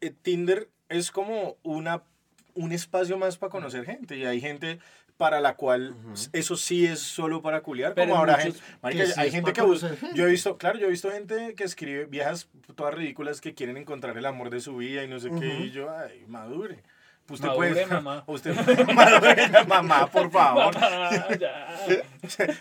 eh, 0.00 0.14
Tinder 0.22 0.70
es 0.88 1.10
como 1.10 1.58
una, 1.62 2.02
un 2.54 2.72
espacio 2.72 3.18
más 3.18 3.36
para 3.36 3.50
conocer 3.50 3.84
gente 3.84 4.16
y 4.16 4.24
hay 4.24 4.40
gente 4.40 4.78
para 5.20 5.38
la 5.40 5.54
cual 5.54 5.94
eso 6.32 6.56
sí 6.56 6.86
es 6.86 6.98
solo 7.00 7.42
para 7.42 7.60
culiar, 7.60 7.92
Pero 7.92 8.08
como 8.08 8.20
habrá 8.20 8.38
muchos- 8.38 8.54
gente, 8.54 8.60
marica, 8.80 9.04
que 9.04 9.10
sí 9.12 9.20
hay 9.20 9.30
gente 9.30 9.52
que 9.52 9.60
busca, 9.60 9.90
yo 10.14 10.24
he 10.26 10.30
visto, 10.30 10.56
claro, 10.56 10.78
yo 10.78 10.86
he 10.86 10.90
visto 10.90 11.10
gente 11.10 11.54
que 11.54 11.64
escribe 11.64 12.06
viejas 12.06 12.48
todas 12.74 12.94
ridículas 12.94 13.42
que 13.42 13.52
quieren 13.54 13.76
encontrar 13.76 14.16
el 14.16 14.24
amor 14.24 14.48
de 14.48 14.62
su 14.62 14.76
vida 14.78 15.04
y 15.04 15.08
no 15.08 15.20
sé 15.20 15.30
qué, 15.38 15.46
y 15.58 15.70
yo, 15.70 15.90
ay, 15.94 16.24
madure. 16.26 16.78
Usted 17.28 17.46
Madure, 17.46 17.68
puede, 17.70 17.86
mamá. 17.86 18.24
Usted, 18.26 18.54
madure, 18.94 19.64
mamá, 19.68 20.06
por 20.10 20.30
favor. 20.32 20.74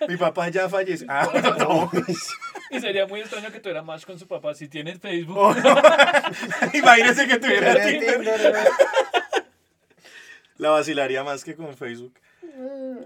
Mi 0.08 0.18
papá 0.18 0.50
ya 0.50 0.68
falleció. 0.70 1.08
Ah, 1.10 1.28
no. 1.58 1.90
Y 2.70 2.80
sería 2.80 3.08
muy 3.08 3.22
extraño 3.22 3.52
que 3.52 3.60
tuviera 3.62 3.82
más 3.82 4.06
con 4.06 4.20
su 4.20 4.28
papá 4.28 4.54
si 4.54 4.68
tienes 4.68 5.00
Facebook. 5.00 5.38
Oh, 5.40 5.56
Imagínese 6.74 7.26
que 7.28 7.38
tuviera 7.40 7.74
Tiene 7.74 8.00
Tinder. 8.00 8.56
La 10.58 10.70
vacilaría 10.72 11.24
más 11.24 11.44
que 11.44 11.56
con 11.56 11.76
Facebook. 11.76 12.14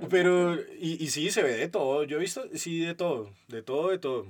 Pero, 0.10 0.56
y, 0.80 1.04
y 1.04 1.08
sí, 1.10 1.32
se 1.32 1.44
ve 1.44 1.56
de 1.58 1.70
todo. 1.70 2.04
Yo 2.04 2.18
he 2.18 2.20
visto, 2.20 2.44
sí, 2.56 2.80
de 2.80 2.96
todo. 2.96 3.32
De 3.48 3.62
todo, 3.62 3.90
de 3.90 4.00
todo. 4.00 4.28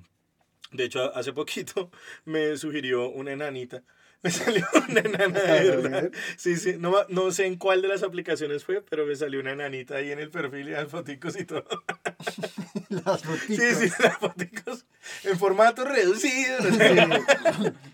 De 0.71 0.86
hecho, 0.86 1.15
hace 1.15 1.33
poquito 1.33 1.91
me 2.25 2.57
sugirió 2.57 3.09
una 3.09 3.33
enanita. 3.33 3.83
Me 4.23 4.31
salió 4.31 4.65
una 4.89 4.99
enana 5.01 5.39
de 5.39 5.69
verdad. 5.75 6.12
Sí, 6.38 6.55
sí. 6.55 6.75
No, 6.79 6.95
no 7.09 7.31
sé 7.31 7.45
en 7.45 7.57
cuál 7.57 7.81
de 7.81 7.89
las 7.89 8.03
aplicaciones 8.03 8.63
fue, 8.63 8.81
pero 8.81 9.05
me 9.05 9.15
salió 9.15 9.39
una 9.41 9.51
enanita 9.51 9.95
ahí 9.97 10.12
en 10.12 10.19
el 10.19 10.29
perfil 10.29 10.69
y 10.69 10.71
las 10.71 10.88
foticos 10.89 11.38
y 11.39 11.45
todo. 11.45 11.65
Las 12.89 13.23
fotitos. 13.23 13.57
Sí, 13.79 13.88
sí, 13.89 13.93
las 14.03 14.17
foticos 14.19 14.86
en 15.23 15.39
formato 15.39 15.83
reducido. 15.83 16.57
Venían 16.62 17.09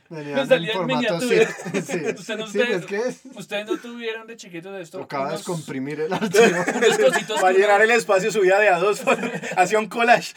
Me 0.09 0.45
salía 0.45 0.73
en 0.73 0.85
miniatura. 0.85 1.47
sí, 1.71 1.81
sí. 1.81 1.99
Usted 2.17 2.37
no- 2.37 2.47
Sí, 2.47 2.59
¿qué 2.85 2.97
es? 3.07 3.21
Ustedes 3.33 3.65
no 3.65 3.77
tuvieron 3.77 4.27
de 4.27 4.35
chiquitos 4.35 4.73
de 4.75 4.81
esto. 4.81 4.99
Tocaba 4.99 5.27
unos- 5.27 5.37
descomprimir 5.39 6.01
el 6.01 6.11
archivo. 6.11 6.43
Para 7.39 7.53
llenar 7.57 7.81
el 7.81 7.91
espacio 7.91 8.29
subía 8.29 8.59
de 8.59 8.67
a 8.67 8.77
dos, 8.77 9.01
hacía 9.55 9.79
un 9.79 9.87
collage. 9.87 10.33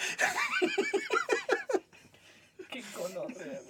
Qué 2.70 2.82
gonorrea, 2.96 3.34
güey. 3.36 3.62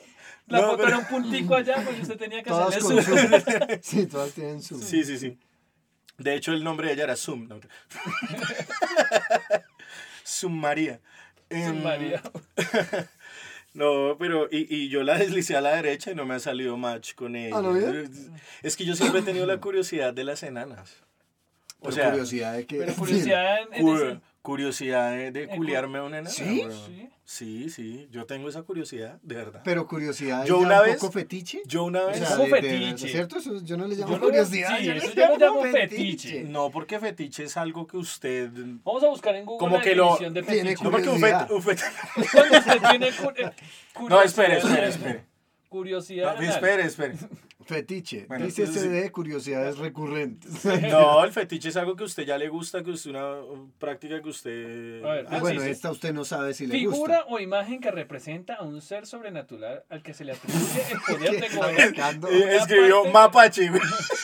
La 0.52 0.60
No, 0.60 0.64
foto 0.66 0.76
pero- 0.78 0.88
era 0.88 0.98
un 0.98 1.04
puntico 1.06 1.54
allá 1.54 1.82
porque 1.84 2.02
usted 2.02 2.16
tenía 2.18 2.42
que 2.42 2.50
Todas 2.50 2.76
hacerle 2.76 3.02
zoom. 3.02 3.18
zoom. 3.18 3.68
Sí, 3.82 4.06
todas 4.06 4.32
tienen 4.32 4.62
zoom. 4.62 4.82
Sí, 4.82 5.04
sí, 5.04 5.18
sí. 5.18 5.38
De 6.18 6.34
hecho, 6.34 6.52
el 6.52 6.62
nombre 6.62 6.88
de 6.88 6.92
ella 6.94 7.04
era 7.04 7.16
Zoom. 7.16 7.48
¿no? 7.48 7.58
Zoom 10.26 10.52
María. 10.60 11.00
Em, 11.48 11.64
Zoom 11.68 11.82
María. 11.82 12.22
No, 13.74 14.16
pero 14.18 14.48
y, 14.50 14.66
y 14.68 14.90
yo 14.90 15.02
la 15.02 15.16
deslicé 15.16 15.56
a 15.56 15.62
la 15.62 15.74
derecha 15.74 16.10
y 16.10 16.14
no 16.14 16.26
me 16.26 16.34
ha 16.34 16.38
salido 16.40 16.76
match 16.76 17.14
con 17.14 17.34
ella. 17.36 17.56
¿Ah, 17.56 17.62
no? 17.62 17.74
Es 18.62 18.76
que 18.76 18.84
yo 18.84 18.94
siempre 18.94 19.20
he 19.20 19.22
tenido 19.22 19.46
la 19.46 19.62
curiosidad 19.62 20.12
de 20.12 20.24
las 20.24 20.42
enanas. 20.42 20.96
O 21.78 21.84
Pero 21.84 21.92
sea, 21.94 22.10
curiosidad 22.10 22.52
de 22.52 22.66
que. 22.66 22.76
Pero 22.76 22.92
curiosidad 22.94 23.60
en, 23.72 23.88
en 23.88 24.22
curiosidad 24.42 25.12
de, 25.12 25.30
de 25.30 25.48
culiarme 25.48 25.98
a 25.98 26.02
una 26.02 26.18
enana. 26.18 26.30
¿Sí? 26.30 26.64
Sí. 26.86 27.08
Sí, 27.24 27.70
sí, 27.70 28.08
yo 28.10 28.26
tengo 28.26 28.48
esa 28.48 28.62
curiosidad, 28.62 29.18
de 29.22 29.36
verdad. 29.36 29.62
Pero 29.64 29.86
curiosidad. 29.86 30.44
Yo 30.44 30.58
una 30.58 30.80
un 30.80 30.86
vez- 30.88 30.96
poco 30.98 31.12
fetiche. 31.12 31.62
Yo 31.64 31.84
una 31.84 32.02
O 32.02 32.06
vez... 32.08 32.18
sea, 32.18 32.36
como 32.36 32.54
de- 32.54 32.60
de- 32.60 32.68
fetiche. 32.78 33.08
¿Cierto? 33.08 33.38
Eso 33.38 33.62
yo 33.64 33.76
no 33.78 33.86
le 33.86 33.94
llamo 33.94 34.10
Yo 34.12 34.18
no- 34.18 34.24
curiosidad. 34.24 34.76
sí, 34.78 34.84
yo 34.84 34.92
eso 34.92 35.06
le 35.08 35.14
yo 35.14 35.28
lo 35.28 35.36
llamo 35.38 35.62
llamo 35.64 35.72
fetiche. 35.72 36.42
No, 36.42 36.70
porque 36.70 36.98
fetiche 36.98 37.44
es 37.44 37.56
algo 37.56 37.86
que 37.86 37.96
usted... 37.96 38.50
Vamos 38.84 39.02
a 39.04 39.08
buscar 39.08 39.36
en 39.36 39.46
Google 39.46 39.58
Como 39.60 39.76
la 39.78 39.82
que 39.82 39.94
lo- 39.94 40.18
de 40.18 40.42
tiene 40.42 40.42
fetiche. 40.42 40.84
No, 40.84 40.90
porque 40.90 41.08
un, 41.08 41.14
Curiosidad. 41.20 41.48
fet- 41.48 41.54
un 41.54 41.62
fet- 41.62 41.82
Cuando 42.32 42.58
usted 42.58 42.80
tiene 42.90 43.12
cu- 43.12 43.30
eh, 43.36 43.44
No, 43.44 43.52
curiosidad 43.94 44.24
espere, 44.24 44.58
espere, 44.58 44.88
espere. 44.88 45.24
Curiosidad. 45.72 46.36
No, 46.36 46.42
espere, 46.42 46.84
espere. 46.84 47.14
Fetiche. 47.64 48.26
Bueno, 48.26 48.44
Dice 48.44 48.64
entonces- 48.64 48.90
de 48.90 49.10
curiosidades 49.12 49.78
recurrentes. 49.78 50.64
No, 50.90 51.24
el 51.24 51.32
fetiche 51.32 51.68
es 51.70 51.76
algo 51.76 51.96
que 51.96 52.02
a 52.02 52.06
usted 52.06 52.24
ya 52.24 52.36
le 52.36 52.48
gusta, 52.48 52.82
que 52.84 52.90
usted 52.90 53.10
una 53.10 53.40
uh, 53.40 53.70
práctica 53.78 54.20
que 54.20 54.28
usted... 54.28 55.02
A 55.04 55.12
ver, 55.14 55.26
Ah, 55.30 55.38
bueno, 55.38 55.60
sí, 55.60 55.66
sí. 55.66 55.72
esta 55.72 55.90
usted 55.92 56.12
no 56.12 56.24
sabe 56.26 56.52
si 56.54 56.66
le 56.66 56.74
Figura 56.74 57.20
gusta. 57.20 57.34
o 57.34 57.38
imagen 57.38 57.80
que 57.80 57.90
representa 57.90 58.54
a 58.56 58.62
un 58.64 58.82
ser 58.82 59.06
sobrenatural 59.06 59.84
al 59.88 60.02
que 60.02 60.12
se 60.12 60.24
le 60.24 60.32
atribuye 60.32 60.82
el 60.90 61.00
poder 61.00 61.30
¿Qué 61.30 61.48
de 61.48 61.56
gobernar. 61.56 62.14
Eh, 62.32 62.56
Escribió 62.56 62.96
parte- 63.04 63.12
mapache, 63.12 63.68
güey. 63.70 63.80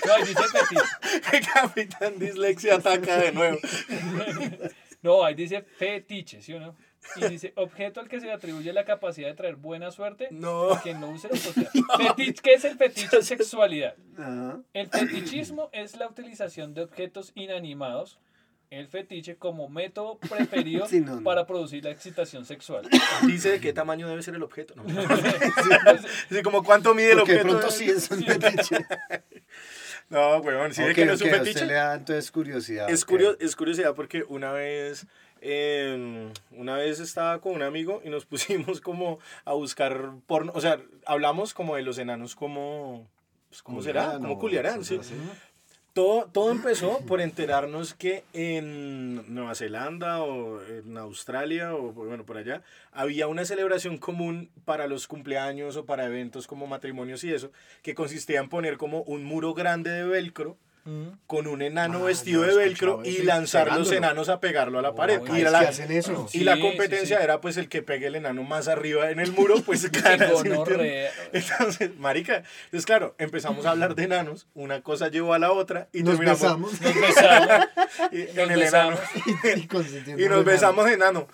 No, 0.07 0.13
ahí 0.15 0.23
dice 0.25 0.43
fetiche. 0.53 1.49
Capitán 1.55 2.19
Dislexia 2.19 2.75
ataca 2.75 3.17
de 3.19 3.33
nuevo. 3.33 3.59
No, 5.01 5.25
ahí 5.25 5.35
dice 5.35 5.63
fetiche, 5.63 6.43
¿sí 6.43 6.53
o 6.55 6.61
no? 6.61 6.77
Y 7.17 7.29
dice 7.29 7.53
objeto 7.57 8.01
al 8.01 8.09
que 8.09 8.21
se 8.21 8.27
le 8.27 8.33
atribuye 8.33 8.73
la 8.73 8.85
capacidad 8.85 9.29
de 9.29 9.35
traer 9.35 9.57
buena 9.57 9.91
suerte 9.91 10.29
No. 10.31 10.73
a 10.73 10.83
quien 10.83 11.01
no 11.01 11.09
use 11.11 11.29
la 11.31 11.37
sociedad. 11.37 11.71
Fetich- 11.73 12.41
¿Qué 12.41 12.55
es 12.55 12.65
el 12.65 12.77
fetiche? 12.77 13.23
Sexualidad. 13.23 13.95
Ajá. 14.17 14.61
El 14.75 14.89
fetichismo 14.89 15.71
es 15.73 15.97
la 15.97 16.07
utilización 16.09 16.75
de 16.75 16.83
objetos 16.83 17.33
inanimados, 17.35 18.19
el 18.71 18.87
fetiche 18.89 19.37
como 19.37 19.69
método 19.71 20.19
preferido 20.19 20.87
Sí, 20.89 21.01
no, 21.01 21.17
no. 21.17 21.23
para 21.23 21.47
producir 21.47 21.83
la 21.85 21.91
excitación 21.91 22.45
sexual. 22.45 22.87
Dice 23.27 23.51
de 23.53 23.61
qué 23.61 23.73
tamaño 23.73 24.07
debe 24.09 24.23
ser 24.23 24.35
el 24.35 24.43
objeto. 24.43 24.75
No. 24.77 24.85
Sí, 26.31 26.43
como 26.43 26.63
cuánto 26.63 26.95
mide 26.95 27.13
el 27.13 27.19
Porque 27.19 27.33
de 27.35 27.41
objeto. 27.41 27.59
pronto 27.59 27.75
sí 27.75 27.89
es 27.89 28.11
un 28.11 28.23
fetiche. 28.25 28.77
No, 30.11 30.39
weón, 30.39 30.73
sí, 30.73 30.83
de 30.83 30.91
Ok, 30.91 30.95
que 30.95 31.05
no 31.07 31.13
es 31.15 31.21
un 31.21 31.29
fetiche. 31.31 31.51
usted 31.51 31.67
le 31.67 31.75
da 31.75 31.95
entonces 31.95 32.31
curiosidad. 32.31 32.89
Es, 32.89 33.03
ok. 33.03 33.09
curio- 33.11 33.37
es 33.41 33.57
curiosidad 33.57 33.95
porque 33.95 34.25
una 34.29 34.53
vez, 34.53 35.07
eh, 35.41 36.33
una 36.53 36.77
vez 36.77 37.01
estaba 37.01 37.41
con 37.41 37.53
un 37.55 37.63
amigo 37.63 38.01
y 38.05 38.11
nos 38.11 38.27
pusimos 38.27 38.81
como 38.81 39.19
a 39.45 39.53
buscar 39.55 40.13
porno, 40.27 40.53
o 40.55 40.61
sea, 40.61 40.81
hablamos 41.07 41.55
como 41.55 41.77
de 41.77 41.83
los 41.83 41.99
enanos 41.99 42.35
como, 42.35 43.07
pues, 43.49 43.63
¿cómo 43.63 43.83
será? 43.83 44.03
Culiarán 44.03 44.23
¿Cómo 44.23 44.35
o 44.35 44.39
culiarán? 44.39 44.85
Sí. 44.85 44.99
así. 45.01 45.15
Todo, 45.95 46.27
todo 46.33 46.53
empezó 46.53 47.01
por 47.07 47.21
enterarnos 47.21 47.93
que 47.93 48.23
en 48.33 49.35
Nueva 49.35 49.57
Zelanda 49.57 50.23
o 50.23 50.63
en 50.63 50.97
Australia 50.97 51.75
o 51.75 51.93
bueno, 51.93 52.25
por 52.25 52.37
allá, 52.37 52.63
había 52.93 53.27
una 53.27 53.45
celebración 53.45 53.99
común 53.99 54.49
para 54.65 54.87
los 54.87 55.09
cumpleaños 55.09 55.77
o 55.77 55.87
para 55.87 56.07
eventos 56.07 56.47
como 56.47 56.69
matrimonios 56.69 57.25
y 57.25 57.33
eso, 57.33 57.51
que 57.83 57.97
consistía 57.97 58.39
en 58.39 58.49
poner 58.49 58.77
como 58.77 59.03
un 59.03 59.25
muro 59.25 59.55
grande 59.55 59.91
de 59.91 60.05
velcro 60.05 60.57
con 61.27 61.47
un 61.47 61.63
enano 61.63 62.01
Ah, 62.03 62.07
vestido 62.07 62.43
de 62.43 62.55
velcro 62.55 63.03
y 63.05 63.23
lanzar 63.23 63.77
los 63.77 63.93
enanos 63.93 64.29
a 64.29 64.41
pegarlo 64.41 64.79
a 64.79 64.83
la 64.83 64.95
pared. 64.95 65.21
Uy, 65.21 65.41
y 65.41 65.43
la, 65.43 65.61
hacen 65.61 65.91
eso. 65.93 66.29
y 66.33 66.41
la 66.41 66.55
Sí, 66.57 66.61
competencia 66.63 67.17
sí, 67.17 67.21
sí. 67.21 67.25
era 67.25 67.41
pues 67.41 67.57
el 67.57 67.69
que 67.69 67.83
pegue 67.83 68.07
el 68.07 68.15
enano 68.17 68.43
más 68.45 68.69
arriba 68.69 69.11
en 69.11 69.21
el 69.21 69.33
muro, 69.33 69.57
pues 69.65 69.91
gana. 69.93 70.31
Entonces, 71.33 71.97
marica, 71.99 72.43
entonces 72.67 72.87
claro, 72.87 73.15
empezamos 73.19 73.67
a 73.67 73.71
hablar 73.71 73.95
de 73.95 74.05
enanos, 74.05 74.47
una 74.55 74.83
cosa 74.83 75.09
llevó 75.09 75.35
a 75.35 75.39
la 75.39 75.53
otra 75.53 75.89
y 75.93 76.03
Nos 76.03 76.17
terminamos 76.19 76.41
besamos 76.41 76.81
Nos 76.81 76.95
besamos. 77.01 77.67
y- 78.13 78.17
nos 78.19 78.39
en 78.39 78.51
el 78.51 78.63
enano. 78.63 78.97
y, 80.17 80.23
Y 80.25 80.29
nos 80.29 80.45
besamos 80.45 80.85
de 80.87 80.93
enano. 80.95 81.29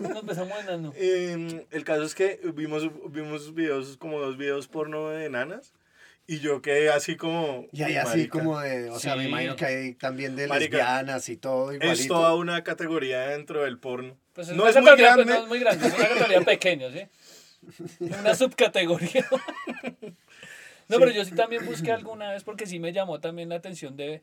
Nos 0.00 0.24
besamos 0.26 0.58
enano. 0.60 0.92
Eh, 0.96 1.66
el 1.70 1.84
caso 1.84 2.02
es 2.04 2.14
que 2.14 2.40
vimos, 2.54 2.88
vimos 3.10 3.54
videos, 3.54 3.96
como 3.98 4.20
dos 4.20 4.36
videos 4.36 4.68
porno 4.68 5.08
de 5.10 5.26
enanas. 5.26 5.72
Y 6.26 6.40
yo 6.40 6.62
quedé 6.62 6.88
así 6.90 7.16
como. 7.16 7.66
Y 7.72 7.82
hay 7.82 7.92
"Uy, 7.92 7.98
así 7.98 8.08
marica". 8.18 8.38
como 8.38 8.60
de, 8.60 8.88
o 8.90 8.98
sea, 8.98 9.14
me 9.16 9.28
imagino 9.28 9.56
que 9.56 9.66
hay 9.66 9.94
también 9.94 10.36
de 10.36 10.46
Marica, 10.46 10.76
lesbianas 10.78 11.28
y 11.28 11.36
todo 11.36 11.72
igualito. 11.72 11.92
Es 12.02 12.08
toda 12.08 12.34
una 12.34 12.64
categoría 12.64 13.20
dentro 13.28 13.62
del 13.64 13.78
porno. 13.78 14.16
Pues 14.32 14.48
es 14.48 14.56
no 14.56 14.66
es 14.66 14.74
muy 14.74 14.84
categoría, 14.84 15.14
pues, 15.14 15.26
grande. 15.26 15.34
no 15.34 15.42
es 15.42 15.48
muy 15.48 15.58
grande, 15.60 15.86
es 15.86 15.94
una 15.94 16.08
categoría 16.08 16.40
pequeña, 16.44 16.90
¿sí? 16.90 17.02
Una 18.00 18.34
subcategoría. 18.34 19.26
No, 20.86 20.98
pero 20.98 21.10
yo 21.12 21.24
sí 21.24 21.30
también 21.34 21.64
busqué 21.64 21.92
alguna 21.92 22.30
vez 22.32 22.44
porque 22.44 22.66
sí 22.66 22.78
me 22.78 22.92
llamó 22.92 23.18
también 23.18 23.48
la 23.48 23.54
atención 23.54 23.96
de 23.96 24.22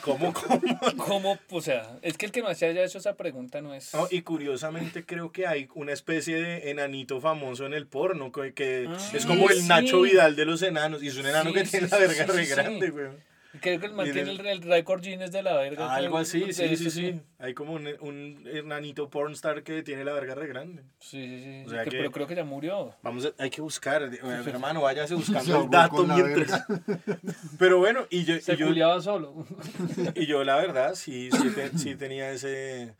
¿Cómo, 0.00 0.32
cómo? 0.32 0.60
cómo, 0.96 1.38
o 1.50 1.60
sea, 1.60 1.98
es 2.02 2.18
que 2.18 2.26
el 2.26 2.32
que 2.32 2.42
no 2.42 2.52
se 2.54 2.66
haya 2.66 2.84
hecho 2.84 2.98
esa 2.98 3.16
pregunta 3.16 3.60
no 3.60 3.72
es... 3.72 3.94
No, 3.94 4.08
y 4.10 4.22
curiosamente 4.22 5.04
creo 5.04 5.30
que 5.30 5.46
hay 5.46 5.68
una 5.74 5.92
especie 5.92 6.36
de 6.36 6.70
enanito 6.70 7.20
famoso 7.20 7.66
en 7.66 7.72
el 7.72 7.86
porno, 7.86 8.32
que, 8.32 8.52
que 8.52 8.86
Ah, 8.88 9.10
es 9.14 9.24
como 9.26 9.48
el 9.48 9.60
sí. 9.62 9.68
Nacho 9.68 10.00
Vidal 10.02 10.34
de 10.34 10.44
los 10.44 10.62
enanos, 10.62 11.02
y 11.04 11.08
es 11.08 11.16
un 11.16 11.26
enano 11.26 11.50
Sí, 11.50 11.54
que 11.54 11.64
tiene 11.64 11.88
la 11.88 11.98
verga 11.98 12.26
re 12.26 12.46
grande, 12.46 12.90
güey. 12.90 13.06
Creo 13.60 13.80
que 13.80 13.86
el 13.86 13.92
man 13.92 14.06
y 14.06 14.12
tiene 14.12 14.30
del- 14.32 14.40
el, 14.40 14.46
el 14.46 14.62
récord 14.62 15.00
Guinness 15.02 15.32
de 15.32 15.42
la 15.42 15.56
verga. 15.56 15.94
Algo 15.94 16.18
así, 16.18 16.40
de 16.40 16.52
sí, 16.52 16.76
sí, 16.76 16.90
sí. 16.90 17.20
Hay 17.38 17.54
como 17.54 17.72
un, 17.74 17.86
un 18.00 18.44
enanito 18.52 19.08
pornstar 19.10 19.62
que 19.62 19.82
tiene 19.82 20.04
la 20.04 20.12
verga 20.12 20.34
re 20.34 20.46
grande. 20.46 20.82
Sí, 21.00 21.26
sí, 21.26 21.42
sí. 21.44 21.62
O 21.66 21.70
sea 21.70 21.84
que- 21.84 21.90
que- 21.90 21.96
Pero 21.98 22.12
creo 22.12 22.26
que 22.26 22.34
ya 22.36 22.44
murió. 22.44 22.94
Vamos 23.02 23.26
a- 23.26 23.42
hay 23.42 23.50
que 23.50 23.60
buscar, 23.60 24.02
eh, 24.02 24.18
hermano, 24.46 24.80
váyase 24.82 25.08
Se 25.08 25.14
buscando 25.14 25.62
el 25.64 25.70
dato 25.70 25.96
con 25.96 26.08
la 26.08 26.16
mientras. 26.16 26.64
Pero 27.58 27.78
bueno, 27.78 28.06
y 28.10 28.24
yo, 28.24 28.38
Se 28.40 28.54
y 28.54 28.56
yo, 28.56 28.66
culiaba 28.68 29.00
solo. 29.00 29.46
y 30.14 30.26
yo 30.26 30.44
la 30.44 30.56
verdad 30.56 30.94
sí, 30.94 31.30
sí, 31.30 31.50
te- 31.50 31.76
sí 31.78 31.94
tenía 31.96 32.30
ese, 32.30 32.94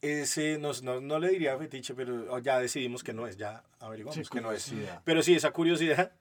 ese 0.00 0.58
no, 0.58 0.72
no, 0.82 1.00
no 1.00 1.18
le 1.18 1.28
diría 1.30 1.56
fetiche, 1.58 1.94
pero 1.94 2.38
ya 2.38 2.58
decidimos 2.60 3.02
que 3.02 3.12
no 3.12 3.26
es, 3.26 3.36
ya 3.36 3.64
averiguamos 3.80 4.14
Sí, 4.26 4.32
que 4.32 4.40
no 4.40 4.52
es. 4.52 4.72
Pero 5.04 5.22
sí, 5.22 5.34
esa 5.34 5.50
curiosidad. 5.50 6.12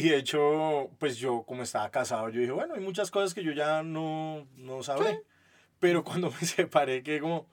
Y 0.00 0.08
de 0.08 0.16
hecho, 0.16 0.88
pues 0.98 1.18
yo 1.18 1.42
como 1.42 1.62
estaba 1.62 1.90
casado, 1.90 2.30
yo 2.30 2.40
dije, 2.40 2.52
bueno, 2.52 2.72
hay 2.72 2.80
muchas 2.80 3.10
cosas 3.10 3.34
que 3.34 3.44
yo 3.44 3.52
ya 3.52 3.82
no, 3.82 4.46
no 4.56 4.82
sabré. 4.82 5.20
Pero 5.78 6.04
cuando 6.04 6.30
me 6.30 6.38
separé, 6.46 7.02
que 7.02 7.20
como, 7.20 7.46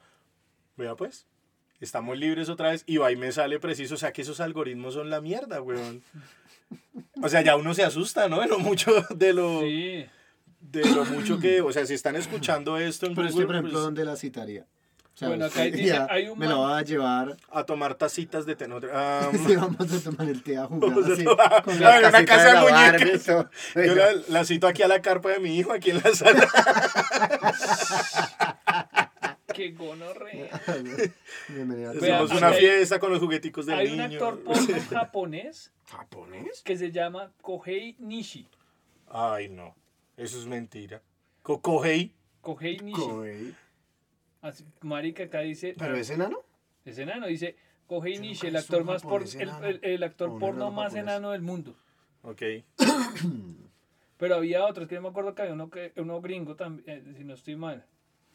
vea 0.78 0.96
pues, 0.96 1.28
estamos 1.82 2.18
libres 2.18 2.48
otra 2.48 2.70
vez. 2.70 2.86
Y 2.86 2.98
va 2.98 3.12
y 3.12 3.18
me 3.18 3.34
sale 3.34 3.60
preciso, 3.60 3.96
o 3.96 3.98
sea 3.98 4.14
que 4.14 4.22
esos 4.22 4.40
algoritmos 4.40 4.94
son 4.94 5.10
la 5.10 5.20
mierda, 5.20 5.62
weón. 5.62 6.02
O 7.22 7.28
sea, 7.28 7.42
ya 7.42 7.58
uno 7.58 7.74
se 7.74 7.84
asusta, 7.84 8.30
¿no? 8.30 8.40
De 8.40 8.48
lo 8.48 8.60
mucho, 8.60 8.92
de 9.16 9.34
lo, 9.34 9.62
Sí. 9.62 10.06
de 10.62 10.86
lo 10.94 11.04
mucho 11.06 11.40
que, 11.40 11.62
o 11.62 11.72
sea, 11.74 11.86
si 11.86 11.94
están 11.96 12.16
escuchando 12.16 12.78
esto 12.78 13.08
en 13.08 13.16
Pero 13.16 13.28
este, 13.28 13.34
Google, 13.34 13.46
por 13.48 13.56
ejemplo, 13.56 13.72
pues, 13.74 13.84
¿dónde 13.84 14.06
la 14.06 14.16
citaría? 14.16 14.66
O 15.18 15.20
sea, 15.20 15.30
Bueno, 15.30 15.46
acá 15.46 15.64
dice, 15.64 15.98
hay 16.12 16.28
un 16.30 16.38
Me 16.38 16.46
man- 16.46 16.60
va 16.60 16.78
a 16.78 16.82
llevar. 16.84 17.36
a 17.52 17.64
tomar 17.64 17.96
tacitas 17.96 18.46
de 18.46 18.56
té. 18.56 18.68
no, 18.68 18.80
ah, 18.94 19.32
Sí, 19.48 19.56
vamos 19.56 19.92
a 19.92 20.00
tomar 20.12 20.30
el 20.30 20.44
té 20.44 20.58
a 20.58 20.66
jugar. 20.68 20.92
Vamos 20.92 21.10
a 21.10 21.14
así, 21.14 21.24
tomar- 21.24 21.64
con 21.64 21.74
a 21.74 21.80
la 21.80 21.90
ver, 22.00 22.06
una 22.10 22.26
casa 22.26 22.48
de 22.50 22.54
la 22.54 22.62
muñecas. 22.62 23.26
yo 23.26 23.96
la, 23.96 24.08
la 24.28 24.46
cito 24.46 24.68
aquí 24.68 24.84
a 24.84 24.88
la 24.88 25.02
carpa 25.02 25.30
de 25.30 25.40
mi 25.40 25.58
hijo, 25.58 25.72
aquí 25.74 25.90
en 25.90 26.02
la 26.04 26.14
sala. 26.14 26.48
Qué 29.56 29.72
gonorrea. 29.72 30.50
Aquí 30.68 32.36
una 32.38 32.50
hay- 32.50 32.60
fiesta 32.60 33.00
con 33.00 33.10
los 33.12 33.20
jugueticos 33.20 33.66
del 33.66 33.80
Hay 33.80 33.88
un 33.88 33.98
niño. 33.98 34.14
actor 34.14 34.44
porno 34.44 34.76
japonés 34.92 35.72
¿Japonés? 35.86 36.62
que 36.64 36.78
se 36.78 36.92
llama 36.92 37.32
Kohei 37.42 37.96
Nishi. 37.98 38.48
Ay, 39.10 39.50
no. 39.50 39.74
Eso 40.16 40.38
es 40.40 40.46
mentira. 40.46 41.02
Cocohei. 41.42 42.14
Kohei 42.42 42.78
Nishi. 42.82 43.02
Coey. 43.02 43.56
Así, 44.48 44.64
marica, 44.82 45.24
acá 45.24 45.40
dice... 45.42 45.76
¿Pero 45.78 45.96
es 45.96 46.10
enano? 46.10 46.40
Es 46.86 46.98
enano, 46.98 47.28
dice 47.28 47.56
Yo 47.90 48.02
Nishi, 48.02 48.20
nunca 48.34 48.48
el 48.48 48.56
actor 48.56 48.84
más 48.86 49.02
por, 49.02 49.24
el, 49.24 49.42
enano. 49.42 49.68
el- 49.68 49.80
el 49.84 50.04
actor 50.04 50.30
porno 50.40 50.48
enano 50.68 50.72
más 50.72 50.94
japonés. 50.94 51.04
enano 51.04 51.32
del 51.32 51.42
mundo. 51.42 51.76
Ok. 52.22 52.42
Pero 54.18 54.36
había 54.36 54.66
otros, 54.66 54.88
que 54.88 54.96
yo 54.96 55.02
me 55.02 55.10
acuerdo 55.10 55.36
que 55.36 55.42
había 55.44 55.54
uno, 55.54 55.70
que, 55.70 55.92
uno 55.98 56.22
gringo 56.22 56.56
también, 56.56 56.90
eh, 56.90 57.14
si 57.18 57.24
no 57.24 57.34
estoy 57.36 57.56
mal. 57.56 57.86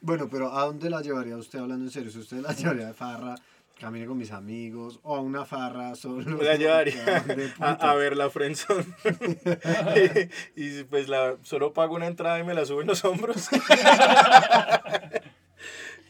Bueno, 0.00 0.28
pero 0.30 0.52
¿a 0.52 0.64
dónde 0.66 0.90
la 0.90 1.00
llevaría 1.00 1.36
usted 1.36 1.58
hablando 1.60 1.84
en 1.84 1.90
serio? 1.90 2.10
Si 2.10 2.18
usted 2.18 2.38
la 2.38 2.52
llevaría 2.52 2.86
de 2.86 2.92
farra, 2.94 3.34
camine 3.80 4.06
con 4.06 4.16
mis 4.18 4.30
amigos, 4.32 5.00
o 5.02 5.16
a 5.16 5.20
una 5.20 5.44
farra 5.44 5.94
solo. 5.96 6.42
La 6.42 6.56
llevaría 6.56 7.24
¿A 7.58 7.94
ver 7.94 8.16
la 8.16 8.30
friendzone. 8.30 8.84
y, 10.56 10.64
y, 10.80 10.84
pues 10.84 11.08
la, 11.08 11.36
solo 11.42 11.72
pago 11.72 11.94
una 11.96 12.06
entrada 12.06 12.38
y 12.38 12.44
me 12.44 12.54
la 12.54 12.64
suben 12.64 12.86
los 12.86 13.04
hombros. 13.04 13.48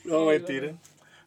No, 0.05 0.27
mentira. 0.27 0.73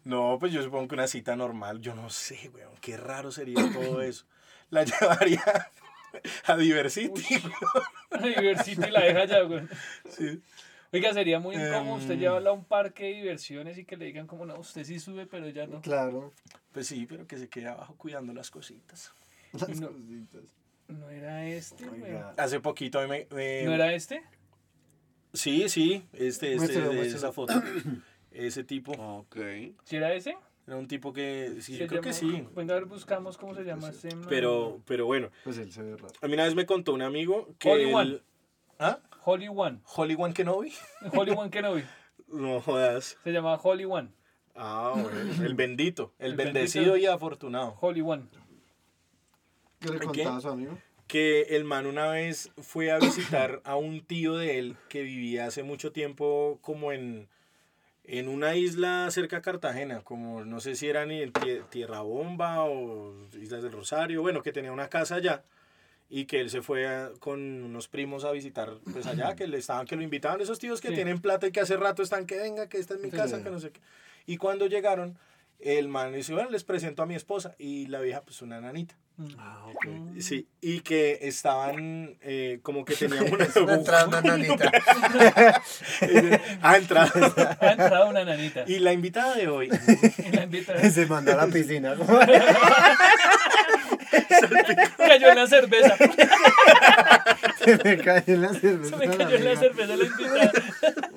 No, 0.03 0.37
pues 0.39 0.51
yo 0.53 0.61
supongo 0.61 0.87
que 0.87 0.95
una 0.95 1.07
cita 1.07 1.35
normal, 1.35 1.81
yo 1.81 1.95
no 1.95 2.09
sé, 2.09 2.49
weón, 2.53 2.73
qué 2.81 2.95
raro 2.97 3.31
sería 3.31 3.55
todo 3.73 4.01
eso. 4.01 4.25
La 4.69 4.83
llevaría 4.83 5.71
a 6.45 6.57
Diversity. 6.57 7.23
A 8.11 8.17
Diversity 8.19 8.89
la 8.91 9.01
deja 9.01 9.25
ya, 9.25 9.41
güey. 9.41 9.61
Sí. 10.09 10.41
Oiga, 10.93 11.13
sería 11.13 11.39
muy 11.39 11.55
incómodo 11.55 11.95
usted 11.95 12.13
Em. 12.13 12.19
llevarla 12.19 12.51
a 12.51 12.53
un 12.53 12.63
parque 12.63 13.03
de 13.05 13.13
diversiones 13.15 13.77
y 13.77 13.83
que 13.85 13.97
le 13.97 14.05
digan 14.05 14.27
como, 14.27 14.45
no, 14.45 14.57
usted 14.59 14.83
sí 14.85 14.99
sube, 14.99 15.25
pero 15.25 15.49
ya 15.49 15.65
no. 15.67 15.81
Claro. 15.81 16.31
Pues 16.71 16.87
sí, 16.87 17.05
pero 17.07 17.27
que 17.27 17.37
se 17.37 17.49
quede 17.49 17.67
abajo 17.67 17.95
cuidando 17.97 18.31
las 18.33 18.49
cositas. 18.51 19.11
Las 19.53 19.79
No. 19.79 19.87
cositas. 19.89 20.41
No 20.87 21.09
era 21.09 21.45
este. 21.47 21.89
Oiga. 21.89 22.33
Hace 22.37 22.59
poquito 22.59 22.99
a 22.99 23.03
mí 23.03 23.09
me... 23.09 23.27
me- 23.31 23.63
¿No 23.63 23.73
era 23.73 23.91
este? 23.93 24.21
Sí, 25.33 25.67
sí, 25.67 26.05
este, 26.13 26.53
este, 26.53 26.55
Muéstralo, 26.57 26.89
de 26.89 26.95
muéstralo. 26.95 27.17
esa 27.17 27.31
foto. 27.33 27.53
Ese 28.35 28.63
tipo. 28.63 28.91
Ok. 28.93 29.37
¿Sí 29.85 29.95
era 29.95 30.13
ese? 30.13 30.37
Era 30.67 30.77
un 30.77 30.87
tipo 30.87 31.13
que... 31.13 31.57
Sí, 31.61 31.77
yo 31.77 31.85
creo 31.87 32.01
que 32.01 32.11
sí. 32.13 32.43
Bueno, 32.53 32.73
a 32.73 32.75
ver, 32.77 32.85
buscamos 32.85 33.37
cómo 33.37 33.53
se 33.53 33.63
llama 33.63 33.89
ese 33.89 34.15
man. 34.15 34.25
Pero, 34.27 34.81
pero 34.85 35.05
bueno, 35.05 35.29
Pues 35.43 35.57
él 35.59 35.71
se 35.71 35.83
ve 35.83 35.95
raro. 35.95 36.13
a 36.21 36.27
mí 36.27 36.33
una 36.33 36.45
vez 36.45 36.55
me 36.55 36.65
contó 36.65 36.93
un 36.93 37.03
amigo 37.03 37.49
que... 37.59 37.69
Holy 37.71 37.83
él- 37.83 37.93
One. 37.95 38.21
¿Ah? 38.79 38.99
Holy 39.23 39.47
One. 39.47 39.79
Holly 39.85 40.15
One 40.17 40.33
Kenobi. 40.33 40.73
Holy 41.13 41.31
One 41.31 41.49
Kenobi. 41.49 41.83
No 42.27 42.59
jodas. 42.59 43.17
Se 43.23 43.31
llama 43.31 43.53
Holy 43.55 43.85
One. 43.85 44.09
Ah, 44.55 44.93
bueno. 44.95 45.43
El 45.45 45.53
bendito. 45.53 46.11
El, 46.17 46.31
El 46.31 46.37
bendecido 46.37 46.93
bendito. 46.93 47.11
y 47.11 47.13
afortunado. 47.13 47.77
Holy 47.79 48.01
One. 48.01 48.23
¿Qué 49.79 49.89
le 49.89 49.99
¿Qué? 49.99 50.05
contaba 50.05 50.37
a 50.37 50.41
su 50.41 50.49
amigo? 50.49 50.77
Que 51.07 51.41
el 51.55 51.65
man 51.65 51.85
una 51.85 52.07
vez 52.09 52.51
fue 52.57 52.89
a 52.91 52.97
visitar 52.97 53.61
a 53.63 53.75
un 53.75 54.01
tío 54.03 54.35
de 54.37 54.57
él 54.57 54.75
que 54.89 55.03
vivía 55.03 55.45
hace 55.45 55.61
mucho 55.61 55.91
tiempo 55.91 56.57
como 56.61 56.91
en, 56.91 57.29
en 58.07 58.27
una 58.27 58.55
isla 58.55 59.09
cerca 59.11 59.37
a 59.37 59.41
Cartagena, 59.41 60.01
como 60.01 60.43
no 60.45 60.59
sé 60.59 60.75
si 60.75 60.87
era 60.87 61.05
ni 61.05 61.21
en 61.21 61.33
Tie- 61.33 61.67
Tierra 61.69 62.01
Bomba 62.01 62.63
o 62.65 63.13
Islas 63.41 63.63
del 63.63 63.71
Rosario, 63.71 64.21
bueno, 64.21 64.41
que 64.43 64.51
tenía 64.53 64.71
una 64.71 64.89
casa 64.89 65.15
allá 65.15 65.43
y 66.09 66.25
que 66.25 66.39
él 66.39 66.49
se 66.51 66.61
fue 66.61 66.87
a- 66.87 67.11
con 67.19 67.39
unos 67.63 67.87
primos 67.87 68.23
a 68.25 68.31
visitar 68.31 68.73
pues 68.93 69.07
allá, 69.07 69.35
que 69.35 69.47
le 69.47 69.57
estaban, 69.57 69.87
que 69.87 69.95
lo 69.95 70.03
invitaban, 70.03 70.39
esos 70.39 70.59
tíos 70.59 70.81
que 70.81 70.89
Sí. 70.89 70.95
tienen 70.95 71.19
plata 71.19 71.47
y 71.47 71.51
que 71.51 71.61
hace 71.61 71.77
rato 71.77 72.03
están 72.03 72.25
que 72.27 72.37
venga, 72.37 72.69
que 72.69 72.77
esta 72.77 72.93
es 72.93 72.99
mi 72.99 73.09
Sí, 73.09 73.17
casa, 73.17 73.37
sí. 73.37 73.43
que 73.43 73.49
no 73.49 73.59
sé 73.59 73.71
qué. 73.71 73.81
Y 74.27 74.37
cuando 74.37 74.67
llegaron, 74.67 75.17
el 75.59 75.87
man 75.87 76.13
dice, 76.13 76.33
bueno, 76.33 76.49
les 76.51 76.63
presento 76.63 77.01
a 77.01 77.05
mi 77.07 77.15
esposa 77.15 77.55
y 77.57 77.87
la 77.87 78.01
vieja 78.01 78.21
pues 78.21 78.41
una 78.43 78.61
nanita. 78.61 78.95
Ah, 79.37 79.65
ok. 79.67 80.19
Sí, 80.19 80.47
y 80.59 80.81
que 80.81 81.19
estaban 81.21 82.17
eh, 82.21 82.59
como 82.63 82.83
que 82.83 82.95
tenían 82.95 83.25
una... 83.33 83.45
Entrada 83.45 84.07
una 84.07 84.21
nanita. 84.21 84.71
ha 86.61 86.77
entrado. 86.77 87.33
Ha 87.59 87.71
entrado 87.71 88.09
una 88.09 88.25
nanita. 88.25 88.65
Y 88.67 88.79
la 88.79 88.91
invitada 88.91 89.35
de 89.35 89.47
hoy, 89.47 89.69
la. 90.33 90.91
Se 90.91 91.05
mandó 91.05 91.31
a 91.31 91.45
la 91.45 91.47
piscina. 91.47 91.95
Cayó 94.97 95.29
en 95.29 95.35
la 95.35 95.47
cerveza. 95.47 95.95
Se 97.63 97.77
me 97.83 97.97
cayó 97.97 98.33
en 98.33 98.41
la 98.41 98.53
cerveza. 98.53 98.89
Se 98.89 99.07
me 99.07 99.07
la 99.07 99.17
cayó 99.17 99.35
en 99.37 99.45
la 99.45 99.55
cerveza 99.55 99.95
la 99.95 100.03
invitada. 100.05 100.51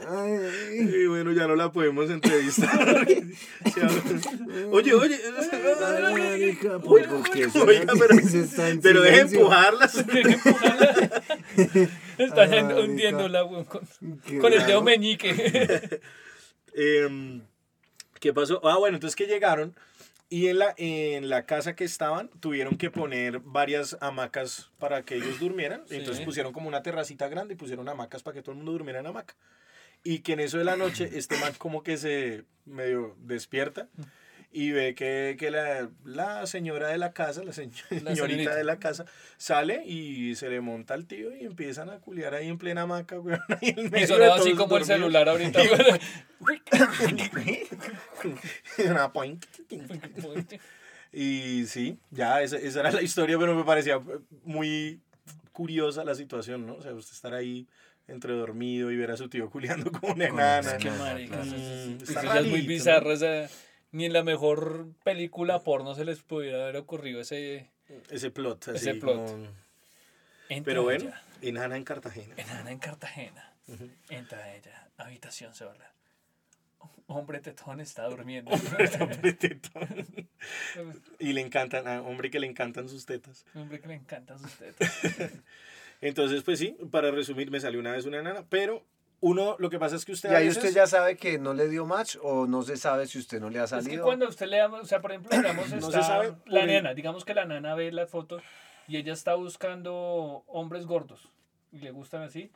Ay, 0.09 0.91
Y 1.03 1.07
bueno, 1.07 1.33
ya 1.33 1.47
no 1.47 1.57
la 1.57 1.71
podemos 1.73 2.09
entrevistar. 2.11 3.07
Oye, 4.71 4.95
oye. 4.95 5.21
ay, 5.85 6.15
marica, 6.15 6.79
¿por 6.79 7.07
por 7.07 7.31
qué 7.31 7.51
se- 7.51 7.61
Oiga, 7.61 7.93
pero, 7.99 8.17
silencio? 8.19 9.11
empujarlas. 9.41 9.95
Está 12.19 12.43
Ay, 12.43 12.49
marica. 12.63 12.81
hundiéndola 12.81 13.45
con, 13.67 14.53
el 14.53 14.67
dedo 14.67 14.83
meñique. 14.83 16.01
Em, 16.75 17.43
¿Qué 18.21 18.33
pasó? 18.33 18.61
Ah, 18.65 18.77
bueno, 18.79 18.97
entonces 18.97 19.17
que 19.17 19.27
llegaron 19.27 19.75
y 20.31 20.49
en 20.49 20.59
la, 20.59 20.75
en 20.77 21.29
la 21.29 21.47
casa 21.47 21.75
que 21.75 21.85
estaban 21.85 22.29
tuvieron 22.41 22.77
que 22.77 22.91
poner 22.91 23.41
varias 23.41 23.97
hamacas 24.01 24.71
para 24.79 25.03
que 25.03 25.17
ellos 25.17 25.41
durmieran. 25.41 25.85
Sí. 25.89 25.97
Entonces 25.97 26.25
pusieron 26.25 26.53
como 26.53 26.69
una 26.69 26.83
terracita 26.83 27.29
grande 27.29 27.55
y 27.55 27.57
pusieron 27.57 27.89
hamacas 27.89 28.23
para 28.23 28.35
que 28.35 28.43
todo 28.43 28.53
el 28.53 28.59
mundo 28.59 28.73
durmiera 28.73 29.01
en 29.01 29.07
hamaca. 29.07 29.35
Y 30.05 30.21
que 30.21 30.35
en 30.35 30.41
eso 30.41 30.59
de 30.59 30.65
la 30.65 30.77
noche 30.77 31.11
este 31.15 31.39
man 31.39 31.53
como 31.59 31.83
que 31.83 31.97
se 31.97 32.45
medio 32.67 33.17
despierta 33.21 33.89
y 34.51 34.71
ve 34.71 34.95
que, 34.95 35.37
que 35.39 35.51
la, 35.51 35.91
la 36.05 36.47
señora 36.47 36.89
de 36.89 36.99
la 36.99 37.13
casa, 37.13 37.43
la, 37.45 37.53
se- 37.53 37.71
señorita 37.71 38.15
señorita. 38.15 38.55
de 38.55 38.65
la 38.65 38.79
casa, 38.79 39.05
sale 39.37 39.85
y 39.85 40.35
se 40.37 40.49
le 40.49 40.61
monta 40.61 40.95
al 40.95 41.07
tío 41.07 41.35
y 41.37 41.45
empiezan 41.45 41.91
a 41.91 41.99
culiar 41.99 42.35
ahí 42.35 42.49
en 42.49 42.57
plena 42.59 42.83
hamaca, 42.83 43.17
güey. 43.17 43.39
Y 43.61 44.07
sonaba 44.07 44.37
así 44.37 44.53
como 44.55 44.77
el 44.79 44.85
dormidos. 44.85 44.87
celular 44.87 45.29
ahorita. 45.29 45.61
Y 51.11 51.65
sí, 51.67 51.99
ya 52.11 52.43
esa, 52.43 52.59
esa 52.59 52.81
era 52.81 52.93
la 52.93 53.01
historia, 53.03 53.39
pero 53.39 53.55
me 53.55 53.65
parecía 53.65 53.99
muy 54.45 55.01
curiosa 55.53 56.05
la 56.05 56.15
situación, 56.15 56.67
¿no? 56.67 56.75
O 56.75 56.83
sea, 56.83 56.93
usted 56.93 57.15
estar 57.15 57.33
ahí 57.33 57.67
entre 58.07 58.35
dormido 58.35 58.91
y 58.93 58.97
ver 58.97 59.11
a 59.11 59.17
su 59.17 59.29
tío 59.31 59.49
culiando 59.49 59.91
con 59.91 60.13
una 60.13 60.27
enana. 60.27 60.73
Es 60.73 60.83
que 60.83 60.91
marica, 60.91 61.39
Mm, 61.39 62.03
está 62.03 62.23
ya 62.25 62.41
es 62.41 62.47
muy 62.47 62.61
bizarro. 62.61 63.11
o 63.13 63.17
sea, 63.17 63.49
ni 63.93 64.05
en 64.05 64.13
la 64.13 64.23
mejor 64.23 64.89
película 65.05 65.61
porno 65.63 65.95
se 65.95 66.05
les 66.05 66.21
pudiera 66.23 66.63
haber 66.65 66.77
ocurrido 66.77 67.21
ese. 67.21 67.71
Ese 68.11 68.31
plot, 68.31 68.69
así 68.69 68.77
Ese 68.91 68.95
plot. 68.95 69.17
como- 69.31 69.49
Pero 70.65 70.83
bueno, 70.83 71.05
ella, 71.05 71.23
enana 71.43 71.77
en 71.77 71.85
Cartagena. 71.85 72.35
enana 72.37 72.71
en 72.71 72.79
Cartagena. 72.79 73.55
Entra 74.09 74.55
ella, 74.55 74.89
habitación 74.97 75.55
sola. 75.55 75.93
Hombre 77.07 77.41
tetón 77.41 77.81
está 77.81 78.05
durmiendo. 78.05 78.51
Hombre 79.01 79.33
tetón. 79.33 79.89
y 81.19 81.33
le 81.33 81.41
encantan, 81.41 81.89
a 81.89 82.03
hombre 82.03 82.31
que 82.31 82.39
le 82.41 82.47
encantan 82.47 82.89
sus 82.89 83.07
tetas. 83.07 83.45
Hombre 83.55 83.81
que 83.81 83.89
le 83.89 83.95
encantan 83.95 84.39
sus 84.39 84.53
tetas. 84.53 84.93
Entonces, 86.01 86.43
pues 86.45 86.59
sí, 86.59 86.77
para 86.91 87.11
resumir, 87.11 87.51
me 87.51 87.61
salió 87.61 87.81
una 87.81 87.93
vez 87.93 88.05
una 88.05 88.21
enana, 88.21 88.45
pero 88.49 88.85
uno, 89.21 89.57
lo 89.59 89.69
que 89.71 89.79
pasa 89.79 89.97
es 89.97 90.05
que 90.05 90.13
usted 90.13 90.31
Y 90.31 90.35
a 90.35 90.39
ahí 90.39 90.47
veces- 90.49 90.63
usted 90.65 90.75
ya 90.77 90.87
sabe 90.87 91.17
que 91.17 91.39
no 91.39 91.53
le 91.55 91.69
dio 91.69 91.85
match 91.87 92.17
o 92.23 92.47
no 92.47 92.63
se 92.63 92.77
sabe 92.77 93.07
si 93.07 93.19
usted 93.19 93.41
no 93.41 93.51
le 93.51 93.59
ha 93.59 93.65
Es 93.65 93.71
salido. 93.71 93.91
que 93.91 94.01
cuando 94.01 94.29
usted 94.29 94.47
le 94.47 94.59
da, 94.59 94.69
o 94.69 94.85
sea, 94.85 95.01
por 95.01 95.11
ejemplo, 95.11 95.37
digamos, 95.37 95.69
No 95.71 95.77
está 95.79 96.03
se 96.03 96.07
sabe 96.07 96.35
la 96.47 96.67
nena, 96.67 96.95
digamos 96.95 97.25
que 97.25 97.35
la 97.35 97.45
nana 97.45 97.75
ve 97.75 97.91
la 97.93 98.07
foto 98.07 98.41
y 98.87 98.97
ella 98.97 99.13
está 99.13 99.35
buscando 99.35 100.45
hombres 100.47 100.87
gordos 100.87 101.29
y 101.73 101.79
le 101.79 101.91
gustan 101.91 102.23
así 102.23 102.51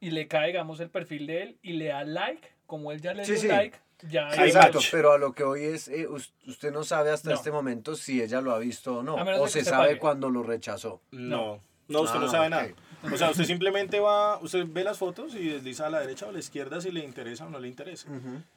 y 0.00 0.10
le 0.10 0.28
cae, 0.28 0.48
digamos, 0.48 0.80
el 0.80 0.90
perfil 0.90 1.26
de 1.26 1.42
él 1.42 1.58
y 1.62 1.72
le 1.72 1.86
da 1.86 2.04
like, 2.04 2.46
como 2.66 2.92
él 2.92 3.00
ya 3.00 3.14
le 3.14 3.24
Sí, 3.24 3.32
dio 3.32 3.40
sí. 3.40 3.48
like, 3.48 3.78
ya 4.08 4.28
Hay 4.28 4.50
Exacto, 4.50 4.78
match. 4.78 4.88
pero 4.92 5.12
a 5.12 5.18
lo 5.18 5.32
que 5.32 5.42
hoy 5.44 5.64
es, 5.64 5.88
eh, 5.88 6.06
us- 6.06 6.34
usted 6.46 6.70
no 6.72 6.84
sabe 6.84 7.10
hasta 7.10 7.30
No. 7.30 7.34
este 7.36 7.50
momento 7.50 7.96
si 7.96 8.20
ella 8.20 8.42
lo 8.42 8.52
ha 8.52 8.58
visto 8.58 8.98
o 8.98 9.02
no. 9.02 9.14
O 9.14 9.48
se 9.48 9.60
usted 9.60 9.64
sabe 9.70 9.86
pague. 9.88 9.98
cuando 9.98 10.28
lo 10.28 10.42
rechazó. 10.42 11.00
No, 11.12 11.62
no, 11.88 12.00
usted 12.02 12.18
no 12.18 12.26
Ah, 12.26 12.30
sabe 12.30 12.44
ok. 12.46 12.50
nada. 12.50 12.68
O 13.12 13.16
sea, 13.16 13.30
usted 13.30 13.44
simplemente 13.44 14.00
va, 14.00 14.38
usted 14.40 14.66
ve 14.68 14.84
las 14.84 14.98
fotos 14.98 15.34
y 15.34 15.48
desliza 15.48 15.86
a 15.86 15.90
la 15.90 16.00
derecha 16.00 16.26
o 16.26 16.28
a 16.30 16.32
la 16.32 16.38
izquierda 16.38 16.80
si 16.80 16.90
le 16.90 17.04
interesa 17.04 17.46
o 17.46 17.50
no 17.50 17.58
le 17.58 17.68
interesa. 17.68 18.08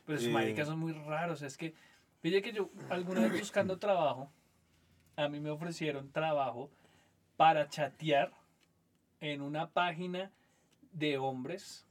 Pues 0.06 0.24
Eh. 0.26 0.30
maricas 0.30 0.68
son 0.68 0.80
muy 0.80 0.93
raros, 0.93 1.41
es 1.41 1.58
que, 1.58 1.74
fíjate 2.22 2.41
que 2.41 2.52
yo 2.54 2.70
alguna 2.89 3.22
vez 3.22 3.39
buscando 3.39 3.78
trabajo, 3.78 4.32
a 5.16 5.28
mí 5.28 5.39
me 5.39 5.50
ofrecieron 5.50 6.12
trabajo 6.12 6.70
para 7.38 7.70
chatear 7.70 8.32
en 9.22 9.41
una 9.41 9.70
página 9.70 10.32
de 10.93 11.18
hombres, 11.18 11.86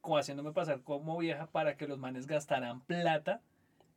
como 0.00 0.18
haciéndome 0.18 0.52
pasar 0.52 0.82
como 0.82 1.16
vieja 1.18 1.46
para 1.46 1.76
que 1.76 1.86
los 1.88 1.98
manes 1.98 2.26
gastaran 2.26 2.80
plata 2.82 3.40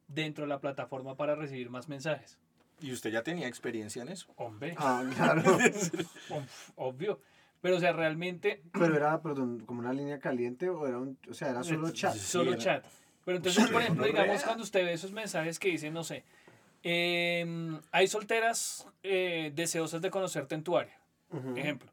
dentro 0.07 0.45
de 0.45 0.49
la 0.49 0.59
plataforma 0.59 1.15
para 1.15 1.35
recibir 1.35 1.69
más 1.69 1.89
mensajes. 1.89 2.37
Y 2.79 2.91
usted 2.93 3.09
ya 3.11 3.23
tenía 3.23 3.47
experiencia 3.47 4.03
en 4.03 4.09
eso. 4.09 4.27
Hombre, 4.37 4.75
Ah, 4.77 5.03
claro. 5.15 5.41
ob- 6.29 6.47
obvio. 6.75 7.19
Pero, 7.61 7.77
o 7.77 7.79
sea, 7.79 7.91
realmente 7.91 8.61
pero 8.71 8.95
era, 8.95 9.21
perdón, 9.21 9.63
como 9.65 9.79
una 9.79 9.93
línea 9.93 10.19
caliente 10.19 10.69
o 10.69 10.87
era 10.87 10.99
un, 10.99 11.17
o 11.29 11.33
sea, 11.33 11.49
era 11.49 11.63
solo 11.63 11.89
chat. 11.91 12.13
Solo 12.15 12.51
era- 12.53 12.61
chat. 12.61 12.85
Pero 13.25 13.37
entonces, 13.37 13.69
por 13.69 13.81
ejemplo, 13.81 14.05
digamos, 14.05 14.43
cuando 14.43 14.63
usted 14.63 14.85
ve 14.85 14.93
esos 14.93 15.11
mensajes 15.11 15.59
que 15.59 15.67
dicen, 15.69 15.93
no 15.93 16.03
sé, 16.03 16.23
em, 16.83 17.79
hay 17.91 18.07
solteras 18.07 18.87
eh, 19.03 19.51
deseosas 19.53 20.01
de 20.01 20.09
conocerte 20.09 20.55
en 20.55 20.63
tu 20.63 20.77
área, 20.77 20.97
Ujú. 21.31 21.57
ejemplo. 21.57 21.91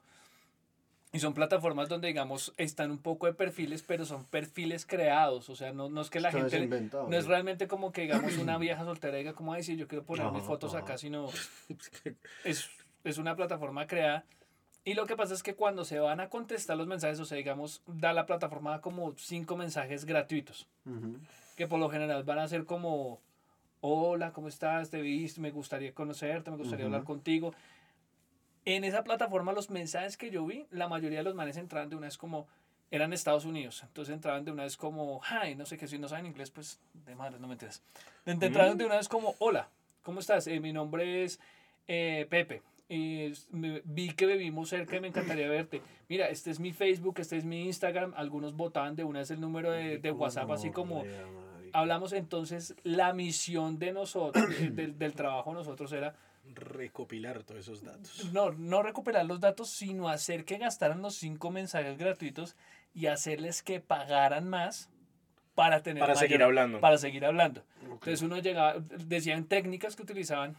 Y 1.12 1.20
son 1.20 1.32
plataformas 1.32 1.88
donde, 1.88 2.08
digamos, 2.08 2.52
están 2.56 2.90
un 2.90 2.98
poco 2.98 3.26
de 3.26 3.34
perfiles, 3.34 3.82
pero 3.82 4.04
son 4.04 4.24
perfiles 4.24 4.84
creados. 4.84 5.48
O 5.48 5.54
sea, 5.54 5.72
no, 5.72 5.88
no 5.88 6.00
es 6.00 6.10
que 6.10 6.18
la 6.20 6.28
Esto 6.28 6.46
es 6.46 6.52
gente... 6.52 6.64
inventado, 6.64 7.08
No 7.08 7.16
es 7.16 7.24
¿no? 7.24 7.30
realmente 7.30 7.68
como 7.68 7.92
que, 7.92 8.02
digamos, 8.02 8.36
una 8.36 8.58
vieja 8.58 8.84
soltera 8.84 9.16
diga, 9.16 9.32
como, 9.32 9.52
ay, 9.52 9.62
sí, 9.62 9.76
yo 9.76 9.86
quiero 9.88 10.04
poner 10.04 10.26
mis 10.32 10.40
Ajá, 10.42 10.46
fotos 10.46 10.74
ajá. 10.74 10.82
acá, 10.82 10.98
sino 10.98 11.28
es, 12.44 12.68
es 13.04 13.18
una 13.18 13.36
plataforma 13.36 13.86
creada. 13.86 14.24
Y 14.84 14.94
lo 14.94 15.06
que 15.06 15.16
pasa 15.16 15.32
es 15.32 15.42
que 15.42 15.54
cuando 15.54 15.84
se 15.84 15.98
van 15.98 16.20
a 16.20 16.28
contestar 16.28 16.76
los 16.76 16.86
mensajes, 16.86 17.18
o 17.18 17.24
sea, 17.24 17.38
digamos, 17.38 17.82
da 17.86 18.12
la 18.12 18.26
plataforma 18.26 18.80
como 18.80 19.14
cinco 19.16 19.56
mensajes 19.56 20.04
gratuitos 20.04 20.66
que 21.56 21.66
por 21.66 21.78
lo 21.78 21.88
general 21.88 22.24
van 22.24 22.38
a 22.38 22.48
ser 22.48 22.64
como, 22.64 23.20
hola, 23.80 24.32
¿cómo 24.32 24.48
estás? 24.48 24.90
Te 24.90 25.00
viste, 25.00 25.40
me 25.40 25.50
gustaría 25.50 25.92
conocerte, 25.92 26.50
me 26.50 26.56
gustaría 26.56 26.86
hablar 26.86 27.04
contigo. 27.04 27.54
En 28.64 28.84
esa 28.84 29.04
plataforma 29.04 29.52
los 29.52 29.70
mensajes 29.70 30.16
que 30.16 30.30
yo 30.30 30.44
vi, 30.46 30.66
la 30.70 30.88
mayoría 30.88 31.18
de 31.18 31.24
los 31.24 31.34
manes 31.34 31.56
entraban 31.56 31.90
de 31.90 31.96
una 31.96 32.06
vez 32.06 32.18
como, 32.18 32.46
eran 32.90 33.12
Estados 33.12 33.44
Unidos, 33.44 33.82
entonces 33.82 34.14
entraban 34.14 34.44
de 34.44 34.52
una 34.52 34.64
vez 34.64 34.76
como, 34.76 35.20
hi, 35.22 35.54
no 35.54 35.66
sé 35.66 35.76
qué, 35.76 35.86
si 35.86 35.98
no 35.98 36.08
saben 36.08 36.26
inglés, 36.26 36.50
pues 36.50 36.80
de 36.92 37.14
madre, 37.14 37.38
no 37.38 37.46
me 37.46 37.54
entiendes. 37.54 37.82
Entraban 38.24 38.78
de 38.78 38.86
una 38.86 38.96
vez 38.96 39.08
como, 39.08 39.34
hola, 39.38 39.68
¿cómo 40.02 40.20
estás? 40.20 40.46
Eh, 40.46 40.60
mi 40.60 40.72
nombre 40.72 41.24
es 41.24 41.40
eh, 41.86 42.26
Pepe. 42.30 42.62
Es- 42.94 43.48
me- 43.50 43.82
vi 43.84 44.10
que 44.12 44.26
vivimos 44.26 44.68
cerca 44.68 44.96
y 44.96 45.00
me 45.00 45.08
encantaría 45.08 45.48
verte. 45.48 45.82
Mira, 46.08 46.28
este 46.28 46.50
es 46.50 46.60
mi 46.60 46.72
Facebook, 46.72 47.16
este 47.18 47.36
es 47.36 47.44
mi 47.44 47.64
Instagram. 47.66 48.12
Algunos 48.16 48.54
votaban 48.54 48.94
de 48.96 49.04
una 49.04 49.20
vez 49.20 49.30
el 49.30 49.40
número 49.40 49.70
de, 49.70 49.98
de 49.98 50.10
WhatsApp, 50.12 50.50
así 50.50 50.70
como, 50.70 51.04
hablamos 51.72 52.12
entonces 52.12 52.74
la 52.84 53.12
misión 53.12 53.78
de 53.78 53.92
nosotros 53.92 54.44
eh, 54.60 54.70
del, 54.72 54.98
del 54.98 55.12
trabajo 55.14 55.50
de 55.50 55.56
nosotros 55.56 55.92
era 55.92 56.14
Recopilar 56.54 57.42
todos 57.42 57.60
esos 57.60 57.82
datos. 57.82 58.30
no 58.32 58.52
no 58.52 58.82
recuperar 58.82 59.24
los 59.24 59.40
datos 59.40 59.70
sino 59.70 60.08
hacer 60.10 60.44
que 60.44 60.58
gastaran 60.58 61.00
los 61.02 61.14
cinco 61.14 61.50
mensajes 61.50 61.96
gratuitos 61.98 62.54
y 62.94 63.06
hacerles 63.06 63.62
que 63.62 63.80
pagaran 63.80 64.48
más 64.48 64.90
para 65.54 65.82
tener 65.82 66.00
Para 66.02 66.14
mayor- 66.14 66.28
seguir 66.28 66.42
hablando. 66.42 66.80
para 66.80 66.98
seguir 66.98 67.24
hablando 67.24 67.64
entonces 67.82 68.20
uno 68.22 68.38
llegaba 68.38 68.74
decían 68.98 69.44
técnicas 69.46 69.96
que 69.96 70.02
utilizaban 70.02 70.54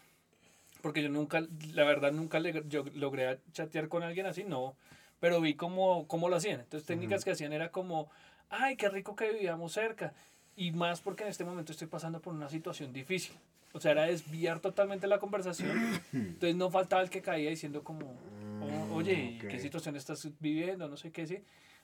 porque 0.85 1.01
yo 1.01 1.09
nunca 1.09 1.43
la 1.73 1.83
verdad 1.83 2.11
nunca 2.11 2.39
le- 2.39 2.63
yo 2.69 2.85
logré 2.93 3.39
chatear 3.53 3.87
con 3.87 4.03
alguien 4.03 4.27
así 4.27 4.43
no 4.43 4.75
pero 5.19 5.41
vi 5.41 5.55
cómo, 5.55 6.07
cómo 6.07 6.29
lo 6.29 6.35
hacían 6.35 6.59
entonces 6.59 6.85
técnicas 6.85 7.25
que 7.25 7.31
hacían 7.31 7.53
era 7.53 7.71
como 7.71 8.07
ay 8.51 8.75
qué 8.77 8.87
rico 8.89 9.15
que 9.15 9.31
vivíamos 9.31 9.71
cerca 9.73 10.13
y 10.55 10.73
más 10.73 11.01
porque 11.01 11.23
en 11.23 11.29
este 11.29 11.43
momento 11.43 11.71
estoy 11.71 11.87
pasando 11.87 12.21
por 12.21 12.35
una 12.35 12.49
situación 12.49 12.93
difícil 12.93 13.35
o 13.73 13.79
sea, 13.79 13.93
era 13.93 14.03
desviar 14.03 14.59
totalmente 14.59 15.05
la 15.07 15.17
conversación. 15.19 15.71
Entonces 16.13 16.55
no 16.55 16.69
faltaba 16.69 17.01
el 17.01 17.09
que 17.09 17.21
caía 17.21 17.49
diciendo 17.49 17.83
como, 17.83 18.15
"Oh, 18.61 18.87
oye, 18.93 19.13
¿y 19.15 19.39
ok. 19.41 19.49
¿qué 19.49 19.59
situación 19.59 19.95
estás 19.97 20.29
viviendo? 20.39 20.87
No 20.87 20.95
sé 20.95 21.11
qué, 21.11 21.25
sí. 21.27 21.39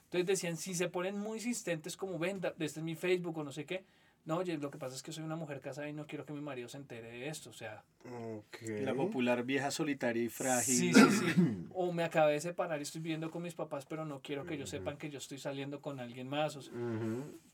Entonces 0.06 0.26
decían, 0.26 0.56
si 0.56 0.74
se 0.74 0.88
ponen 0.88 1.18
muy 1.18 1.40
insistentes 1.40 1.98
como, 1.98 2.18
ven, 2.18 2.40
este 2.60 2.80
es 2.80 2.84
mi 2.86 2.96
Facebook 2.96 3.38
o 3.40 3.44
no 3.44 3.52
sé 3.52 3.66
qué. 3.66 3.84
No, 4.24 4.38
oye, 4.38 4.56
lo 4.58 4.70
que 4.70 4.78
pasa 4.78 4.96
es 4.96 5.02
que 5.02 5.12
soy 5.12 5.24
una 5.24 5.36
mujer 5.36 5.62
casada 5.62 5.90
y 5.90 5.94
no 5.94 6.06
quiero 6.06 6.26
que 6.26 6.34
mi 6.34 6.42
marido 6.42 6.70
se 6.70 6.78
entere 6.78 7.10
de 7.12 7.28
esto. 7.28 7.50
O 7.50 7.54
sea. 7.54 7.84
La 8.84 8.94
popular 8.94 9.44
vieja 9.44 9.72
solitaria 9.72 10.24
y 10.24 10.30
frágil. 10.30 10.76
sí, 10.76 10.94
sí, 10.94 11.10
sí. 11.10 11.68
O 11.74 11.92
me 11.92 12.04
acabé 12.04 12.34
de 12.34 12.42
separar 12.42 12.80
y 12.80 12.84
estoy 12.84 13.02
viviendo 13.02 13.32
con 13.32 13.42
mis 13.42 13.56
papás, 13.56 13.86
pero 13.86 14.06
no 14.06 14.22
quiero 14.22 14.46
que 14.46 14.54
ellos 14.54 14.70
sepan 14.70 14.98
que 14.98 15.10
yo 15.10 15.18
estoy 15.18 15.40
saliendo 15.40 15.82
con 15.82 16.00
alguien 16.00 16.28
más. 16.30 16.56
O 16.56 16.62
sea. 16.62 16.74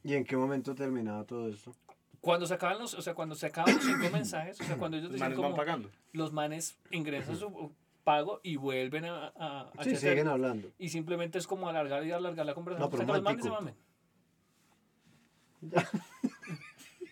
¿Y 0.04 0.14
en 0.14 0.26
qué 0.26 0.36
momento 0.36 0.76
terminaba 0.76 1.24
todo 1.24 1.48
esto? 1.50 1.74
cuando 2.20 2.46
se 2.48 2.56
acaban 2.56 2.80
los, 2.80 2.94
o 2.96 3.02
sea, 3.02 3.14
cuando 3.14 3.36
se 3.36 3.46
acaban 3.46 3.74
los 3.76 3.86
cinco 3.86 4.10
mensajes, 4.12 4.60
o 4.60 4.64
sea, 4.66 4.76
cuando 4.78 4.98
ellos 4.98 5.12
Los 5.12 5.20
decían 5.22 5.32
manes 5.38 5.50
van 5.50 5.56
pagando. 5.56 5.90
los 6.12 6.34
manes 6.34 6.78
ingresan 6.92 7.38
su 7.38 7.72
pago 8.04 8.42
y 8.44 8.58
vuelven 8.58 9.06
a, 9.06 9.28
a, 9.38 9.70
a 9.78 9.84
Sí, 9.84 9.96
siguen 9.96 10.28
hablando. 10.28 10.70
y 10.78 10.90
simplemente 10.90 11.38
es 11.38 11.48
como 11.48 11.70
alargar 11.70 12.04
y 12.06 12.12
alargar 12.12 12.46
la 12.46 12.54
conversación. 12.54 12.86
No, 12.86 12.92
pero 12.92 13.04
hasta 13.04 13.14
que 13.14 13.18
los 13.18 13.24
manes 13.24 13.44
se 13.46 13.50
mamen. 13.50 13.76
Ya 15.62 15.90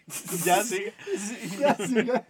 sí. 0.63 0.83
Ya, 1.59 1.75
siga. 1.75 2.27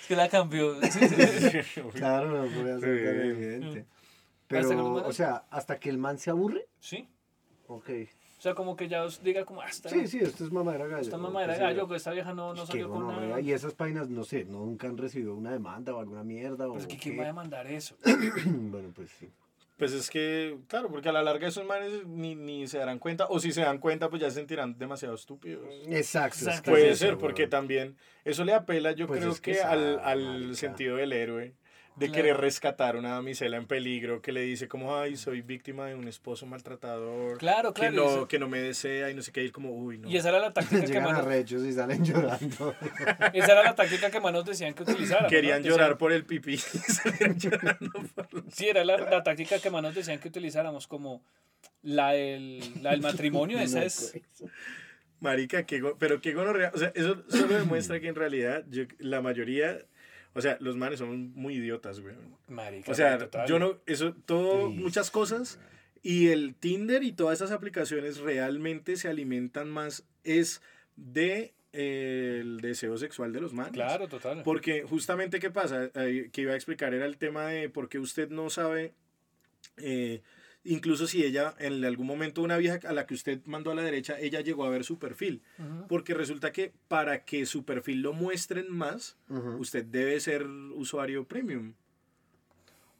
Es 0.00 0.06
que 0.06 0.16
la 0.16 0.28
cambió. 0.28 0.76
Claro, 1.94 2.30
no 2.30 2.62
voy 2.62 2.70
a 2.70 2.78
ser 2.78 3.04
tan 3.04 3.20
evidente. 3.20 3.86
Hasta 4.50 4.56
que 4.56 4.62
los 4.62 4.68
Pero, 4.68 4.94
o 5.08 5.12
sea, 5.12 5.44
hasta 5.50 5.78
que 5.78 5.90
el 5.90 5.98
man 5.98 6.18
se 6.18 6.30
aburre. 6.30 6.66
sí. 6.80 7.08
Ok. 7.66 7.90
O 8.38 8.40
sea, 8.40 8.54
como 8.54 8.76
que 8.76 8.88
ya 8.88 9.02
os 9.02 9.20
diga 9.20 9.44
como, 9.44 9.60
ah, 9.62 9.66
esta, 9.68 9.88
Sí, 9.88 10.06
sí, 10.06 10.20
esto 10.20 10.44
es 10.44 10.52
mamadera 10.52 10.86
gallo. 10.86 11.02
esta 11.02 11.16
o 11.16 11.18
mamá 11.18 11.42
era 11.42 11.54
qué 11.54 11.58
sé 11.58 11.64
yo. 11.64 11.68
gallo, 11.70 11.88
pues 11.88 12.00
esta 12.02 12.12
vieja 12.12 12.32
no, 12.32 12.54
no 12.54 12.60
Qué 12.62 12.66
salió 12.68 12.88
con 12.88 13.08
nada. 13.08 13.40
Y 13.40 13.52
esas 13.52 13.74
páginas, 13.74 14.08
no 14.08 14.22
sé, 14.22 14.44
nunca 14.44 14.86
han 14.86 14.96
recibido 14.96 15.34
una 15.34 15.50
demanda 15.50 15.92
o 15.92 15.98
alguna 15.98 16.22
mierda. 16.22 16.56
Pero 16.58 16.72
o 16.74 16.78
es 16.78 16.86
que 16.86 16.96
¿quién 16.96 17.18
va 17.18 17.24
a 17.24 17.26
demandar 17.26 17.66
eso? 17.66 17.96
bueno, 18.46 18.92
pues 18.94 19.10
sí. 19.18 19.28
Pues 19.78 19.92
es 19.92 20.10
que, 20.10 20.58
claro, 20.66 20.90
porque 20.90 21.08
a 21.08 21.12
la 21.12 21.22
larga 21.22 21.46
esos 21.46 21.64
manes 21.64 22.04
ni, 22.04 22.34
ni 22.34 22.66
se 22.66 22.78
darán 22.78 22.98
cuenta, 22.98 23.26
o 23.28 23.38
si 23.38 23.52
se 23.52 23.60
dan 23.60 23.78
cuenta, 23.78 24.10
pues 24.10 24.20
ya 24.20 24.28
se 24.28 24.34
sentirán 24.36 24.76
demasiado 24.76 25.14
estúpidos. 25.14 25.64
Exacto. 25.86 26.40
Exacto. 26.40 26.72
Puede 26.72 26.96
ser, 26.96 27.16
porque 27.16 27.46
también 27.46 27.96
eso 28.24 28.44
le 28.44 28.54
apela, 28.54 28.90
yo 28.90 29.06
Pues 29.06 29.20
creo 29.20 29.30
es 29.32 29.40
que 29.40 29.52
que, 29.52 29.60
al, 29.62 30.00
al 30.00 30.56
sentido 30.56 30.96
del 30.96 31.12
héroe, 31.12 31.54
de 31.98 32.06
Claro. 32.06 32.12
querer 32.22 32.36
rescatar 32.36 32.96
una 32.96 33.10
damisela 33.14 33.56
en 33.56 33.66
peligro, 33.66 34.22
que 34.22 34.30
le 34.32 34.42
dice 34.42 34.68
como, 34.68 34.96
ay, 34.96 35.16
soy 35.16 35.42
víctima 35.42 35.86
de 35.86 35.94
un 35.94 36.06
esposo 36.06 36.46
maltratador, 36.46 37.38
Claro, 37.38 37.74
que, 37.74 37.80
claro. 37.80 37.94
y 37.94 37.96
no, 37.96 38.10
eso- 38.10 38.28
que 38.28 38.38
no 38.38 38.48
me 38.48 38.60
desea 38.60 39.10
y 39.10 39.14
no 39.14 39.22
sé 39.22 39.32
qué, 39.32 39.44
y 39.44 39.50
como, 39.50 39.70
uy, 39.72 39.98
no. 39.98 40.08
Y 40.08 40.16
esa 40.16 40.28
era 40.28 40.38
la 40.38 40.52
táctica 40.84 40.86
que 40.86 41.00
más, 41.00 41.18
arrechos 41.18 41.64
y 41.64 41.72
salen 41.72 42.04
llorando. 42.04 42.74
esa 43.34 43.52
era 43.52 43.62
la 43.64 43.74
táctica 43.74 44.10
que 44.10 44.20
más 44.20 44.32
nos 44.32 44.44
decían 44.44 44.74
que 44.74 44.82
utilizáramos. 44.84 45.30
Querían 45.30 45.62
¿no? 45.62 45.68
llorar 45.68 45.88
Decían- 45.90 45.98
por 45.98 46.12
el 46.12 46.24
pipí. 46.24 46.54
y 47.20 47.38
llorando 47.38 47.90
por- 48.14 48.44
Sí, 48.52 48.68
era 48.68 48.84
la, 48.84 48.96
la 48.98 49.22
táctica 49.22 49.58
que 49.58 49.70
más 49.70 49.82
nos 49.82 49.94
decían 49.94 50.18
que 50.20 50.28
utilizáramos, 50.28 50.86
como 50.86 51.22
la 51.82 52.12
del, 52.12 52.60
la 52.82 52.90
del 52.92 53.00
matrimonio, 53.00 53.58
esa 53.58 53.80
No, 53.80 53.86
es... 53.86 54.14
Marica, 55.20 55.64
qué 55.66 55.80
go- 55.80 55.96
pero 55.98 56.20
qué 56.20 56.32
gonorrea. 56.32 56.70
O 56.74 56.78
sea, 56.78 56.92
eso 56.94 57.24
solo 57.28 57.58
demuestra 57.58 57.98
que 58.00 58.06
en 58.08 58.14
realidad 58.14 58.64
yo- 58.70 58.84
la 58.98 59.20
mayoría, 59.20 59.78
o 60.34 60.40
sea, 60.40 60.56
los 60.60 60.76
manes 60.76 60.98
son 60.98 61.32
muy 61.34 61.54
idiotas, 61.56 62.00
güey. 62.00 62.14
Marica, 62.48 62.90
O 62.90 62.94
sea, 62.94 63.18
total. 63.18 63.48
yo 63.48 63.58
no, 63.58 63.78
eso, 63.86 64.14
todo, 64.26 64.68
Sí, 64.68 64.74
muchas 64.74 65.10
cosas. 65.10 65.58
Y 66.02 66.28
el 66.28 66.54
Tinder 66.54 67.02
y 67.02 67.12
todas 67.12 67.38
esas 67.40 67.50
aplicaciones 67.50 68.18
realmente 68.18 68.96
se 68.96 69.08
alimentan 69.08 69.68
más 69.68 70.04
es 70.22 70.62
de 70.96 71.54
eh, 71.72 72.38
el 72.40 72.60
deseo 72.60 72.96
sexual 72.96 73.32
de 73.32 73.40
los 73.40 73.52
manes. 73.52 73.72
Claro, 73.72 74.08
total. 74.08 74.42
Porque 74.44 74.82
justamente, 74.82 75.38
¿qué 75.40 75.50
pasa? 75.50 75.90
Eh, 75.94 76.30
que 76.32 76.42
iba 76.42 76.52
a 76.52 76.56
explicar 76.56 76.94
era 76.94 77.04
el 77.04 77.18
tema 77.18 77.46
de 77.46 77.68
por 77.68 77.88
qué 77.88 77.98
usted 77.98 78.30
no 78.30 78.48
sabe, 78.48 78.92
eh, 79.76 80.22
incluso 80.72 81.06
si 81.06 81.24
ella, 81.24 81.54
en 81.58 81.84
algún 81.84 82.06
momento 82.06 82.42
una 82.42 82.56
vieja 82.56 82.78
a 82.88 82.92
la 82.92 83.06
que 83.06 83.14
usted 83.14 83.40
mandó 83.44 83.70
a 83.70 83.74
la 83.74 83.82
derecha, 83.82 84.18
ella 84.20 84.40
llegó 84.40 84.64
a 84.64 84.70
ver 84.70 84.84
su 84.84 84.98
perfil. 84.98 85.42
Porque 85.88 86.14
resulta 86.14 86.52
que 86.52 86.72
para 86.88 87.24
que 87.24 87.44
su 87.46 87.64
perfil 87.64 88.02
lo 88.02 88.12
muestren 88.12 88.70
más, 88.70 89.16
usted 89.58 89.84
debe 89.84 90.18
ser 90.20 90.46
usuario 90.46 91.24
premium. 91.24 91.74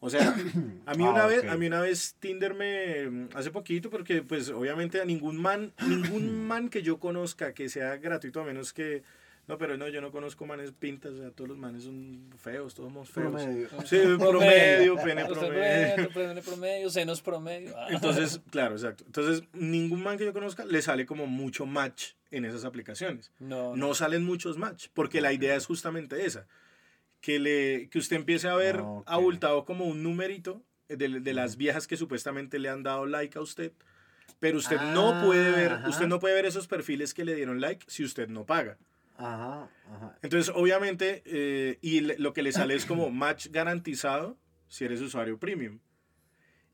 O 0.01 0.11
sea, 0.11 0.29
a 0.87 0.95
mí 0.95 1.05
Ah, 1.05 1.11
una 1.11 1.27
vez, 1.27 1.41
ok. 1.45 1.51
a 1.51 1.57
mí 1.57 1.67
una 1.67 1.81
vez 1.81 2.15
Tinder 2.21 2.55
me 2.55 3.27
hace 3.35 3.51
poquito 3.51 3.91
porque 3.91 4.23
pues 4.23 4.49
obviamente 4.51 5.01
a 5.01 5.05
ningún 5.05 5.37
man, 5.37 5.73
ningún 5.89 6.47
man 6.47 6.69
que 6.69 6.83
yo 6.83 6.99
conozca 7.01 7.53
que 7.53 7.69
sea 7.69 7.97
gratuito 7.97 8.41
a 8.41 8.45
menos 8.45 8.73
que 8.73 9.03
no, 9.49 9.59
pero 9.59 9.77
no, 9.77 9.89
yo 9.89 10.01
no 10.01 10.13
conozco 10.13 10.47
manes 10.47 10.73
pintas, 10.73 11.13
o 11.13 11.19
sea, 11.19 11.31
todos 11.31 11.49
los 11.49 11.59
manes 11.59 11.83
son 11.85 12.31
feos, 12.37 12.75
todos 12.75 12.89
somos 12.93 13.09
feos. 13.11 13.33
Promedio. 13.33 13.69
Sí, 13.87 13.97
promedio, 14.19 14.97
pene 14.97 15.25
promedio. 15.25 15.27
promedio, 15.27 16.09
pene 16.11 16.43
promedio, 16.43 16.91
senos 16.91 17.21
promedio. 17.23 17.75
Ah. 17.77 17.89
Entonces, 17.91 18.41
claro, 18.51 18.75
exacto. 18.75 19.05
Entonces, 19.07 19.43
ningún 19.55 20.03
man 20.03 20.19
que 20.19 20.25
yo 20.27 20.33
conozca 20.33 20.65
le 20.65 20.81
sale 20.83 21.07
como 21.07 21.27
mucho 21.27 21.67
match 21.67 22.13
en 22.31 22.45
esas 22.45 22.65
aplicaciones. 22.65 23.33
no, 23.41 23.75
No 23.75 23.95
salen 23.95 24.25
muchos 24.25 24.59
match, 24.59 24.89
porque 24.95 25.21
la 25.21 25.33
idea 25.33 25.57
es 25.57 25.67
justamente 25.67 26.25
esa. 26.27 26.47
Que, 27.21 27.39
le, 27.41 27.89
que 27.89 27.99
usted 27.99 28.15
empiece 28.17 28.47
a 28.49 28.55
ver 28.55 28.77
Ah, 28.77 28.83
ok. 28.85 29.03
abultado 29.07 29.65
como 29.65 29.87
un 29.87 30.03
numerito 30.05 30.63
de, 30.89 31.21
de 31.21 31.35
las 31.35 31.57
viejas 31.57 31.87
que 31.89 31.97
supuestamente 31.97 32.59
le 32.61 32.69
han 32.69 32.83
dado 32.85 33.07
like 33.07 33.37
a 33.37 33.41
usted. 33.41 33.73
Pero 34.41 34.59
usted 34.59 34.81
no 34.93 35.15
Ah, 35.15 35.25
puede 35.25 35.51
ver, 35.51 35.73
ajá. 35.73 35.89
usted 35.89 36.07
no 36.07 36.21
puede 36.21 36.35
ver 36.37 36.47
esos 36.47 36.69
perfiles 36.69 37.13
que 37.15 37.25
le 37.25 37.35
dieron 37.35 37.61
like 37.61 37.85
si 37.89 38.05
usted 38.05 38.29
no 38.29 38.45
paga. 38.47 38.79
Ajá, 39.19 39.69
ajá. 39.93 40.19
Entonces, 40.23 40.53
obviamente, 40.55 41.23
eh, 41.27 41.79
y 41.83 42.01
le- 42.01 42.19
lo 42.19 42.33
que 42.33 42.43
le 42.43 42.53
sale 42.53 42.75
es 42.75 42.87
como 42.87 43.11
match 43.11 43.49
garantizado 43.51 44.39
si 44.69 44.85
eres 44.85 45.01
usuario 45.01 45.39
premium. 45.39 45.81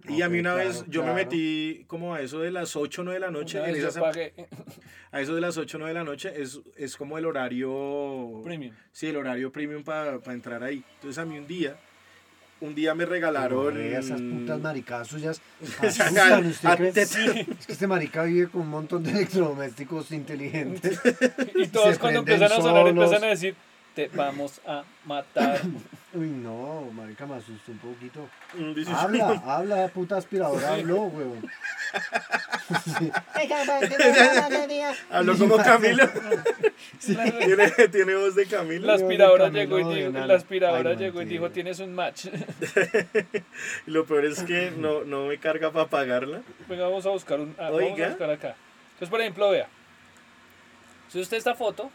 Y 0.07 0.21
a 0.21 0.29
mí 0.29 0.39
una 0.41 0.53
claro, 0.55 0.69
vez 0.69 0.85
yo 0.89 1.01
me 1.01 1.13
claro. 1.13 1.15
metí 1.15 1.85
como 1.87 2.15
a 2.15 2.21
eso 2.21 2.39
de 2.41 2.51
las 2.51 2.77
8 2.77 3.01
o 3.01 3.05
9 3.05 3.19
de 3.19 3.25
la 3.27 3.31
noche. 3.33 3.59
En 3.67 3.75
esas- 3.75 3.97
a 3.97 5.21
eso 5.21 5.35
de 5.35 5.41
las 5.41 5.57
8 5.57 5.79
o 5.79 5.81
9 5.81 5.95
de 5.95 5.99
la 6.01 6.05
noche 6.05 6.31
es, 6.43 6.61
es 6.77 6.97
como 6.97 7.17
el 7.17 7.25
horario... 7.25 8.43
premium. 8.45 8.75
Sí, 8.93 9.07
el 9.07 9.17
horario 9.17 9.51
premium 9.51 9.83
para 9.83 10.21
entrar 10.27 10.63
ahí. 10.63 10.85
Entonces 10.97 11.17
a 11.17 11.25
mí 11.25 11.39
un 11.39 11.47
día, 11.47 11.79
un 12.61 12.75
día 12.75 12.95
me 12.95 13.05
regalaron... 13.05 13.81
Esas 13.81 14.21
putas 14.21 14.61
maricadas 14.61 15.09
suyas. 15.09 15.41
Es 15.83 17.67
que 17.67 17.73
este 17.73 17.87
marica 17.87 18.25
vive 18.25 18.49
con 18.49 18.63
un 18.63 18.69
montón 18.69 19.03
de 19.03 19.11
electrodomésticos 19.11 20.11
inteligentes. 20.13 21.01
Y 21.55 21.69
todos 21.69 21.99
cuando 21.99 22.21
empiezan 22.21 22.53
a 22.53 22.57
sonar 22.57 22.87
solos. 22.87 22.89
empiezan 22.91 23.25
a 23.25 23.29
decir, 23.29 23.55
te 23.95 24.09
vamos 24.09 24.61
a 24.67 24.85
matar. 25.05 25.61
Uy, 26.15 26.29
no, 26.29 26.83
marica, 26.93 27.27
me 27.27 27.35
asustó 27.37 27.73
un 27.73 27.79
poquito. 27.79 28.29
Mm, 28.55 28.95
Habla, 28.95 29.43
habla, 29.47 29.89
puta 29.89 30.17
aspiradora, 30.17 30.75
habló, 30.75 31.03
weón. 31.05 31.45
Sí. 32.99 33.11
Habló 35.11 35.37
como 35.39 35.57
Camilo. 35.57 36.05
Sí. 36.99 37.17
tiene, 37.45 37.69
tiene 37.91 38.15
voz 38.15 38.35
de 38.35 38.47
Camilo. 38.47 38.87
La 38.87 38.95
aspiradora 38.95 39.45
Camilo 39.47 39.61
llegó 39.79 39.93
y 39.93 39.95
dijo, 39.97 40.11
Nala. 40.13 40.27
la 40.27 40.35
aspiradora 40.35 40.91
Ay, 40.91 40.97
llegó 40.97 41.17
y 41.21 41.25
mentira. 41.25 41.41
dijo, 41.41 41.53
tienes 41.53 41.81
un 41.81 41.95
match. 41.95 42.27
Y 43.87 43.91
lo 43.91 44.05
peor 44.07 44.25
es 44.25 44.43
que 44.43 44.73
no, 44.77 45.05
no 45.05 45.27
me 45.27 45.39
carga 45.39 45.71
para 45.73 45.87
pagarla. 45.89 46.43
Venga, 46.69 46.85
vamos 46.85 47.05
a 47.07 47.11
buscar 47.11 47.41
un 47.41 47.55
ah, 47.59 47.65
vamos 47.71 47.81
a 47.83 47.85
Oiga. 47.85 48.09
buscar 48.09 48.31
acá. 48.31 48.57
Entonces, 48.95 49.09
por 49.09 49.21
ejemplo, 49.21 49.51
vea. 49.51 49.69
Si 51.15 51.21
usted 51.21 51.37
esta 51.37 51.55
foto, 51.55 51.93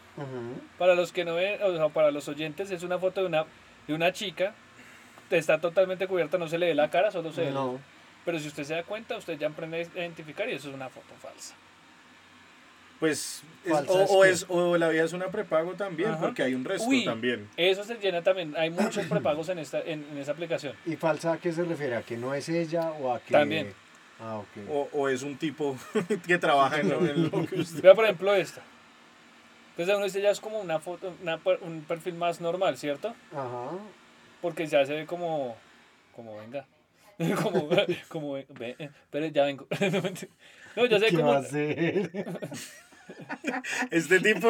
para 0.78 0.96
los 0.96 1.12
que 1.12 1.26
no 1.26 1.36
ven, 1.36 1.62
o 1.62 1.76
sea, 1.76 1.90
para 1.90 2.10
los 2.10 2.30
oyentes, 2.30 2.72
es 2.72 2.84
una 2.84 2.98
foto 3.00 3.20
de 3.20 3.28
una, 3.28 3.44
de 3.86 3.94
una 3.94 4.14
chica. 4.14 4.54
Está 5.30 5.60
totalmente 5.60 6.08
cubierta, 6.08 6.38
no 6.38 6.48
se 6.48 6.58
le 6.58 6.68
ve 6.68 6.74
la 6.74 6.90
cara, 6.90 7.12
solo 7.12 7.34
se 7.34 7.42
ve. 7.42 7.52
No. 7.52 7.82
Pero 8.24 8.40
si 8.40 8.48
usted 8.48 8.64
se 8.64 8.76
da 8.76 8.84
cuenta, 8.84 9.18
usted 9.18 9.38
ya 9.38 9.48
aprende 9.50 9.82
a 9.94 10.00
identificar 10.00 10.48
y 10.48 10.54
eso 10.54 10.70
es 10.70 10.74
una 10.74 10.88
foto 10.88 11.14
falsa. 11.22 11.54
Pues, 13.02 13.44
es- 13.66 13.72
Falsa 13.74 13.92
o, 13.92 14.02
es 14.04 14.10
o 14.10 14.24
es, 14.24 14.46
o 14.48 14.78
la 14.78 14.88
vida 14.88 15.04
es 15.04 15.12
una 15.12 15.28
prepago 15.28 15.74
también, 15.74 16.12
Ajá. 16.12 16.22
porque 16.22 16.44
hay 16.44 16.54
un 16.54 16.64
resto 16.64 16.88
Uy. 16.88 17.04
también. 17.04 17.50
Eso 17.58 17.84
se 17.84 17.96
llena 17.96 18.22
también. 18.22 18.56
Hay 18.56 18.70
muchos 18.70 19.06
prepagos 19.08 19.50
en 19.50 19.60
esta, 19.60 19.82
en, 19.82 20.06
en 20.14 20.18
esa 20.18 20.32
aplicación. 20.32 20.76
¿Y 20.86 20.96
falsa 20.96 21.34
a 21.34 21.38
qué 21.40 21.52
se 21.52 21.66
refiere? 21.66 21.98
¿A 21.98 22.04
que 22.04 22.16
no 22.16 22.34
es 22.34 22.48
ella 22.48 22.92
o 22.92 23.14
a 23.14 23.20
que.? 23.20 23.34
También. 23.34 23.74
Ah, 24.22 24.38
ok. 24.38 24.70
O, 24.70 24.90
o 24.94 25.10
es 25.10 25.24
un 25.24 25.36
tipo 25.38 25.78
que 26.26 26.38
trabaja 26.38 26.80
en 26.80 26.88
lo, 26.90 27.06
en 27.06 27.24
lo 27.30 27.46
que 27.46 27.56
usted... 27.60 27.82
Vea, 27.82 27.94
por 27.96 28.06
ejemplo, 28.06 28.34
esta. 28.34 28.62
Entonces, 29.80 29.96
uno 29.96 30.04
dice 30.04 30.22
ya 30.22 30.32
es 30.32 30.42
como 30.42 30.60
una 30.60 30.80
foto, 30.80 31.16
una 31.22 31.40
un 31.62 31.86
perfil 31.88 32.16
más 32.16 32.42
normal, 32.42 32.78
¿cierto? 32.78 33.16
Ajá. 33.32 33.70
Porque 34.42 34.68
ya 34.68 34.86
se 34.86 34.94
ve 34.94 35.06
como, 35.06 35.56
como 36.14 36.38
venga. 36.38 36.68
como, 37.42 37.70
como, 38.10 38.34
ve, 38.34 38.76
eh, 38.78 38.90
pero 39.10 39.28
ya 39.28 39.46
vengo. 39.46 39.68
no, 40.76 40.86
ya 40.86 40.98
ve 41.00 41.08
¿Qué 41.08 41.16
como, 41.16 41.30
va 41.30 41.38
a 41.38 41.40
hacer? 41.40 42.12
Este 43.90 44.20
tipo, 44.20 44.50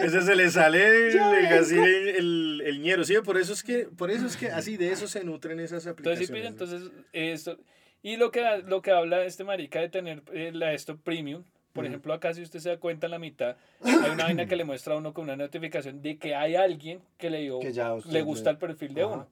ese 0.00 0.22
se 0.22 0.34
le 0.34 0.50
sale 0.50 1.10
el, 1.12 1.18
así 1.52 1.76
el, 1.76 2.08
el, 2.08 2.62
el 2.64 2.82
ñero, 2.82 3.04
¿sí? 3.04 3.14
Por 3.24 3.36
eso 3.36 3.52
es 3.52 3.62
que, 3.62 3.84
por 3.84 4.10
eso 4.10 4.26
es 4.26 4.36
que 4.38 4.48
así 4.48 4.76
de 4.78 4.90
eso 4.90 5.06
se 5.06 5.22
nutren 5.22 5.60
esas 5.60 5.86
Entonces, 5.86 6.26
aplicaciones. 6.26 6.26
sí, 6.26 6.32
pilla, 6.32 6.48
entonces, 6.48 6.90
esto. 7.12 7.58
Y 8.02 8.16
lo 8.16 8.30
que, 8.32 8.62
lo 8.66 8.80
que 8.82 8.90
habla 8.90 9.22
este 9.24 9.44
marica 9.44 9.80
de 9.80 9.90
tener 9.90 10.22
eh, 10.32 10.50
la 10.52 10.72
esto 10.72 10.96
premium, 10.96 11.44
por 11.72 11.86
ejemplo, 11.86 12.12
acá 12.12 12.34
si 12.34 12.42
usted 12.42 12.60
se 12.60 12.68
da 12.68 12.76
cuenta 12.78 13.06
en 13.06 13.12
la 13.12 13.18
mitad, 13.18 13.56
hay 13.80 14.10
una 14.10 14.24
vaina 14.24 14.46
que 14.46 14.56
le 14.56 14.64
muestra 14.64 14.94
a 14.94 14.98
uno 14.98 15.14
con 15.14 15.24
una 15.24 15.36
notificación 15.36 16.02
de 16.02 16.18
que 16.18 16.34
hay 16.34 16.54
alguien 16.54 17.00
que 17.18 17.30
le 17.30 17.40
dio, 17.40 17.60
Que 17.60 17.72
ya 17.72 17.94
le 18.08 18.22
gusta 18.22 18.50
el 18.50 18.58
perfil 18.58 18.94
de 18.94 19.04
Ajá. 19.04 19.12
uno. 19.12 19.28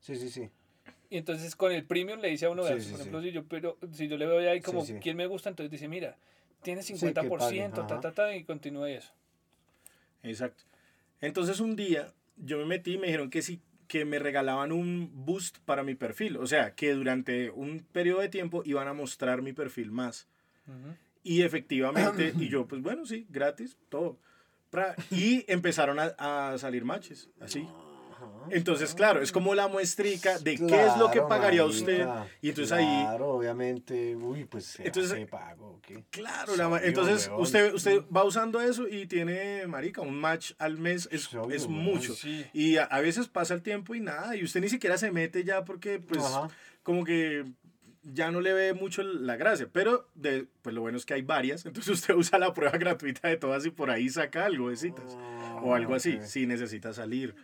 Sí, 0.00 0.16
sí, 0.16 0.30
sí. 0.30 0.50
Y 1.10 1.16
entonces 1.16 1.56
con 1.56 1.72
el 1.72 1.84
premium 1.84 2.20
le 2.20 2.28
dice 2.28 2.46
a 2.46 2.50
uno, 2.50 2.62
Sí, 2.64 2.72
por 2.72 2.80
sí. 2.80 2.94
ejemplo, 2.94 3.22
si 3.22 3.32
yo, 3.32 3.44
pero, 3.44 3.78
si 3.92 4.08
yo 4.08 4.16
le 4.16 4.26
veo 4.26 4.50
ahí 4.50 4.60
como 4.60 4.84
quién 5.00 5.16
me 5.16 5.26
gusta, 5.26 5.48
entonces 5.48 5.70
dice, 5.70 5.88
mira, 5.88 6.16
tiene 6.62 6.82
que 6.82 6.94
50%, 6.94 7.38
pague, 7.38 7.68
ta, 7.70 8.00
ta, 8.00 8.12
ta, 8.12 8.36
y 8.36 8.44
continúa 8.44 8.90
eso. 8.90 9.12
Exacto. 10.22 10.64
Entonces 11.20 11.60
un 11.60 11.76
día 11.76 12.12
yo 12.36 12.58
me 12.58 12.64
metí 12.66 12.94
y 12.94 12.98
me 12.98 13.06
dijeron 13.06 13.30
que 13.30 13.42
sí, 13.42 13.60
que 13.88 14.04
me 14.04 14.18
regalaban 14.18 14.70
un 14.70 15.10
boost 15.24 15.58
para 15.64 15.82
mi 15.82 15.94
perfil. 15.94 16.36
O 16.36 16.46
sea, 16.46 16.74
que 16.74 16.92
durante 16.92 17.50
un 17.50 17.80
periodo 17.90 18.20
de 18.20 18.28
tiempo 18.28 18.62
iban 18.64 18.86
a 18.86 18.92
mostrar 18.92 19.42
mi 19.42 19.52
perfil 19.52 19.90
más. 19.90 20.28
Ujú. 20.66 20.94
Y 21.28 21.42
efectivamente, 21.42 22.32
y 22.38 22.48
yo, 22.54 22.66
pues 22.66 22.80
bueno, 22.80 23.04
sí, 23.04 23.26
gratis, 23.28 23.76
todo. 23.90 24.18
Y 25.10 25.44
empezaron 25.50 25.98
a, 25.98 26.14
a 26.52 26.58
salir 26.58 26.84
matches, 26.84 27.28
así. 27.40 27.66
Entonces, 28.50 28.94
claro, 28.94 29.20
es 29.20 29.30
como 29.30 29.54
la 29.54 29.68
muestrica 29.68 30.38
de 30.38 30.56
qué 30.56 30.86
es 30.86 30.96
lo 30.96 31.06
que 31.08 31.14
Claro, 31.18 31.28
pagaría 31.28 31.62
marica. 31.64 31.78
usted. 31.78 32.06
Y 32.40 32.48
entonces 32.48 32.72
ahí, 32.72 32.84
Claro, 33.02 33.28
obviamente. 33.34 34.16
Uy, 34.16 34.44
pues 34.46 34.64
se 34.64 34.86
Entonces- 34.86 35.12
hace 35.12 35.26
pago, 35.26 35.76
¿ok? 35.76 36.04
claro, 36.10 36.56
la 36.56 36.80
entonces 36.82 37.28
weón. 37.28 37.42
usted, 37.42 37.74
usted 37.74 38.02
va 38.14 38.24
usando 38.24 38.60
eso 38.60 38.88
y 38.88 39.06
tiene, 39.06 39.66
marica, 39.66 40.00
un 40.00 40.18
match 40.18 40.52
al 40.58 40.78
mes 40.78 41.08
es, 41.12 41.28
es 41.50 41.66
weón. 41.66 41.72
mucho. 41.72 42.14
Sí. 42.14 42.46
Y 42.54 42.76
a, 42.78 42.84
a 42.84 43.00
veces 43.00 43.28
pasa 43.28 43.52
el 43.54 43.62
tiempo 43.62 43.94
y 43.94 44.00
nada, 44.00 44.34
y 44.34 44.42
usted 44.44 44.60
ni 44.62 44.68
siquiera 44.70 44.96
se 44.96 45.10
mete 45.12 45.44
ya 45.44 45.64
porque, 45.64 45.98
pues, 46.00 46.24
Ajá. 46.24 46.48
como 46.82 47.04
que 47.04 47.44
ya 48.12 48.30
no 48.30 48.40
le 48.40 48.52
ve 48.52 48.74
mucho 48.74 49.02
la 49.02 49.36
gracia. 49.36 49.68
Pero 49.72 50.08
de, 50.14 50.46
pues 50.62 50.74
lo 50.74 50.80
bueno 50.80 50.98
es 50.98 51.06
que 51.06 51.14
hay 51.14 51.22
varias. 51.22 51.64
Entonces 51.66 51.94
usted 51.94 52.14
usa 52.14 52.38
la 52.38 52.52
prueba 52.52 52.76
gratuita 52.78 53.28
de 53.28 53.36
todas 53.36 53.64
y 53.66 53.70
por 53.70 53.90
ahí 53.90 54.08
saca 54.08 54.44
algo 54.44 54.70
de 54.70 54.76
citas. 54.76 55.16
o 55.62 55.74
algo 55.74 55.94
así, 55.94 56.18
si 56.22 56.46
necesita 56.46 56.92
salir. 56.92 57.34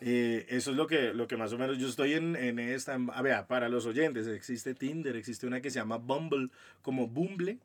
Eh, 0.00 0.46
eso 0.50 0.72
es 0.72 0.76
lo 0.76 0.86
que, 0.86 1.14
lo 1.14 1.26
que 1.26 1.36
más 1.36 1.52
o 1.52 1.58
menos 1.58 1.78
yo 1.78 1.88
estoy 1.88 2.14
en, 2.14 2.36
en 2.36 2.58
esta. 2.58 2.94
A 2.94 3.22
ver, 3.22 3.46
para 3.46 3.68
los 3.68 3.86
oyentes, 3.86 4.26
existe 4.26 4.74
Tinder, 4.74 5.16
existe 5.16 5.46
una 5.46 5.60
que 5.60 5.70
se 5.70 5.78
llama 5.78 5.96
Bumble, 5.96 6.50
como 6.82 7.08
Bumble. 7.08 7.58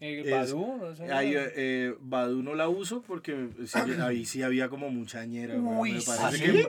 Es- 0.00 0.30
Badoo, 0.30 0.76
no 0.78 0.94
sé. 0.96 1.10
Ahí, 1.12 1.32
eh, 1.36 1.94
Badoo 2.00 2.42
no 2.42 2.54
la 2.54 2.68
uso 2.68 3.02
porque 3.02 3.48
sí, 3.66 3.78
ahí 4.02 4.24
sí 4.26 4.42
había 4.42 4.68
como 4.68 4.90
mucha 4.90 5.24
ñera. 5.24 5.54
Uy, 5.56 5.92
Me 5.92 6.00
¿sí? 6.00 6.06
parece 6.06 6.44
que 6.44 6.60
en, 6.60 6.68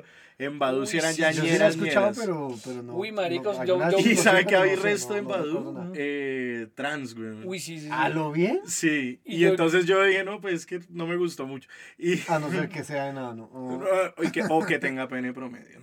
en 0.53 0.59
Badoo 0.59 0.85
sí 0.85 0.95
Uy, 0.97 0.99
eran 0.99 1.13
sí, 1.13 1.21
ya 1.21 1.31
Yo 1.31 1.43
sí 1.43 1.49
ñeras, 1.49 1.75
escuchado, 1.75 2.05
ñeras. 2.11 2.19
pero, 2.19 2.55
pero 2.63 2.83
no. 2.83 2.95
Uy, 2.95 3.11
maricos, 3.11 3.57
no, 3.57 3.65
yo- 3.65 3.91
yo- 3.91 3.97
sí 3.99 4.11
¿Y 4.11 4.15
sabe 4.15 4.45
que 4.45 4.55
hay 4.55 4.69
no 4.71 4.75
sé, 4.77 4.83
resto 4.83 5.13
no- 5.13 5.17
en 5.19 5.23
no 5.25 5.29
Badoo? 5.29 5.91
Eh, 5.95 6.67
trans, 6.75 7.15
güey. 7.15 7.31
Uy, 7.43 7.59
sí, 7.59 7.79
sí. 7.79 7.85
sí. 7.85 7.89
¿A 7.91 8.07
lo 8.09 8.31
bien? 8.31 8.61
Sí, 8.65 9.19
Y 9.25 9.35
y, 9.35 9.39
yo- 9.39 9.49
entonces 9.49 9.85
yo 9.85 10.01
dije, 10.03 10.23
no, 10.23 10.39
pues 10.39 10.53
es 10.53 10.65
que 10.65 10.79
no 10.89 11.05
me 11.05 11.17
gustó 11.17 11.45
mucho. 11.47 11.67
Y, 11.97 12.19
A 12.29 12.39
no 12.39 12.49
ser 12.49 12.69
que 12.69 12.83
sea 12.83 13.09
enano. 13.09 13.49
Oh. 13.53 13.81
y 14.23 14.31
que- 14.31 14.43
o 14.49 14.65
que 14.65 14.79
tenga 14.79 15.07
pene 15.09 15.33
promedio. 15.33 15.79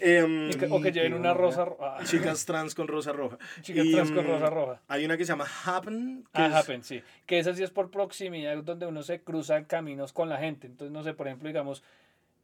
Em, 0.00 0.50
o 0.70 0.80
que 0.80 0.90
lleven 0.92 1.14
una 1.14 1.32
rosa. 1.34 1.64
ro- 1.64 1.78
ah, 1.80 2.00
chicas 2.04 2.44
trans 2.44 2.74
con 2.74 2.88
rosa 2.88 3.12
roja. 3.12 3.38
Chicas 3.60 3.84
Y, 3.86 3.92
trans 3.92 4.10
con 4.10 4.24
mm, 4.24 4.28
rosa 4.28 4.50
roja. 4.50 4.80
Hay 4.88 5.04
una 5.04 5.16
que 5.16 5.24
se 5.24 5.32
llama 5.32 5.46
Happen. 5.64 6.24
que 6.32 6.42
Ah, 6.42 6.46
es- 6.48 6.54
happen, 6.54 6.82
sí. 6.82 7.02
Que 7.26 7.38
esa 7.38 7.54
sí 7.54 7.62
es 7.62 7.70
por 7.70 7.90
proximidad, 7.90 8.56
donde 8.62 8.86
uno 8.86 9.02
se 9.02 9.20
cruza 9.20 9.64
caminos 9.64 10.12
con 10.12 10.28
la 10.28 10.38
gente. 10.38 10.66
Entonces, 10.66 10.92
no 10.92 11.02
sé, 11.04 11.14
por 11.14 11.28
ejemplo, 11.28 11.48
digamos, 11.48 11.82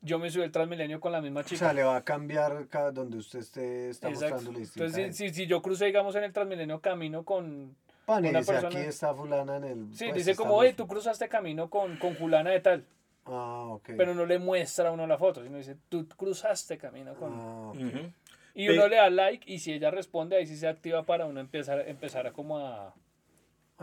yo 0.00 0.18
me 0.20 0.30
subí 0.30 0.44
al 0.44 0.52
Transmilenio 0.52 1.00
con 1.00 1.10
la 1.10 1.20
misma 1.20 1.40
O 1.40 1.42
chica. 1.42 1.58
sea, 1.58 1.72
le 1.72 1.82
va 1.82 1.96
a 1.96 2.04
cambiar 2.04 2.66
cada 2.68 2.92
donde 2.92 3.16
usted 3.18 3.40
esté 3.40 3.90
está 3.90 4.08
Exacto. 4.08 4.52
Entonces, 4.56 5.16
si, 5.16 5.28
si, 5.30 5.34
si 5.34 5.46
yo 5.46 5.60
crucé, 5.60 5.86
digamos, 5.86 6.14
en 6.14 6.24
el 6.24 6.32
Transmilenio 6.32 6.80
camino 6.80 7.24
con... 7.24 7.74
Pan, 8.06 8.24
y 8.24 8.28
una 8.28 8.38
dice, 8.38 8.52
persona- 8.52 8.78
aquí 8.78 8.88
está 8.88 9.12
fulana 9.12 9.56
en 9.56 9.64
el... 9.64 9.86
Sí, 9.94 10.04
pues, 10.06 10.24
dice 10.24 10.36
como, 10.36 10.54
oye, 10.54 10.72
tú 10.72 10.86
cruzaste 10.86 11.28
camino 11.28 11.68
con, 11.68 11.96
con 11.98 12.14
fulana 12.14 12.50
de 12.50 12.60
tal. 12.60 12.84
Ah, 13.30 13.64
ok. 13.68 13.90
Pero 13.96 14.14
no 14.14 14.24
le 14.26 14.38
muestra 14.38 14.88
a 14.88 14.92
uno 14.92 15.06
la 15.06 15.18
foto, 15.18 15.42
sino 15.42 15.58
dice, 15.58 15.76
tú 15.88 16.08
cruzaste 16.08 16.78
camino 16.78 17.14
con... 17.14 17.32
Ah, 17.34 17.68
ok. 17.70 17.76
Ujú. 17.76 18.12
Y 18.54 18.66
Pe- 18.66 18.72
uno 18.74 18.88
le 18.88 18.96
da 18.96 19.10
like 19.10 19.52
y 19.52 19.58
si 19.58 19.72
ella 19.72 19.90
responde, 19.90 20.36
ahí 20.36 20.46
sí 20.46 20.56
se 20.56 20.66
activa 20.66 21.04
para 21.04 21.26
uno 21.26 21.38
empezar, 21.40 21.86
empezar 21.88 22.26
a 22.26 22.32
como 22.32 22.58
a, 22.58 22.94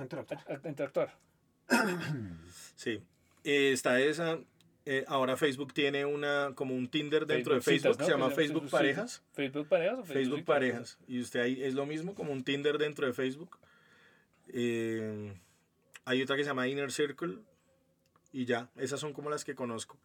interactuar. 0.02 0.39
a- 0.50 0.66
a 0.66 0.70
interactuar. 0.70 1.16
Sí. 2.76 3.02
Eh, 3.43 3.72
está 3.72 4.00
esa. 4.02 4.39
eh, 4.86 5.04
ahora 5.08 5.38
Facebook 5.38 5.74
tiene 5.74 6.06
una 6.06 6.52
como 6.56 6.76
un 6.76 6.88
Tinder 6.89 7.26
dentro 7.26 7.56
de 7.56 7.62
citas, 7.62 7.82
Facebook 7.84 8.00
¿no? 8.00 8.06
se 8.06 8.12
llama 8.12 8.30
Facebook. 8.32 8.70
Parejas. 8.70 9.24
¿Facebook 9.34 9.68
Parejas 9.68 10.00
o 10.00 10.04
Facebook 10.04 10.39
citas? 10.39 10.46
Parejas. 10.56 11.00
Y 11.08 11.20
usted 11.22 11.39
ahí 11.41 11.64
es 11.64 11.74
lo 11.74 11.86
mismo, 11.86 12.14
como 12.16 12.32
un 12.32 12.43
Tinder 12.43 12.78
dentro 12.78 13.06
de 13.08 13.14
Facebook. 13.14 13.58
Eh, 14.50 15.34
hay 16.06 16.22
otra 16.22 16.36
que 16.36 16.43
se 16.43 16.50
llama 16.50 16.68
Inner 16.68 16.91
Circle. 16.91 17.38
Y 18.36 18.43
ya, 18.45 18.69
esas 18.75 18.99
son 18.99 19.13
como 19.13 19.29
las 19.29 19.45
que 19.45 19.55
conozco. 19.55 19.97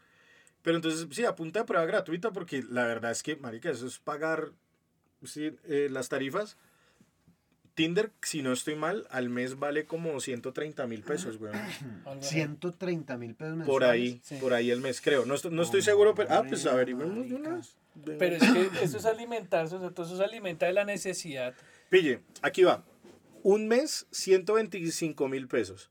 Pero 0.62 0.76
entonces, 0.76 1.08
sí, 1.10 1.24
apunta 1.24 1.58
de 1.60 1.64
prueba 1.66 1.84
gratuita 1.84 2.30
porque 2.32 2.62
la 2.62 2.84
verdad 2.86 3.10
es 3.10 3.24
que, 3.24 3.34
marica, 3.34 3.70
eso 3.70 3.86
es 3.88 3.98
pagar 3.98 4.52
sí, 5.24 5.50
eh, 5.64 5.88
las 5.90 6.08
tarifas. 6.08 6.56
Tinder, 7.74 8.12
si 8.22 8.42
no 8.42 8.52
estoy 8.52 8.74
mal, 8.76 9.06
al 9.10 9.30
mes 9.30 9.58
vale 9.58 9.84
como 9.86 10.20
130 10.20 10.86
mil 10.86 11.02
pesos, 11.02 11.38
así. 12.04 12.28
130 12.28 13.16
mil 13.16 13.34
pesos 13.34 13.56
mensuales. 13.56 13.66
Por 13.72 13.84
ahí, 13.84 14.20
Sí. 14.22 14.36
por 14.40 14.52
ahí 14.54 14.70
el 14.70 14.80
mes, 14.80 15.00
creo. 15.00 15.24
No 15.26 15.34
estoy, 15.34 15.50
no 15.50 15.62
estoy 15.62 15.80
Oh, 15.80 15.84
seguro, 15.84 16.14
pero... 16.14 16.28
Ah, 16.30 16.42
pues 16.46 16.60
marica. 16.64 16.72
averigüemos 16.72 17.28
de 17.28 17.34
una 17.34 17.56
vez. 17.56 17.76
Pero 18.18 18.36
es 18.36 18.42
que 18.52 18.84
eso 18.84 18.98
es 18.98 19.06
alimentarse, 19.06 19.74
o 19.74 19.80
sea, 19.80 19.90
todo 19.90 20.06
eso 20.06 20.14
es 20.14 20.20
alimentar 20.20 20.68
de 20.68 20.74
la 20.74 20.84
necesidad. 20.84 21.54
Pille, 21.88 22.20
aquí 22.42 22.62
va. 22.62 22.84
Un 23.42 23.66
mes, 23.66 24.06
125 24.12 25.26
mil 25.28 25.48
pesos. 25.48 25.90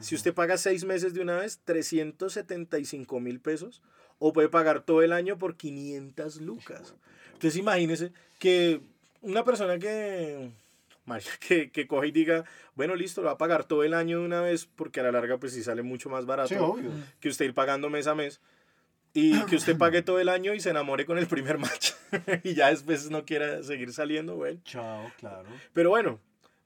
Si 0.00 0.14
usted 0.14 0.34
paga 0.34 0.56
seis 0.58 0.84
meses 0.84 1.14
de 1.14 1.20
una 1.20 1.36
vez, 1.36 1.60
375 1.64 3.20
mil 3.20 3.40
pesos. 3.40 3.82
O 4.18 4.32
puede 4.32 4.48
pagar 4.48 4.80
todo 4.82 5.02
el 5.02 5.12
año 5.12 5.38
por 5.38 5.56
500 5.56 6.40
lucas. 6.40 6.94
Entonces 7.34 7.56
imagínese 7.56 8.10
que 8.40 8.80
una 9.22 9.44
persona 9.44 9.78
que, 9.78 10.50
que, 11.46 11.70
que 11.70 11.86
coge 11.86 12.08
y 12.08 12.10
diga, 12.10 12.44
bueno, 12.74 12.96
listo, 12.96 13.20
lo 13.22 13.26
va 13.26 13.34
a 13.34 13.38
pagar 13.38 13.64
todo 13.64 13.84
el 13.84 13.94
año 13.94 14.18
de 14.18 14.24
una 14.26 14.40
vez 14.40 14.66
porque 14.66 14.98
a 14.98 15.04
la 15.04 15.12
larga 15.12 15.38
pues 15.38 15.52
sí 15.52 15.62
sale 15.62 15.82
mucho 15.82 16.08
más 16.10 16.26
barato 16.26 16.48
Sí, 16.48 16.56
obvio. 16.56 16.90
que 17.20 17.28
usted 17.28 17.44
ir 17.44 17.54
pagando 17.54 17.88
mes 17.90 18.08
a 18.08 18.16
mes. 18.16 18.40
Y 19.14 19.40
que 19.46 19.54
usted 19.56 19.76
pague 19.78 20.02
todo 20.02 20.18
el 20.18 20.28
año 20.28 20.52
y 20.52 20.60
se 20.60 20.70
enamore 20.70 21.06
con 21.06 21.16
el 21.16 21.28
primer 21.28 21.58
match. 21.58 21.92
y 22.42 22.54
ya 22.54 22.70
después 22.70 23.08
no 23.10 23.24
quiera 23.24 23.62
seguir 23.62 23.92
saliendo, 23.92 24.34
bueno. 24.34 24.60
Chao, 24.64 25.12
claro. 25.18 25.48
Pero 25.72 25.90
bueno, 25.90 26.18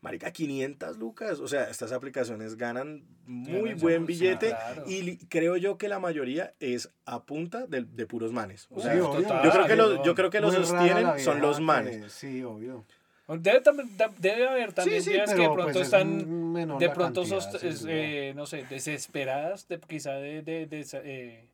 marica, 0.03 0.31
500 0.33 0.99
lucas. 0.99 1.41
O 1.41 1.49
sea, 1.49 1.71
estas 1.71 1.93
aplicaciones 1.93 2.57
ganan 2.57 3.05
muy 3.25 3.73
buen 3.75 4.01
sí, 4.03 4.07
billete. 4.07 4.49
claro. 4.51 4.85
Y 4.87 5.17
creo 5.29 5.57
yo 5.57 5.79
que 5.79 5.89
la 5.89 5.99
mayoría 5.99 6.53
es 6.61 6.91
a 7.07 7.23
punta 7.25 7.67
de, 7.67 7.83
de 7.83 8.07
puros 8.07 8.33
manes. 8.33 8.67
O 8.71 8.81
sea, 8.81 8.93
Sí, 8.93 9.01
Uf, 9.01 9.07
obvio. 9.09 9.23
total. 9.23 9.45
yo 9.45 9.51
creo 9.53 9.67
que 9.67 9.77
los, 9.77 10.03
yo 10.05 10.15
creo 10.15 10.31
que 10.31 10.41
los 10.41 10.55
sostienen 10.55 11.19
son 11.21 11.41
los 11.41 11.57
que- 11.57 11.63
manes. 11.63 12.13
Sí, 12.13 12.43
obvio. 12.45 12.85
Debe, 13.29 14.47
haber 14.49 14.73
también 14.75 15.03
sí, 15.03 15.11
vías 15.11 15.31
que 15.31 15.37
pero, 15.37 15.49
de 15.51 15.55
pronto 15.55 15.73
pues, 15.73 15.77
es 15.77 15.83
están, 15.85 16.53
menor 16.53 16.79
de 16.79 16.91
pronto, 16.91 17.23
cantidad, 17.23 17.39
sost- 17.53 17.63
es, 17.65 17.87
eh, 17.89 18.33
no 18.37 18.45
sé, 18.45 18.65
desesperadas, 18.69 19.69
de, 19.69 19.79
quizá 19.81 20.15
de... 20.15 20.43
de, 20.43 20.67
de 20.67 20.85
eh, 21.05 21.45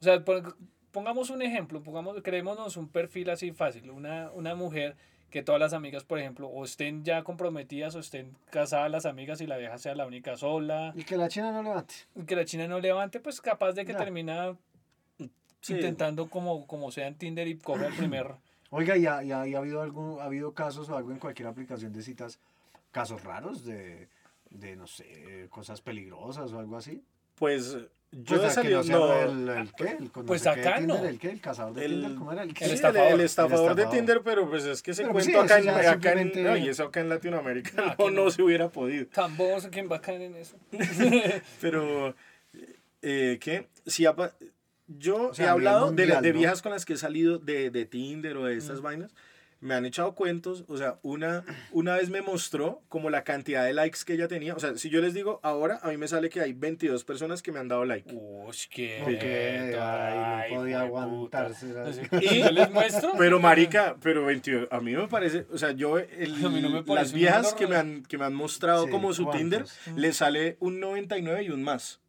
o 0.00 0.04
sea, 0.04 0.22
pongamos 0.92 1.30
un 1.30 1.42
ejemplo, 1.42 1.82
pongamos, 1.82 2.20
creémonos 2.22 2.76
un 2.76 2.88
perfil 2.88 3.30
así 3.30 3.50
fácil, 3.52 3.90
una, 3.90 4.30
una 4.32 4.54
mujer 4.54 4.94
que 5.30 5.42
todas 5.42 5.60
las 5.60 5.72
amigas, 5.72 6.04
por 6.04 6.18
ejemplo, 6.18 6.48
o 6.48 6.64
estén 6.64 7.04
ya 7.04 7.22
comprometidas 7.22 7.94
o 7.94 8.00
estén 8.00 8.36
casadas 8.50 8.90
las 8.90 9.06
amigas 9.06 9.40
y 9.40 9.46
la 9.46 9.56
vieja 9.56 9.78
sea 9.78 9.94
la 9.94 10.06
única 10.06 10.36
sola, 10.36 10.92
Y 10.96 11.04
que 11.04 11.16
la 11.16 11.28
China 11.28 11.52
no 11.52 11.62
levante. 11.62 11.94
y 12.16 12.24
que 12.24 12.36
la 12.36 12.44
china 12.44 12.66
no 12.66 12.80
levante, 12.80 13.20
pues 13.20 13.40
capaz 13.40 13.72
de 13.72 13.84
que 13.84 13.94
termina 13.94 14.56
Sí. 15.62 15.74
intentando 15.74 16.28
como, 16.30 16.66
como 16.66 16.90
sea 16.90 17.06
en 17.06 17.16
Tinder 17.16 17.46
y 17.46 17.58
coge 17.58 17.86
el 17.86 17.94
primer... 17.94 18.34
Oiga, 18.70 18.96
¿y 18.96 19.04
ha, 19.06 19.22
y 19.22 19.30
ha- 19.32 19.46
y 19.46 19.54
ha 19.54 19.58
habido 19.58 19.82
algún, 19.82 20.20
ha 20.20 20.24
habido 20.24 20.54
casos 20.54 20.88
o 20.88 20.96
algo 20.96 21.10
en 21.10 21.18
cualquier 21.18 21.48
aplicación 21.48 21.92
de 21.92 22.02
citas, 22.02 22.38
casos 22.92 23.22
raros 23.24 23.64
de, 23.64 24.08
de 24.50 24.76
no 24.76 24.86
sé, 24.86 25.48
cosas 25.50 25.80
peligrosas 25.80 26.52
o 26.52 26.58
algo 26.58 26.76
así? 26.76 27.02
Pues 27.34 27.76
yo 28.12 28.24
Pues, 28.38 28.40
he 28.40 28.44
que 28.46 28.50
salido. 28.50 28.82
no 28.84 28.98
No, 29.06 29.22
el, 29.22 29.48
el 29.58 29.72
qué, 29.74 29.88
el 29.90 30.10
Pues 30.10 30.42
qué 30.42 30.50
de 30.50 30.60
acá 30.60 30.78
Tinder, 30.78 31.00
no. 31.00 31.06
¿El 31.06 31.18
qué? 31.18 31.30
¿El 31.30 31.40
cazador 31.40 31.74
de 31.74 31.84
El- 31.84 31.90
Tinder? 31.92 32.14
¿Cómo 32.16 32.32
era? 32.32 32.42
¿El 32.42 32.54
qué? 32.54 32.64
Sí, 32.64 32.64
El 32.64 32.70
el, 32.70 32.74
estafador. 32.74 33.12
el 33.12 33.20
estafador 33.20 33.74
de. 33.76 33.86
Tinder, 33.86 34.20
pero 34.24 34.48
pues 34.50 34.64
es 34.64 34.82
que 34.82 34.90
ese 34.90 35.02
Pero 35.02 35.12
pues 35.12 35.24
cuento 35.26 35.42
sí, 35.42 35.68
acá, 35.68 35.80
en, 35.82 35.88
acá 35.88 36.12
en- 36.20 36.44
no, 36.44 36.56
y 36.56 36.68
eso 36.68 36.84
acá 36.84 37.00
en 37.00 37.08
Latinoamérica 37.08 37.96
No, 37.98 38.10
no, 38.10 38.30
se 38.30 38.42
hubiera 38.42 38.68
podido. 38.68 39.06
Tan 39.06 39.36
va 39.38 39.96
a 39.96 40.00
caer 40.00 40.22
en 40.22 40.34
eso. 40.36 40.56
Pero, 41.60 42.14
eh, 43.02 43.38
¿qué? 43.40 43.68
Si 43.86 44.06
ha 44.06 44.14
yo 44.88 45.28
O 45.28 45.34
sea, 45.34 45.46
he 45.46 45.48
hablado 45.48 45.92
de, 45.92 46.06
la- 46.06 46.14
mundial, 46.16 46.22
de 46.22 46.32
¿no? 46.32 46.38
viejas 46.40 46.62
con 46.62 46.72
las 46.72 46.84
que 46.84 46.94
he 46.94 46.96
salido 46.96 47.38
de, 47.38 47.70
de 47.70 47.84
Tinder 47.86 48.36
o 48.36 48.44
de 48.46 48.56
estas 48.56 48.80
Mm. 48.80 48.82
vainas. 48.82 49.14
Me 49.62 49.74
han 49.74 49.84
echado 49.84 50.14
cuentos, 50.14 50.64
o 50.68 50.78
sea, 50.78 50.98
una, 51.02 51.44
una 51.72 51.94
vez 51.96 52.08
me 52.08 52.22
mostró 52.22 52.80
como 52.88 53.10
la 53.10 53.24
cantidad 53.24 53.62
de 53.64 53.74
likes 53.74 53.98
que 54.06 54.14
ella 54.14 54.26
tenía. 54.26 54.54
O 54.54 54.58
sea, 54.58 54.76
si 54.78 54.88
yo 54.88 55.02
les 55.02 55.12
digo 55.12 55.38
ahora, 55.42 55.78
a 55.82 55.88
mí 55.88 55.98
me 55.98 56.08
sale 56.08 56.30
que 56.30 56.40
hay 56.40 56.54
22 56.54 57.04
personas 57.04 57.42
que 57.42 57.52
me 57.52 57.58
han 57.58 57.68
dado 57.68 57.84
like. 57.84 58.10
Uy, 58.14 58.56
qué. 58.70 59.76
Ay, 59.78 60.52
no 60.54 60.60
podía 60.60 60.80
aguantarse. 60.80 61.66
Y- 62.22 62.40
¿Yo 62.40 62.50
les 62.50 62.70
muestro? 62.70 63.12
Pero 63.18 63.38
marica, 63.38 63.96
pero 64.02 64.24
22, 64.24 64.68
a 64.70 64.80
mí 64.80 64.92
no 64.92 65.02
me 65.02 65.08
parece, 65.08 65.46
o 65.52 65.58
sea, 65.58 65.72
yo, 65.72 65.98
el- 65.98 66.42
A 66.44 66.48
mí 66.48 66.62
no 66.62 66.70
me 66.70 66.82
parece 66.82 66.94
las 66.94 67.12
viejas 67.12 67.52
que 67.54 67.66
me, 67.66 67.76
han, 67.76 68.02
que 68.04 68.16
me 68.16 68.24
han 68.24 68.34
mostrado 68.34 68.86
Sí, 68.86 68.90
como 68.90 69.12
su 69.12 69.24
¿cuántos? 69.24 69.78
Tinder, 69.84 70.00
les 70.00 70.16
sale 70.16 70.56
un 70.60 70.80
99 70.80 71.42
y 71.44 71.50
un 71.50 71.62
más. 71.62 72.00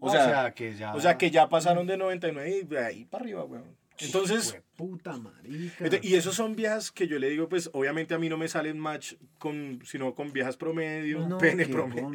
O 0.00 0.08
O 0.08 0.10
sea, 0.10 0.24
sea, 0.24 0.54
que 0.54 0.74
ya... 0.74 0.94
O 0.94 1.00
sea, 1.00 1.16
que 1.16 1.30
ya 1.30 1.48
pasaron 1.48 1.86
de 1.86 1.96
99 1.96 2.58
y 2.62 2.62
de 2.64 2.84
ahí 2.84 3.04
para 3.04 3.22
arriba, 3.22 3.44
weón. 3.44 3.77
Entonces, 4.00 4.56
puta 4.76 5.16
marica. 5.16 5.88
y 6.02 6.14
esos 6.14 6.34
son 6.34 6.54
viejas 6.56 6.90
que 6.92 7.08
yo 7.08 7.18
le 7.18 7.28
digo, 7.30 7.48
pues 7.48 7.70
obviamente 7.72 8.14
a 8.14 8.18
mí 8.18 8.28
no 8.28 8.36
me 8.36 8.48
salen 8.48 8.78
match 8.78 9.14
con, 9.38 9.80
sino 9.84 10.14
con 10.14 10.32
viejas 10.32 10.56
promedio, 10.56 11.26
No, 11.26 11.38
pene 11.38 11.66
promedio. 11.66 12.10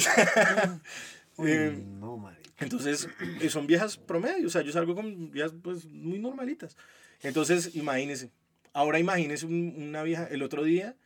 sa- 0.00 0.80
Uy, 1.36 1.50
Eh, 1.50 1.84
no, 2.00 2.16
marica. 2.16 2.42
Entonces, 2.60 3.08
eh, 3.40 3.48
son 3.50 3.66
viejas 3.66 3.96
promedio, 3.96 4.46
o 4.48 4.50
sea, 4.50 4.62
yo 4.62 4.72
salgo 4.72 4.94
con 4.94 5.30
viejas 5.30 5.54
pues 5.62 5.84
muy 5.86 6.18
normalitas. 6.18 6.76
Entonces, 7.22 7.74
imagínese. 7.76 8.32
Ahora 8.72 8.98
imagínese 8.98 9.46
un- 9.46 9.74
una 9.78 10.02
vieja, 10.02 10.26
el 10.30 10.42
otro 10.42 10.64
día 10.64 10.96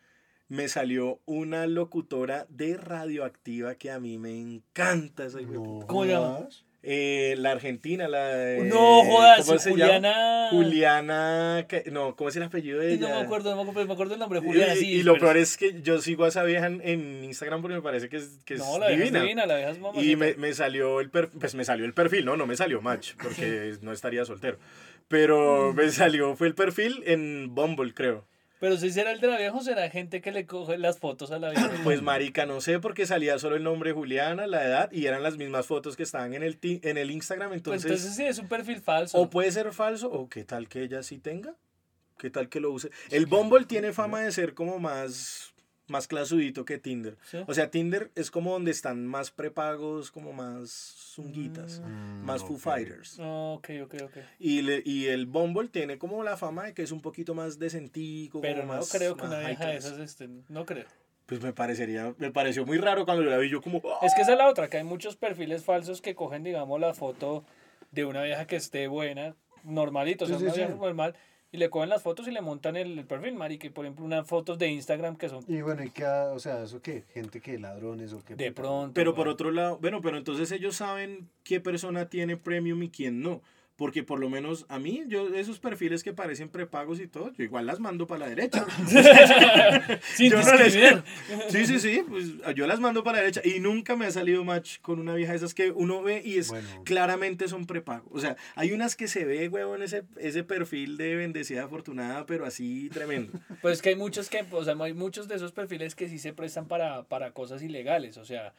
me 0.48 0.68
salió 0.68 1.20
una 1.26 1.66
locutora 1.66 2.46
de 2.50 2.76
radioactiva 2.76 3.74
que 3.74 3.90
a 3.90 3.98
mí 4.00 4.18
me 4.18 4.38
encanta 4.38 5.24
esa 5.26 5.38
puta. 5.38 5.86
¿Cómo 5.86 6.04
se 6.04 6.10
llama? 6.10 6.26
jodas. 6.36 6.64
Eh, 6.84 7.36
la 7.38 7.52
argentina, 7.52 8.08
la 8.08 8.26
de... 8.34 8.64
no 8.64 9.04
jodas, 9.04 9.46
¿cómo 9.46 9.56
se 9.60 9.70
Juliana. 9.70 10.08
llama? 10.10 10.48
Juliana, 10.50 11.66
no, 11.92 12.16
¿cómo 12.16 12.28
es 12.28 12.34
el 12.34 12.42
apellido 12.42 12.80
de 12.80 12.94
ella? 12.94 13.08
No 13.08 13.14
me 13.14 13.20
acuerdo, 13.20 13.54
no 13.54 13.62
me 13.62 13.70
acuerdo, 13.70 13.86
me 13.86 13.92
acuerdo 13.94 14.14
el 14.14 14.18
nombre, 14.20 14.40
Juliana, 14.40 14.74
y, 14.74 14.78
sí. 14.78 14.90
y 14.94 15.02
lo 15.04 15.12
pero- 15.12 15.26
peor 15.26 15.36
es 15.36 15.56
que 15.56 15.80
yo 15.80 16.00
sigo 16.00 16.24
a 16.24 16.28
esa 16.28 16.42
vieja 16.42 16.66
en, 16.66 16.80
en 16.84 17.22
Instagram 17.22 17.62
porque 17.62 17.76
me 17.76 17.82
parece 17.82 18.08
que 18.08 18.16
es, 18.16 18.40
que 18.44 18.54
es 18.54 18.60
No, 18.60 18.80
la 18.80 18.88
divina. 18.88 19.18
es 19.18 19.22
divina, 19.22 19.46
la 19.46 19.56
vieja 19.58 19.70
es 19.70 19.78
mamacita. 19.78 20.04
Y 20.10 20.16
me, 20.16 20.34
me 20.34 20.52
salió 20.54 20.98
el 21.00 21.08
perfil, 21.10 21.38
pues 21.38 21.54
me 21.54 21.64
salió 21.64 21.84
el 21.84 21.94
perfil, 21.94 22.24
no, 22.24 22.36
no 22.36 22.46
me 22.48 22.56
salió 22.56 22.80
match, 22.82 23.12
porque 23.22 23.74
no 23.80 23.92
estaría 23.92 24.24
soltero. 24.24 24.58
Pero 25.06 25.72
me 25.74 25.88
salió, 25.90 26.34
fue 26.34 26.48
el 26.48 26.54
perfil 26.56 27.02
en 27.06 27.54
Bumble, 27.54 27.94
creo. 27.94 28.24
Pero 28.62 28.76
si 28.76 28.92
será 28.92 29.10
el 29.10 29.18
de 29.18 29.26
la 29.26 29.38
vieja 29.38 29.56
o 29.56 29.60
será 29.60 29.90
gente 29.90 30.20
que 30.20 30.30
le 30.30 30.46
coge 30.46 30.78
las 30.78 31.00
fotos 31.00 31.32
a 31.32 31.40
la 31.40 31.50
vieja. 31.50 31.68
Pues 31.82 32.00
marica, 32.00 32.46
no 32.46 32.60
sé, 32.60 32.78
porque 32.78 33.06
salía 33.06 33.36
solo 33.40 33.56
el 33.56 33.64
nombre 33.64 33.90
Juliana, 33.90 34.46
la 34.46 34.64
edad, 34.64 34.92
y 34.92 35.06
eran 35.06 35.24
las 35.24 35.36
mismas 35.36 35.66
fotos 35.66 35.96
que 35.96 36.04
estaban 36.04 36.32
en 36.32 36.44
el, 36.44 36.58
ti- 36.58 36.78
en 36.84 36.96
el 36.96 37.10
Instagram, 37.10 37.48
Pues 37.48 37.58
entonces... 37.58 37.90
entonces 37.90 38.14
sí, 38.14 38.22
es 38.24 38.38
un 38.38 38.46
perfil 38.46 38.80
falso. 38.80 39.18
O 39.18 39.28
puede 39.28 39.50
ser 39.50 39.72
falso, 39.72 40.08
o 40.12 40.28
qué 40.28 40.44
tal 40.44 40.68
que 40.68 40.84
ella 40.84 41.02
sí 41.02 41.18
tenga. 41.18 41.56
¿Qué 42.18 42.30
tal 42.30 42.48
que 42.48 42.60
lo 42.60 42.70
use? 42.70 42.92
El 43.10 43.26
Bumble 43.26 43.64
tiene 43.64 43.92
fama 43.92 44.20
de 44.20 44.30
ser 44.30 44.54
como 44.54 44.78
más, 44.78 45.51
más 45.88 46.06
clasudito 46.08 46.64
que 46.64 46.78
Tinder. 46.78 47.16
Sí. 47.24 47.38
O 47.46 47.54
sea, 47.54 47.70
Tinder 47.70 48.10
es 48.14 48.30
como 48.30 48.52
donde 48.52 48.70
están 48.70 49.06
más 49.06 49.30
prepagos, 49.30 50.10
como 50.10 50.32
más 50.32 50.70
zunguitas, 51.14 51.80
Mm, 51.80 52.24
más 52.24 52.42
Foo 52.42 52.54
ok. 52.54 52.60
Fighters. 52.60 53.18
Ah, 53.20 53.54
ok, 53.56 53.68
ok, 53.84 53.94
ok. 54.04 54.16
Y, 54.38 54.62
le- 54.62 54.82
y 54.84 55.06
el 55.06 55.26
Bumble 55.26 55.68
tiene 55.68 55.98
como 55.98 56.22
la 56.22 56.36
fama 56.36 56.64
de 56.64 56.74
que 56.74 56.82
es 56.82 56.92
un 56.92 57.00
poquito 57.00 57.34
más 57.34 57.58
decentico. 57.58 58.40
Pero 58.40 58.60
como 58.62 58.72
no 58.74 58.78
más, 58.80 58.90
creo 58.92 59.16
que 59.16 59.24
una 59.26 59.40
vieja 59.40 59.66
de 59.68 59.76
esas 59.76 59.98
este, 59.98 60.28
no 60.48 60.64
creo. 60.64 60.86
Pues 61.26 61.40
me 61.42 61.52
parecería, 61.52 62.14
me 62.18 62.30
pareció 62.30 62.64
muy 62.66 62.78
raro 62.78 63.04
cuando 63.04 63.22
yo 63.22 63.30
la 63.30 63.38
vi, 63.38 63.48
yo 63.48 63.60
como... 63.62 63.80
¡ah! 63.84 63.98
Es 64.04 64.14
que 64.14 64.22
esa 64.22 64.32
es 64.32 64.38
la 64.38 64.48
otra, 64.48 64.68
que 64.68 64.78
hay 64.78 64.84
muchos 64.84 65.16
perfiles 65.16 65.64
falsos 65.64 66.00
que 66.02 66.14
cogen, 66.14 66.42
digamos, 66.42 66.80
la 66.80 66.94
foto 66.94 67.44
de 67.90 68.04
una 68.04 68.22
vieja 68.22 68.46
que 68.46 68.56
esté 68.56 68.86
buena, 68.88 69.34
normalito, 69.64 70.24
o 70.24 70.28
sea, 70.28 70.38
sí, 70.38 70.44
una 70.44 70.52
sí. 70.52 70.60
vieja 70.60 70.74
normal, 70.74 71.14
y 71.52 71.58
le 71.58 71.68
cogen 71.68 71.90
las 71.90 72.02
fotos 72.02 72.26
y 72.26 72.30
le 72.30 72.40
montan 72.40 72.76
el, 72.76 72.98
el 72.98 73.04
perfil, 73.04 73.34
marica, 73.34 73.66
y 73.66 73.70
por 73.70 73.84
ejemplo, 73.84 74.04
unas 74.04 74.26
fotos 74.26 74.58
de 74.58 74.68
Instagram 74.68 75.16
que 75.16 75.28
son 75.28 75.44
Y 75.46 75.60
bueno, 75.60 75.84
¿y 75.84 75.90
qué, 75.90 76.06
o 76.06 76.38
sea, 76.38 76.64
eso 76.64 76.80
qué? 76.80 77.04
Gente 77.12 77.40
que 77.40 77.58
ladrones 77.58 78.14
o 78.14 78.24
qué. 78.24 78.34
de 78.34 78.52
pronto. 78.52 78.94
Pero 78.94 79.14
por 79.14 79.28
otro 79.28 79.50
lado, 79.50 79.78
bueno, 79.78 80.00
pero 80.00 80.16
entonces 80.16 80.50
ellos 80.50 80.76
saben 80.76 81.28
qué 81.44 81.60
persona 81.60 82.08
tiene 82.08 82.38
premium 82.38 82.82
y 82.82 82.88
quién 82.88 83.20
no. 83.20 83.42
Porque 83.82 84.04
por 84.04 84.20
lo 84.20 84.30
menos 84.30 84.64
a 84.68 84.78
mí, 84.78 85.02
yo 85.08 85.34
esos 85.34 85.58
perfiles 85.58 86.04
que 86.04 86.12
parecen 86.12 86.48
prepagos 86.48 87.00
y 87.00 87.08
todo, 87.08 87.32
yo 87.32 87.42
igual 87.42 87.66
las 87.66 87.80
mando 87.80 88.06
para 88.06 88.20
la 88.20 88.28
derecha. 88.28 88.64
Sin 90.14 90.30
yo 90.30 90.40
no 90.40 90.54
les- 90.54 90.64
discriminar. 90.72 91.04
Sí, 91.48 91.66
sí, 91.66 91.80
sí, 91.80 92.04
pues 92.08 92.26
yo 92.54 92.68
las 92.68 92.78
mando 92.78 93.02
para 93.02 93.18
la 93.18 93.22
derecha. 93.24 93.40
Y 93.44 93.58
nunca 93.58 93.96
me 93.96 94.06
ha 94.06 94.12
salido 94.12 94.44
match 94.44 94.78
con 94.82 95.00
una 95.00 95.14
vieja 95.16 95.32
de 95.32 95.38
esas 95.38 95.52
que 95.52 95.72
uno 95.72 96.00
ve 96.00 96.22
y 96.24 96.38
es 96.38 96.50
Bueno. 96.50 96.68
claramente 96.84 97.48
son 97.48 97.66
prepago. 97.66 98.08
O 98.12 98.20
sea, 98.20 98.36
hay 98.54 98.70
unas 98.70 98.94
que 98.94 99.08
se 99.08 99.24
ve, 99.24 99.48
huevón, 99.48 99.82
ese, 99.82 100.04
ese 100.16 100.44
perfil 100.44 100.96
de 100.96 101.16
bendecida 101.16 101.64
afortunada, 101.64 102.24
pero 102.24 102.46
así 102.46 102.88
tremendo. 102.92 103.32
Pues 103.62 103.82
que 103.82 103.88
hay 103.88 103.96
muchos 103.96 104.28
que, 104.28 104.44
o 104.52 104.62
sea, 104.64 104.76
hay 104.78 104.94
muchos 104.94 105.26
de 105.26 105.34
esos 105.34 105.50
perfiles 105.50 105.96
que 105.96 106.08
sí 106.08 106.20
se 106.20 106.32
prestan 106.32 106.68
para, 106.68 107.02
para 107.02 107.32
cosas 107.32 107.62
ilegales, 107.64 108.16
o 108.16 108.24
sea, 108.24 108.54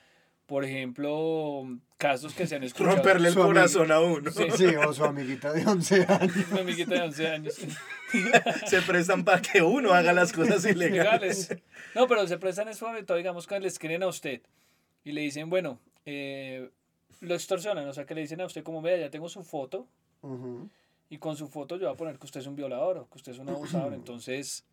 por 0.46 0.66
ejemplo, 0.66 1.64
casos 1.98 2.34
que 2.34 2.46
se 2.48 2.56
han 2.56 2.64
escuchado. 2.64 2.96
Romperle 2.96 3.30
el 3.30 3.34
Su 3.34 3.40
amigo. 3.42 3.54
corazón 3.56 3.92
a 3.92 4.00
uno. 4.02 4.32
Sí. 4.32 4.44
Sí, 4.58 4.66
o 4.66 4.94
su 4.94 5.04
amiguita 5.06 5.52
de 5.54 5.66
11 5.66 6.06
años. 6.10 6.52
Mi 6.52 6.60
amiguita 6.60 6.96
de 6.96 7.02
11 7.02 7.28
años. 7.28 7.56
Se 8.68 8.82
prestan 8.84 9.24
para 9.24 9.42
que 9.42 9.62
uno 9.62 9.94
haga 9.94 10.14
las 10.14 10.32
cosas 10.34 10.64
ilegales. 10.66 11.50
legales. 11.50 11.64
No, 11.96 12.08
pero 12.08 12.28
se 12.28 12.38
prestan 12.38 12.68
es 12.68 12.78
sobre 12.78 13.04
todo, 13.04 13.18
digamos, 13.18 13.48
cuando 13.48 13.64
le 13.64 13.70
escriben 13.70 14.04
a 14.04 14.08
usted 14.08 14.42
y 15.04 15.12
le 15.14 15.22
dicen, 15.22 15.50
bueno, 15.50 15.80
eh, 16.06 16.70
lo 17.22 17.34
extorsionan, 17.36 17.88
o 17.88 17.94
sea, 17.94 18.06
que 18.06 18.14
le 18.14 18.22
dicen 18.22 18.42
a 18.42 18.46
usted 18.46 18.64
como, 18.64 18.82
vea, 18.82 18.98
ya 18.98 19.10
tengo 19.10 19.30
su 19.30 19.44
foto 19.44 19.88
Ujú. 20.22 20.70
y 21.10 21.18
con 21.18 21.36
su 21.38 21.48
foto 21.48 21.76
yo 21.78 21.88
voy 21.88 21.94
a 21.94 21.98
poner 21.98 22.20
que 22.20 22.26
usted 22.26 22.42
es 22.42 22.48
un 22.48 22.56
violador 22.56 22.98
o 23.00 23.10
que 23.10 23.18
usted 23.18 23.32
es 23.32 23.40
un 23.40 23.50
abusador. 23.50 23.94
Entonces, 23.96 24.64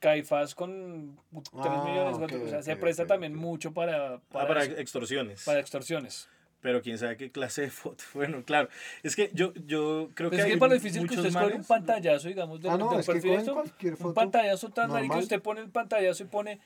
Caifás 0.00 0.54
con 0.54 1.16
3 1.30 1.48
Ah, 1.52 1.82
millones, 1.84 2.16
ok, 2.16 2.32
o 2.44 2.48
sea, 2.48 2.62
se 2.62 2.72
ok, 2.72 2.80
presta 2.80 3.02
ok, 3.04 3.08
también 3.08 3.34
mucho 3.36 3.72
para, 3.72 4.14
Ah, 4.14 4.20
para, 4.32 4.48
para 4.48 4.64
eso, 4.64 4.76
extorsiones. 4.76 5.44
para 5.44 5.60
extorsiones. 5.60 6.28
Pero 6.62 6.82
quién 6.82 6.98
sabe 6.98 7.16
qué 7.16 7.30
clase 7.30 7.62
de 7.62 7.70
foto. 7.70 8.02
Bueno, 8.14 8.42
claro. 8.44 8.68
Es 9.02 9.14
que 9.16 9.30
yo, 9.32 9.52
yo 9.66 10.08
creo 10.14 10.30
Pues 10.30 10.40
que 10.40 10.42
es 10.42 10.46
que 10.46 10.52
hay 10.54 10.58
para 10.58 10.74
lo 10.74 10.80
difícil 10.80 11.06
que 11.06 11.14
usted 11.14 11.28
escoge 11.28 11.44
un 11.46 11.52
manes- 11.52 11.66
pantallazo, 11.66 12.28
digamos, 12.28 12.60
del, 12.60 12.70
Ah, 12.72 12.76
no, 12.78 12.98
es 12.98 13.06
que 13.06 13.12
perfil 13.12 13.32
esto, 13.32 13.54
cualquier 13.54 13.92
un 13.92 13.98
foto 13.98 14.14
pantallazo 14.14 14.68
tan 14.70 14.88
normal. 14.88 15.18
usted 15.22 15.40
pone 15.40 15.60
el 15.60 15.70
pantallazo 15.70 16.22
y 16.22 16.26
pone, 16.26 16.60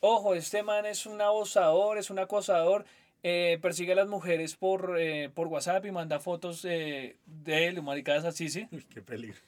ojo, 0.00 0.34
este 0.34 0.62
man 0.62 0.84
es 0.86 1.06
un 1.06 1.20
abusador, 1.20 1.98
es 1.98 2.10
un 2.10 2.18
acosador, 2.18 2.84
eh, 3.22 3.58
persigue 3.62 3.92
a 3.92 3.96
las 3.96 4.08
mujeres 4.08 4.54
por, 4.56 4.96
eh, 4.98 5.30
por 5.34 5.46
WhatsApp 5.48 5.84
y 5.86 5.92
manda 5.92 6.20
fotos 6.20 6.64
eh, 6.64 7.16
de 7.26 7.66
él, 7.68 7.82
maricadas 7.82 8.24
así, 8.24 8.48
sí. 8.48 8.68
Uy, 8.70 8.84
qué 8.84 9.02
peligro. 9.02 9.38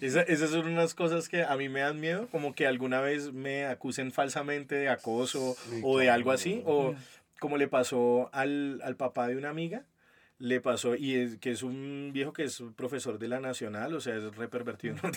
Esa- 0.00 0.22
esas 0.22 0.50
son 0.50 0.66
unas 0.66 0.94
cosas 0.94 1.28
que 1.28 1.42
a 1.44 1.56
mí 1.56 1.68
me 1.68 1.80
dan 1.80 2.00
miedo, 2.00 2.26
como 2.32 2.54
que 2.54 2.66
alguna 2.66 3.00
vez 3.00 3.32
me 3.32 3.64
acusen 3.66 4.10
falsamente 4.12 4.74
de 4.74 4.88
acoso 4.88 5.56
Sí, 5.70 5.80
o 5.84 5.98
de 5.98 6.10
algo 6.10 6.32
así, 6.32 6.62
o 6.66 6.94
como 7.38 7.56
le 7.58 7.68
pasó 7.68 8.28
al, 8.32 8.80
al 8.82 8.96
papá 8.96 9.28
de 9.28 9.36
una 9.36 9.50
amiga, 9.50 9.84
le 10.38 10.60
pasó, 10.60 10.96
y 10.96 11.14
es, 11.14 11.38
que 11.38 11.52
es 11.52 11.62
un 11.62 12.10
viejo 12.12 12.32
que 12.32 12.42
es 12.42 12.60
profesor 12.74 13.18
de 13.20 13.28
la 13.28 13.38
Nacional, 13.38 13.94
o 13.94 14.00
sea, 14.00 14.16
es 14.16 14.34
re 14.36 14.48
pervertido, 14.48 14.96
¿no? 15.00 15.10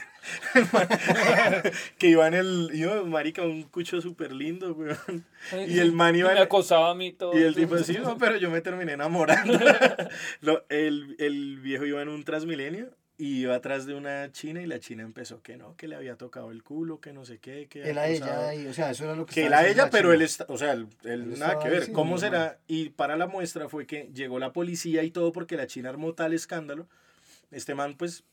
que 1.98 2.08
iba 2.10 2.28
en 2.28 2.34
el, 2.36 2.70
iba, 2.74 3.04
marica, 3.04 3.42
un 3.44 3.64
cucho 3.64 4.00
súper 4.02 4.32
lindo, 4.32 4.74
weón. 4.74 5.26
Y 5.68 5.80
el 5.80 5.92
man 5.92 6.16
iba 6.16 6.28
Y 6.30 6.32
en- 6.32 6.36
me 6.38 6.42
acosaba 6.44 6.92
a 6.92 6.96
mí 6.96 7.12
todo. 7.14 7.38
Y 7.38 7.42
el 7.42 7.56
tipo, 7.56 7.78
sí, 7.80 7.98
no, 8.02 8.18
pero 8.18 8.38
yo 8.38 8.50
me 8.52 8.62
terminé 8.62 8.94
enamorando. 8.94 9.58
Lo- 10.42 10.64
el, 10.70 11.16
el 11.20 11.60
viejo 11.62 11.86
iba 11.86 12.02
en 12.02 12.10
un 12.10 12.24
Transmilenio 12.24 12.92
y 13.18 13.42
iba 13.42 13.56
atrás 13.56 13.88
de 13.88 13.96
una 13.96 14.32
china 14.32 14.62
y 14.62 14.68
la 14.68 14.80
china 14.80 15.02
empezó 15.04 15.42
que 15.42 15.58
no, 15.58 15.76
que 15.76 15.88
le 15.88 15.96
había 15.96 16.16
tocado 16.18 16.52
el 16.52 16.62
culo, 16.64 17.00
que 17.02 17.14
no 17.14 17.26
sé 17.26 17.40
qué, 17.40 17.68
que 17.68 17.90
Él 17.90 17.98
a 17.98 18.08
ella, 18.08 18.54
y, 18.54 18.68
o 18.68 18.74
sea, 18.74 18.92
eso 18.92 19.06
era 19.06 19.16
lo 19.16 19.26
que 19.26 19.34
Que 19.34 19.46
él 19.48 19.54
a 19.54 19.68
ella, 19.68 19.86
la 19.86 19.90
pero 19.90 20.10
china. 20.10 20.16
él 20.16 20.22
está, 20.22 20.46
o 20.50 20.58
sea, 20.58 20.74
él, 20.74 20.88
él 21.04 21.34
Él 21.34 21.40
nada 21.40 21.58
que 21.60 21.70
ver. 21.70 21.92
¿Cómo 21.92 22.18
será? 22.20 22.60
Y 22.68 22.90
para 22.90 23.18
la 23.18 23.26
muestra 23.26 23.70
fue 23.70 23.88
que 23.88 24.10
llegó 24.14 24.38
la 24.38 24.54
policía 24.54 25.04
y 25.04 25.10
todo 25.12 25.32
porque 25.32 25.58
la 25.58 25.66
china 25.66 25.90
armó 25.90 26.14
tal 26.14 26.34
escándalo. 26.34 26.88
Este 27.50 27.74
man, 27.74 27.96
pues, 27.98 28.24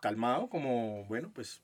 calmado, 0.00 0.48
como, 0.48 1.04
bueno, 1.06 1.30
pues, 1.34 1.60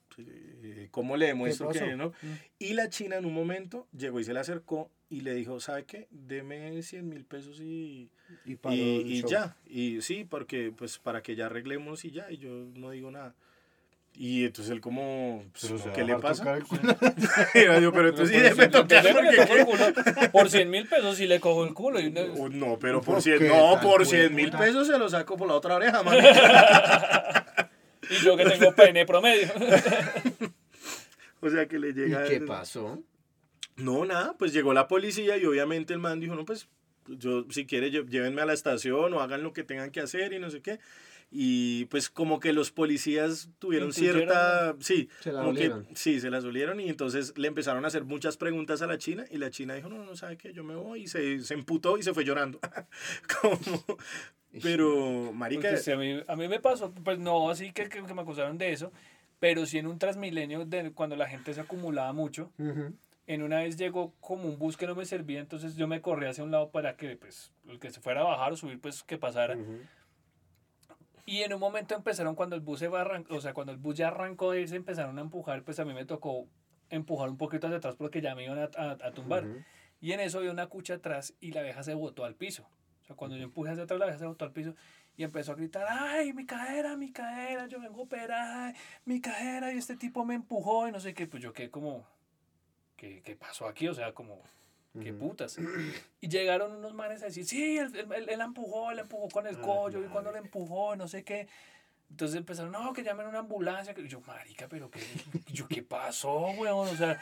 ¿cómo 0.90 1.16
le 1.16 1.26
demuestro 1.26 1.68
que 1.70 1.96
no? 1.96 2.12
Y 2.58 2.74
la 2.74 2.88
china 2.88 3.16
en 3.16 3.24
un 3.26 3.34
momento 3.34 3.86
llegó 3.96 4.20
y 4.20 4.24
se 4.24 4.32
le 4.32 4.40
acercó 4.40 4.90
y 5.10 5.20
le 5.20 5.34
dijo, 5.34 5.60
¿sabe 5.60 5.84
qué? 5.84 6.08
Deme 6.10 6.82
100 6.82 7.08
mil 7.08 7.24
pesos 7.24 7.60
y, 7.60 8.10
Y, 8.46 8.52
y, 8.70 8.78
y 9.18 9.22
ya. 9.22 9.56
Y 9.66 10.00
sí, 10.02 10.24
porque, 10.24 10.72
pues, 10.76 10.98
para 10.98 11.22
que 11.22 11.36
ya 11.36 11.46
arreglemos 11.46 12.04
y 12.04 12.10
ya, 12.10 12.30
y 12.30 12.38
yo 12.38 12.50
no 12.74 12.90
digo 12.90 13.10
nada. 13.10 13.34
Y 14.16 14.44
entonces 14.44 14.70
él 14.72 14.80
como, 14.80 15.44
pues, 15.52 15.72
Pero 15.82 15.92
¿qué 15.92 16.04
le 16.04 16.16
pasa? 16.18 16.44
Y 17.54 17.82
yo, 17.82 17.92
pero 17.92 18.10
entonces 18.10 18.54
sí 18.56 18.68
tocar 18.70 19.02
déjeme 19.02 19.20
porque 19.32 19.36
le 19.36 19.46
cojo 19.46 19.54
el 19.56 19.64
¿qué? 19.94 20.12
culo. 20.12 20.30
Por 20.30 20.50
100 20.50 20.70
mil 20.70 20.86
pesos 20.86 21.16
sí 21.16 21.26
le 21.26 21.40
cojo 21.40 21.64
el 21.64 21.74
culo. 21.74 21.98
Y 22.00 22.06
una- 22.06 22.22
Uh, 22.36 22.48
No, 22.48 22.78
pero 22.78 23.00
¿Por 23.00 23.14
por 23.14 23.22
100, 23.22 23.38
qué 23.40 23.48
no, 23.48 23.80
por 23.80 24.06
100 24.06 24.32
mil 24.34 24.50
pesos 24.52 24.86
se 24.86 24.96
lo 24.98 25.08
saco 25.08 25.36
por 25.36 25.48
la 25.48 25.54
otra 25.54 25.74
oreja, 25.74 26.02
man. 26.04 26.16
Y 28.10 28.24
yo 28.24 28.36
que 28.36 28.44
tengo 28.44 28.74
pene 28.74 29.04
promedio. 29.06 29.48
O 31.40 31.50
sea 31.50 31.68
que 31.68 31.78
le 31.78 31.90
¿Y 31.90 31.92
llega. 31.92 32.24
qué 32.26 32.40
pasó? 32.40 33.02
No, 33.76 34.06
nada, 34.06 34.34
pues 34.38 34.54
llegó 34.54 34.72
la 34.72 34.88
policía 34.88 35.36
y 35.36 35.44
obviamente 35.44 35.92
el 35.92 35.98
man 35.98 36.18
dijo, 36.18 36.34
no, 36.34 36.46
pues 36.46 36.68
yo 37.06 37.44
si 37.50 37.66
quiere 37.66 37.90
llévenme 37.90 38.40
a 38.40 38.46
la 38.46 38.54
estación 38.54 39.12
o 39.12 39.20
hagan 39.20 39.42
lo 39.42 39.52
que 39.52 39.62
tengan 39.62 39.90
que 39.90 40.00
hacer 40.00 40.32
y 40.32 40.38
no 40.38 40.48
sé 40.50 40.62
qué. 40.62 40.78
Y 41.30 41.86
pues 41.86 42.08
como 42.08 42.38
que 42.40 42.52
los 42.54 42.70
policías 42.70 43.50
tuvieron 43.58 43.92
cierta, 43.92 44.74
sí, 44.80 45.10
Se 45.20 45.32
la 45.32 45.40
como 45.40 45.52
que 45.52 45.66
olieron. 45.66 45.88
sí, 45.94 46.20
se 46.20 46.30
las 46.30 46.44
olieron 46.44 46.80
y 46.80 46.88
entonces 46.88 47.36
le 47.36 47.48
empezaron 47.48 47.84
a 47.84 47.88
hacer 47.88 48.04
muchas 48.04 48.36
preguntas 48.38 48.80
a 48.80 48.86
la 48.86 48.96
china 48.96 49.26
y 49.30 49.36
la 49.38 49.50
china 49.50 49.74
dijo, 49.74 49.88
no, 49.90 50.02
no, 50.02 50.16
sabe 50.16 50.38
qué, 50.38 50.52
yo 50.54 50.64
me 50.64 50.76
voy 50.76 51.02
y 51.02 51.06
se, 51.08 51.42
se 51.42 51.52
emputó 51.54 51.98
y 51.98 52.02
se 52.04 52.14
fue 52.14 52.24
llorando. 52.24 52.58
como, 53.42 53.58
pero, 54.62 55.32
marica, 55.32 55.70
Porque 55.70 55.92
a, 55.92 55.96
mí, 55.96 56.22
a 56.26 56.36
mí 56.36 56.48
me 56.48 56.60
pasó, 56.60 56.92
pues 56.92 57.18
no 57.18 57.50
así 57.50 57.72
que, 57.72 57.88
que, 57.88 58.02
que 58.04 58.14
me 58.14 58.22
acusaron 58.22 58.58
de 58.58 58.72
eso, 58.72 58.92
pero 59.40 59.66
sí 59.66 59.78
en 59.78 59.86
un 59.86 59.98
transmilenio, 59.98 60.64
de, 60.64 60.92
cuando 60.92 61.16
la 61.16 61.28
gente 61.28 61.52
se 61.54 61.60
acumulaba 61.60 62.12
mucho, 62.12 62.50
Ujú. 62.58 62.92
en 63.26 63.42
una 63.42 63.58
vez 63.58 63.76
llegó 63.76 64.12
como 64.20 64.48
un 64.48 64.58
bus 64.58 64.76
que 64.76 64.86
no 64.86 64.94
me 64.94 65.04
servía, 65.04 65.40
entonces 65.40 65.76
yo 65.76 65.86
me 65.88 66.00
corrí 66.00 66.26
hacia 66.26 66.44
un 66.44 66.50
lado 66.50 66.70
para 66.70 66.96
que 66.96 67.16
pues 67.16 67.50
el 67.68 67.78
que 67.78 67.90
se 67.90 68.00
fuera 68.00 68.20
a 68.20 68.24
bajar 68.24 68.52
o 68.52 68.56
subir, 68.56 68.80
pues 68.80 69.02
que 69.02 69.18
pasara. 69.18 69.56
Ujú. 69.56 69.78
Y 71.26 71.40
en 71.42 71.54
un 71.54 71.60
momento 71.60 71.94
empezaron, 71.94 72.34
cuando 72.34 72.54
el 72.54 72.60
bus 72.60 72.78
se 72.80 72.88
va 72.88 73.00
a 73.00 73.04
arran- 73.04 73.26
o 73.30 73.40
sea, 73.40 73.54
cuando 73.54 73.72
el 73.72 73.78
bus 73.78 73.96
ya 73.96 74.08
arrancó 74.08 74.50
de 74.52 74.60
irse, 74.60 74.76
empezaron 74.76 75.18
a 75.18 75.22
empujar, 75.22 75.62
pues 75.62 75.78
a 75.80 75.84
mí 75.84 75.94
me 75.94 76.04
tocó 76.04 76.46
empujar 76.90 77.30
un 77.30 77.38
poquito 77.38 77.66
hacia 77.66 77.78
atrás 77.78 77.96
porque 77.96 78.20
ya 78.20 78.34
me 78.34 78.44
iban 78.44 78.58
a, 78.58 78.68
a- 78.76 78.90
a 79.06 79.10
tumbar. 79.12 79.46
Ujú. 79.46 79.58
Y 80.02 80.12
en 80.12 80.20
eso 80.20 80.38
había 80.38 80.50
una 80.50 80.66
cucha 80.66 80.94
atrás 80.94 81.32
y 81.40 81.52
la 81.52 81.62
vieja 81.62 81.82
se 81.82 81.94
botó 81.94 82.26
al 82.26 82.34
piso. 82.34 82.68
O 83.04 83.06
sea, 83.06 83.16
cuando 83.16 83.36
yo 83.36 83.44
empujé 83.44 83.70
hacia 83.70 83.84
atrás, 83.84 84.00
la 84.00 84.06
vieja 84.06 84.18
se 84.18 84.26
botó 84.26 84.46
al 84.46 84.52
piso 84.52 84.74
y 85.16 85.24
empezó 85.24 85.52
a 85.52 85.54
gritar, 85.56 85.86
ay, 85.88 86.32
mi 86.32 86.46
cadera, 86.46 86.96
mi 86.96 87.12
cadera, 87.12 87.66
yo 87.66 87.78
vengo 87.78 88.00
a 88.00 88.04
operar, 88.04 88.74
mi 89.04 89.20
cadera, 89.20 89.72
y 89.72 89.78
este 89.78 89.94
tipo 89.96 90.24
me 90.24 90.34
empujó 90.34 90.88
y 90.88 90.92
no 90.92 90.98
sé 91.00 91.12
qué. 91.14 91.26
Pues 91.26 91.42
yo 91.42 91.52
quedé 91.52 91.70
como, 91.70 92.06
¿qué, 92.96 93.20
qué 93.22 93.36
pasó 93.36 93.66
aquí? 93.68 93.88
O 93.88 93.94
sea, 93.94 94.12
como, 94.14 94.40
qué 95.02 95.12
putas. 95.12 95.58
Y 96.20 96.28
llegaron 96.28 96.72
unos 96.72 96.94
manes 96.94 97.22
a 97.22 97.26
decir, 97.26 97.44
sí, 97.44 97.76
él, 97.78 97.94
él, 97.94 98.28
él- 98.28 98.38
la 98.38 98.44
empujó, 98.44 98.90
él 98.90 98.96
la 98.96 99.02
empujó 99.02 99.28
con 99.28 99.46
el 99.46 99.58
collo, 99.60 99.98
y 100.00 100.08
cuando 100.08 100.32
le 100.32 100.38
empujó, 100.38 100.96
no 100.96 101.06
sé 101.06 101.22
qué. 101.24 101.46
Entonces 102.14 102.36
empezaron, 102.36 102.70
no, 102.70 102.92
que 102.92 103.02
llamen 103.02 103.26
una 103.26 103.40
ambulancia. 103.40 103.92
Y 103.96 104.06
yo, 104.06 104.20
marica, 104.20 104.68
pero 104.68 104.88
qué, 104.88 105.00
yo, 105.52 105.66
¿qué 105.66 105.82
pasó, 105.82 106.46
weón? 106.52 106.88
O 106.88 106.96
sea, 106.96 107.20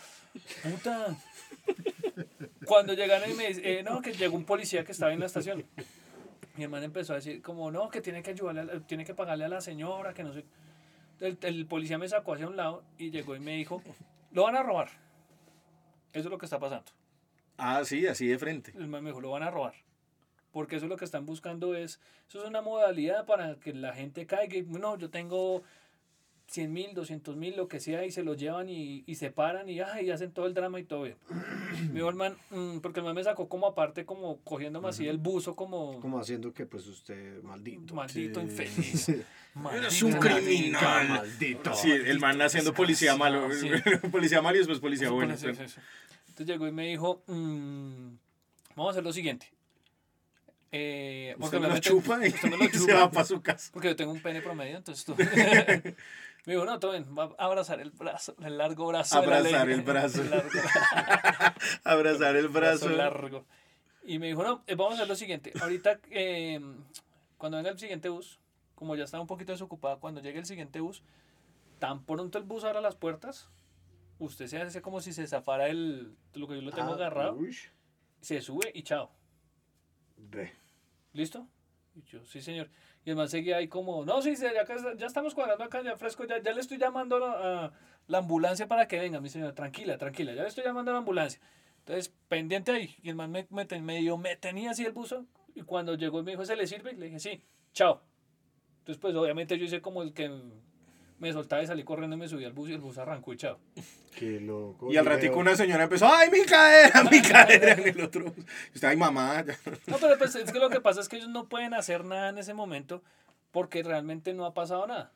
puta. 0.62 1.16
Cuando 2.66 2.92
llegaron 2.92 3.30
y 3.30 3.32
me 3.32 3.48
dicen, 3.48 3.64
eh, 3.64 3.82
no, 3.82 4.02
que 4.02 4.12
llegó 4.12 4.36
un 4.36 4.44
policía 4.44 4.84
que 4.84 4.92
estaba 4.92 5.10
en 5.10 5.20
la 5.20 5.24
estación. 5.24 5.64
mi 6.56 6.64
hermano 6.64 6.84
empezó 6.84 7.14
a 7.14 7.16
decir 7.16 7.40
como, 7.40 7.70
no, 7.70 7.88
que 7.88 8.02
tiene 8.02 8.22
que 8.22 8.32
ayudarle, 8.32 8.70
a 8.70 8.80
tiene 8.80 9.06
que 9.06 9.14
pagarle 9.14 9.46
a 9.46 9.48
la 9.48 9.62
señora, 9.62 10.12
que 10.12 10.24
no 10.24 10.34
sé. 10.34 10.44
El, 11.20 11.38
el 11.40 11.64
policía 11.64 11.96
me 11.96 12.06
sacó 12.06 12.34
hacia 12.34 12.46
un 12.46 12.56
lado 12.56 12.84
y 12.98 13.10
llegó 13.10 13.34
y 13.34 13.40
me 13.40 13.56
dijo, 13.56 13.82
lo 14.30 14.42
van 14.42 14.56
a 14.56 14.62
robar. 14.62 14.90
Eso 16.12 16.28
es 16.28 16.30
lo 16.30 16.36
que 16.36 16.44
está 16.44 16.58
pasando. 16.58 16.92
Ah, 17.56 17.82
sí, 17.86 18.06
así 18.06 18.26
de 18.26 18.38
frente. 18.38 18.72
El 18.76 18.88
man 18.88 19.02
me 19.02 19.08
dijo, 19.08 19.22
lo 19.22 19.30
van 19.30 19.42
a 19.42 19.50
robar. 19.50 19.72
Porque 20.52 20.76
eso 20.76 20.84
es 20.86 20.90
lo 20.90 20.96
que 20.96 21.04
están 21.06 21.24
buscando 21.26 21.74
es, 21.74 21.98
eso 22.28 22.42
es 22.42 22.48
una 22.48 22.60
modalidad 22.60 23.24
para 23.26 23.56
que 23.56 23.72
la 23.72 23.94
gente 23.94 24.26
caiga. 24.26 24.56
y, 24.56 24.62
No, 24.62 24.98
yo 24.98 25.08
tengo 25.10 25.62
100 26.48 26.70
mil, 26.70 26.92
200 26.92 27.34
mil, 27.36 27.56
lo 27.56 27.66
que 27.68 27.80
sea, 27.80 28.04
y 28.04 28.10
se 28.10 28.22
lo 28.22 28.34
llevan 28.34 28.68
y, 28.68 29.04
y 29.06 29.14
se 29.14 29.30
paran 29.30 29.70
y, 29.70 29.80
ay, 29.80 30.06
y 30.06 30.10
hacen 30.10 30.32
todo 30.32 30.44
el 30.46 30.52
drama 30.52 30.78
y 30.78 30.84
todo 30.84 31.04
bien. 31.04 31.16
Me 31.88 31.94
dijo 31.94 32.10
el 32.10 32.14
man, 32.16 32.36
"Mm", 32.50 32.80
porque 32.80 33.00
el 33.00 33.06
man 33.06 33.14
me 33.14 33.24
sacó 33.24 33.48
como 33.48 33.66
aparte, 33.66 34.04
como 34.04 34.36
cogiéndome 34.42 34.88
así 34.88 35.08
el 35.08 35.16
buzo, 35.16 35.56
como, 35.56 35.98
Como 36.00 36.18
haciendo 36.18 36.52
que 36.52 36.66
pues 36.66 36.86
usted 36.86 37.42
maldito. 37.42 37.94
maldito 37.94 38.40
Sí. 38.40 38.46
infeliz. 38.46 39.08
Eres 39.72 40.02
un 40.02 40.12
criminal. 40.12 41.08
Maldito. 41.08 41.72
Sí, 41.74 41.90
el 41.90 42.20
man 42.20 42.42
haciendo 42.42 42.74
policía 42.74 43.16
malo. 43.16 43.48
Sí. 43.54 43.70
policía 44.12 44.42
malo 44.42 44.56
y 44.56 44.58
después 44.58 44.80
policía 44.80 45.08
bueno. 45.10 45.32
Entonces 45.32 45.78
llegó 46.46 46.66
y 46.68 46.72
me 46.72 46.88
dijo, 46.88 47.22
"Mm, 47.28 48.16
vamos 48.76 48.88
a 48.88 48.90
hacer 48.90 49.04
lo 49.04 49.12
siguiente. 49.14 49.50
Eh, 50.74 51.36
Usted 51.38 51.60
me 51.60 51.68
lo 51.68 51.78
chupa 51.78 52.26
y 52.26 52.30
usted 52.30 52.48
me 52.50 52.56
lo 52.56 52.64
se 52.72 52.78
chupa. 52.78 52.94
va 52.94 53.10
para 53.10 53.24
su 53.26 53.42
casa. 53.42 53.70
Porque 53.72 53.88
yo 53.88 53.96
tengo 53.96 54.10
un 54.12 54.22
pene 54.22 54.40
promedio, 54.40 54.78
entonces 54.78 55.04
tú. 55.04 55.14
me 56.46 56.52
dijo, 56.54 56.64
no, 56.64 56.78
todo 56.80 56.92
bien, 56.92 57.06
va 57.16 57.30
a 57.38 57.44
abrazar 57.44 57.78
el 57.80 57.90
brazo, 57.90 58.34
el 58.42 58.56
largo 58.58 58.86
brazo. 58.86 59.18
Abrazar 59.18 59.66
ley". 59.68 59.74
el 59.74 59.82
brazo. 59.82 60.22
El 60.22 60.30
largo, 60.30 60.48
Abrazar 61.84 62.36
el 62.36 62.48
brazo. 62.48 62.86
brazo 62.86 62.96
largo. 62.96 63.44
Y 64.04 64.18
me 64.18 64.28
dijo, 64.28 64.42
no, 64.42 64.64
eh, 64.66 64.74
vamos 64.74 64.94
a 64.94 64.96
hacer 64.96 65.08
lo 65.08 65.14
siguiente. 65.14 65.52
Ahorita, 65.60 66.00
eh, 66.10 66.58
cuando 67.38 67.58
venga 67.58 67.70
el 67.70 67.78
siguiente 67.78 68.08
bus, 68.08 68.40
como 68.74 68.96
ya 68.96 69.04
estaba 69.04 69.20
un 69.20 69.26
poquito 69.28 69.52
desocupado, 69.52 70.00
cuando 70.00 70.20
llegue 70.20 70.38
el 70.38 70.46
siguiente 70.46 70.80
bus, 70.80 71.02
tan 71.78 72.02
pronto 72.04 72.38
el 72.38 72.44
bus 72.44 72.64
abra 72.64 72.80
las 72.80 72.96
puertas, 72.96 73.48
usted 74.18 74.46
se 74.46 74.58
hace 74.60 74.80
como 74.82 75.00
si 75.00 75.12
se 75.12 75.26
zafara 75.26 75.68
el, 75.68 76.16
lo 76.34 76.48
que 76.48 76.54
yo 76.56 76.62
lo 76.62 76.72
tengo 76.72 76.92
Ah, 76.92 76.94
agarrado, 76.94 77.34
uy, 77.34 77.56
se 78.20 78.40
sube 78.40 78.70
y 78.74 78.82
chao. 78.82 79.10
Ve. 80.16 80.52
¿Listo? 81.12 81.46
Y 81.94 82.02
yo, 82.02 82.24
sí, 82.24 82.40
señor. 82.40 82.70
Y 83.04 83.10
el 83.10 83.16
man 83.16 83.28
seguía 83.28 83.56
ahí 83.56 83.68
como, 83.68 84.04
no, 84.04 84.22
sí, 84.22 84.34
ya, 84.36 84.52
ya 84.96 85.06
estamos 85.06 85.34
cuadrando 85.34 85.64
acá, 85.64 85.82
ya 85.82 85.96
fresco, 85.96 86.24
ya, 86.24 86.40
ya 86.40 86.52
le 86.52 86.60
estoy 86.60 86.78
llamando 86.78 87.16
a 87.16 87.72
la, 88.06 88.18
ambulancia 88.18 88.66
para 88.66 88.88
que 88.88 88.98
venga, 88.98 89.20
mi 89.20 89.28
señora, 89.28 89.54
tranquila, 89.54 89.98
tranquila, 89.98 90.32
ya 90.32 90.42
le 90.42 90.48
estoy 90.48 90.64
llamando 90.64 90.90
a 90.90 90.94
la 90.94 90.98
ambulancia. 90.98 91.40
Entonces, 91.80 92.14
pendiente 92.28 92.70
ahí. 92.70 92.94
Y 93.02 93.08
el 93.08 93.16
man 93.16 93.30
me, 93.30 93.46
me, 93.50 93.66
me 93.80 94.16
me 94.16 94.36
tenía 94.36 94.70
así 94.70 94.84
el 94.84 94.92
buzo, 94.92 95.26
y 95.54 95.62
cuando 95.62 95.94
llegó 95.94 96.20
y 96.20 96.22
me 96.22 96.30
dijo, 96.32 96.44
¿se 96.44 96.56
le 96.56 96.66
sirve? 96.66 96.94
Le 96.94 97.06
dije, 97.06 97.18
sí, 97.18 97.44
chao. 97.72 98.02
Entonces, 98.78 99.00
pues, 99.00 99.14
obviamente 99.14 99.58
yo 99.58 99.64
hice 99.64 99.80
como 99.80 100.02
el 100.02 100.14
que 100.14 100.30
me 101.22 101.32
soltaba 101.32 101.62
y 101.62 101.66
salí 101.68 101.84
corriendo 101.84 102.16
y 102.16 102.18
me 102.18 102.28
subí 102.28 102.44
al 102.44 102.52
bus 102.52 102.68
y 102.68 102.72
el 102.72 102.80
bus 102.80 102.98
arrancó 102.98 103.32
y 103.32 103.36
chao. 103.36 103.58
Qué 104.18 104.40
loco. 104.40 104.92
Y 104.92 104.96
al 104.96 105.06
ratico 105.06 105.38
una 105.38 105.54
señora 105.54 105.84
empezó, 105.84 106.06
¡ay, 106.12 106.28
mi 106.30 106.44
cadera, 106.44 107.04
mi 107.04 107.22
cadera! 107.22 107.72
En 107.74 107.88
el 107.88 108.00
otro. 108.04 108.24
bus. 108.24 108.44
Y 108.72 108.74
usted, 108.74 108.88
¡ay, 108.88 108.96
mamá! 108.96 109.44
ya". 109.46 109.56
No, 109.86 109.98
pero 109.98 110.18
pues 110.18 110.34
es 110.34 110.52
que 110.52 110.58
lo 110.58 110.68
que 110.68 110.80
pasa 110.80 111.00
es 111.00 111.08
que 111.08 111.16
ellos 111.16 111.28
no 111.28 111.48
pueden 111.48 111.74
hacer 111.74 112.04
nada 112.04 112.28
en 112.30 112.38
ese 112.38 112.54
momento 112.54 113.02
porque 113.52 113.84
realmente 113.84 114.34
no 114.34 114.44
ha 114.46 114.52
pasado 114.52 114.84
nada. 114.88 115.12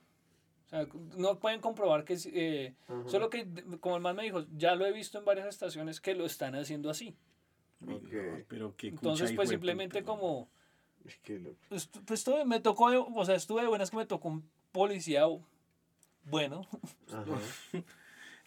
O 0.67 0.69
sea, 0.69 0.87
no 1.17 1.39
pueden 1.41 1.61
comprobar 1.61 2.05
que... 2.05 2.17
eh. 2.33 2.75
Solo 3.07 3.29
que, 3.29 3.47
como 3.81 3.97
el 3.97 4.03
man 4.03 4.15
me 4.15 4.23
dijo, 4.23 4.47
ya 4.57 4.77
lo 4.77 4.87
he 4.87 4.93
visto 4.93 5.19
en 5.19 5.25
varias 5.25 5.49
estaciones 5.49 6.01
que 6.01 6.15
lo 6.15 6.25
están 6.25 6.55
haciendo 6.55 6.89
así. 6.89 7.17
Ok. 7.83 8.13
No, 8.13 8.45
pero 8.49 8.75
qué 8.77 8.89
Entonces, 8.89 9.33
pues 9.33 9.49
simplemente 9.49 10.05
como... 10.05 10.49
Qué 11.25 11.41
loco. 11.41 11.57
Pues, 11.69 11.89
pues 12.05 12.23
todo, 12.25 12.45
me 12.45 12.61
tocó, 12.61 12.87
o 13.15 13.25
sea, 13.25 13.35
estuve 13.35 13.63
de 13.63 13.69
buenas 13.69 13.91
que 13.91 13.97
me 13.97 14.07
tocó 14.07 14.29
un 14.29 14.49
policía 14.73 15.27
bueno. 16.27 16.66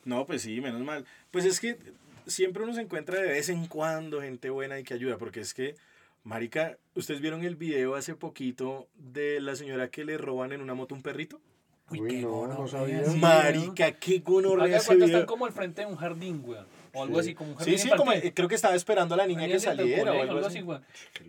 No, 0.05 0.25
pues 0.25 0.41
sí, 0.41 0.61
menos 0.61 0.81
mal. 0.81 1.05
Pues 1.29 1.43
es 1.43 1.59
que 1.59 1.77
siempre 2.25 2.63
uno 2.63 2.73
se 2.73 2.81
encuentra 2.81 3.19
de 3.19 3.27
vez 3.27 3.49
en 3.49 3.67
cuando 3.67 4.21
gente 4.21 4.49
buena 4.49 4.79
y 4.79 4.83
que 4.83 4.93
ayuda, 4.93 5.17
porque 5.17 5.41
es 5.41 5.53
que, 5.53 5.75
marica, 6.23 6.77
¿ustedes 6.95 7.19
vieron 7.19 7.43
el 7.43 7.57
video 7.57 7.95
hace 7.95 8.15
poquito 8.15 8.87
de 8.95 9.41
la 9.41 9.55
señora 9.55 9.89
que 9.89 10.05
le 10.05 10.17
roban 10.17 10.53
en 10.53 10.61
una 10.61 10.73
moto 10.73 10.95
un 10.95 11.01
perrito? 11.01 11.41
Uy, 11.91 11.99
Uy, 12.01 12.07
qué 12.07 12.21
no, 12.21 12.67
sabía. 12.67 13.03
Marica, 13.17 13.91
qué 13.91 14.19
gonorrea 14.19 14.77
están 14.77 15.25
como 15.25 15.45
al 15.45 15.51
frente 15.51 15.81
de 15.81 15.87
un 15.87 15.97
jardín, 15.97 16.41
weón. 16.45 16.65
O 16.93 17.03
algo 17.03 17.15
Sí. 17.15 17.19
así, 17.29 17.35
como 17.35 17.51
un 17.51 17.55
jardín 17.57 17.77
Sí, 17.77 17.89
sí, 17.89 17.95
como, 17.95 18.11
eh, 18.13 18.33
creo 18.33 18.47
que 18.47 18.55
estaba 18.55 18.75
esperando 18.75 19.13
a 19.15 19.17
la 19.17 19.27
niña 19.27 19.47
que 19.47 19.59
saliera 19.59 20.13
o 20.13 20.21
algo 20.21 20.45
así. 20.45 20.63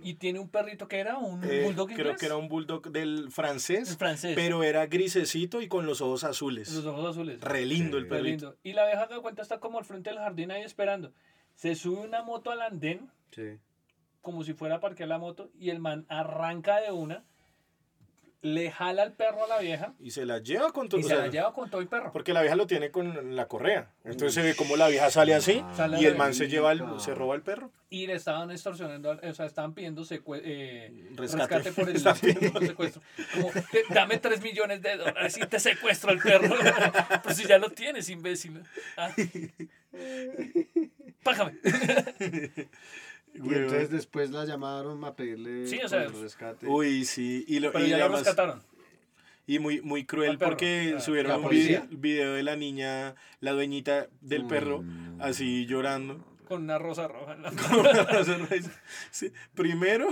Y 0.03 0.15
tiene 0.15 0.39
un 0.39 0.49
perrito 0.49 0.89
que 0.89 0.99
era 0.99 1.19
un 1.19 1.43
Eh, 1.45 1.63
bulldog 1.65 1.89
creo 1.89 1.99
inglés. 2.01 2.17
que 2.19 2.27
era 2.27 2.37
un 2.37 2.49
bulldog 2.49 2.91
del 2.91 3.31
francés, 3.31 3.91
El 3.91 3.97
francés. 3.97 4.33
pero 4.35 4.63
era 4.63 4.87
grisecito 4.87 5.61
y 5.63 5.69
con 5.69 5.87
los 5.87 6.01
ojos 6.01 6.25
azules. 6.25 6.73
Los 6.73 6.87
ojos 6.87 7.11
azules. 7.11 7.41
Re 7.41 7.65
lindo 7.67 7.97
el 7.99 8.05
Sí. 8.05 8.11
Re 8.11 8.17
perrito. 8.17 8.47
lindo. 8.47 8.57
Y 8.63 8.73
la 8.73 8.87
vieja 8.87 9.09
que 9.09 9.17
cuenta 9.21 9.43
está 9.43 9.59
como 9.61 9.79
al 9.79 9.85
frente 9.85 10.11
del 10.11 10.19
jardín 10.19 10.51
ahí 10.51 10.63
esperando. 10.63 11.13
Se 11.55 11.75
sube 11.75 12.01
una 12.01 12.23
moto 12.23 12.51
al 12.51 12.63
andén, 12.63 13.11
Sí. 13.33 13.59
como 14.23 14.45
si 14.45 14.55
fuera 14.55 14.77
a 14.77 14.81
parquear 14.81 15.09
la 15.09 15.19
moto, 15.19 15.51
y 15.59 15.71
el 15.71 15.79
man 15.81 16.07
arranca 16.09 16.81
de 16.81 16.91
una, 16.93 17.25
le 18.43 18.71
jala 18.71 19.03
al 19.03 19.13
perro 19.13 19.45
a 19.45 19.49
la 19.49 19.59
vieja 19.59 19.93
Y 20.01 20.13
se 20.13 20.25
la 20.25 20.39
lleva 20.39 20.73
con 20.73 20.89
todo. 20.89 20.99
y 21.01 21.03
se 21.03 21.11
sea, 21.11 21.19
la 21.19 21.27
lleva 21.29 21.53
con 21.53 21.69
todo 21.69 21.81
el 21.81 21.89
perro. 21.89 22.11
Porque 22.13 22.33
la 22.33 22.41
vieja 22.41 22.57
lo 22.57 22.67
tiene 22.67 22.91
con 22.91 23.37
la 23.37 23.47
correa. 23.49 23.91
Entonces 24.05 24.33
se 24.35 24.43
ve 24.43 24.55
como 24.57 24.77
la 24.77 24.89
vieja 24.89 25.11
sale 25.11 25.35
así 25.35 25.63
y 25.99 26.07
el 26.07 26.17
man 26.17 26.33
se 26.35 26.49
lleva 26.49 26.73
el, 26.73 26.83
se 26.99 27.15
roba 27.15 27.35
el 27.35 27.43
perro. 27.43 27.71
Y 27.91 28.07
le 28.07 28.15
estaban 28.15 28.51
extorsionando, 28.51 29.11
o 29.23 29.35
sea, 29.35 29.47
estaban 29.47 29.75
pidiendo 29.75 30.03
secue- 30.05 30.41
eh, 30.45 31.09
Rescate. 31.17 31.59
rescate. 31.59 31.73
por 31.73 31.89
el 31.91 32.03
por 32.53 32.63
el 32.63 32.69
secuestro. 32.69 33.03
Como, 33.35 33.51
"Te- 33.51 33.85
dame 33.93 34.19
3 34.19 34.41
millones 34.43 34.81
de 34.81 34.97
dólares 34.97 35.37
y 35.37 35.41
te 35.47 35.59
secuestro 35.61 36.11
al 36.13 36.19
perro. 36.21 36.55
Pero 37.23 37.35
si 37.35 37.47
ya 37.47 37.59
lo 37.59 37.71
tienes, 37.71 38.09
imbécil. 38.09 38.63
Ah. 38.97 39.11
Págame. 41.23 41.55
Y 43.35 43.55
entonces 43.55 43.91
después 43.91 44.31
la 44.31 44.45
llamaron 44.45 45.05
a 45.05 45.15
pedirle 45.15 45.67
Sí, 45.67 45.79
o 45.85 45.89
sea, 45.89 46.03
el 46.05 46.21
rescate. 46.21 46.67
Uy, 46.67 47.05
sí. 47.05 47.45
Y, 47.49 47.61
lo, 47.61 47.73
Pero 47.73 47.87
y 47.87 47.89
ya 47.91 47.99
lo 47.99 48.05
además- 48.05 48.21
rescataron. 48.21 48.63
y 49.47 49.59
muy, 49.59 49.81
muy 49.81 50.05
cruel 50.05 50.37
perro. 50.39 50.51
porque 50.51 50.95
Ah, 50.97 51.01
subieron 51.01 51.31
¿la 51.33 51.39
un 51.39 51.49
video, 51.49 51.87
video 51.91 52.35
de 52.35 52.43
la 52.43 52.57
niña, 52.57 53.15
la 53.41 53.53
dueñita 53.53 54.09
del 54.21 54.47
perro, 54.47 54.83
Mm. 54.83 55.21
así 55.23 55.67
llorando. 55.67 56.25
Con 56.47 56.63
una 56.65 56.79
rosa 56.79 57.07
roja 57.07 57.35
en 57.35 57.43
la 57.43 57.51
Sí, 59.13 59.33
Primero, 59.55 60.09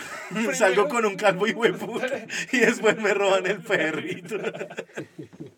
salgo 0.55 0.87
con 0.89 1.05
un 1.05 1.17
calvo 1.17 1.49
y 1.49 1.53
hueputa 1.53 2.07
y 2.53 2.59
después 2.59 2.97
me 2.99 3.13
roban 3.13 3.45
el 3.47 3.61
perrito. 3.61 4.37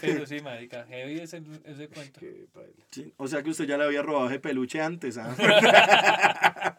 Pero 0.00 0.26
sí, 0.26 0.40
marica, 0.40 0.84
heavy 0.86 1.20
ese, 1.20 1.42
ese 1.64 1.88
cuento. 1.88 2.20
Sí, 2.90 3.12
O 3.16 3.26
sea 3.28 3.42
que 3.42 3.50
usted 3.50 3.66
ya 3.66 3.76
le 3.78 3.84
había 3.84 4.02
robado 4.02 4.28
ese 4.28 4.38
peluche 4.40 4.80
antes, 4.80 5.18
¿ah? 5.18 5.34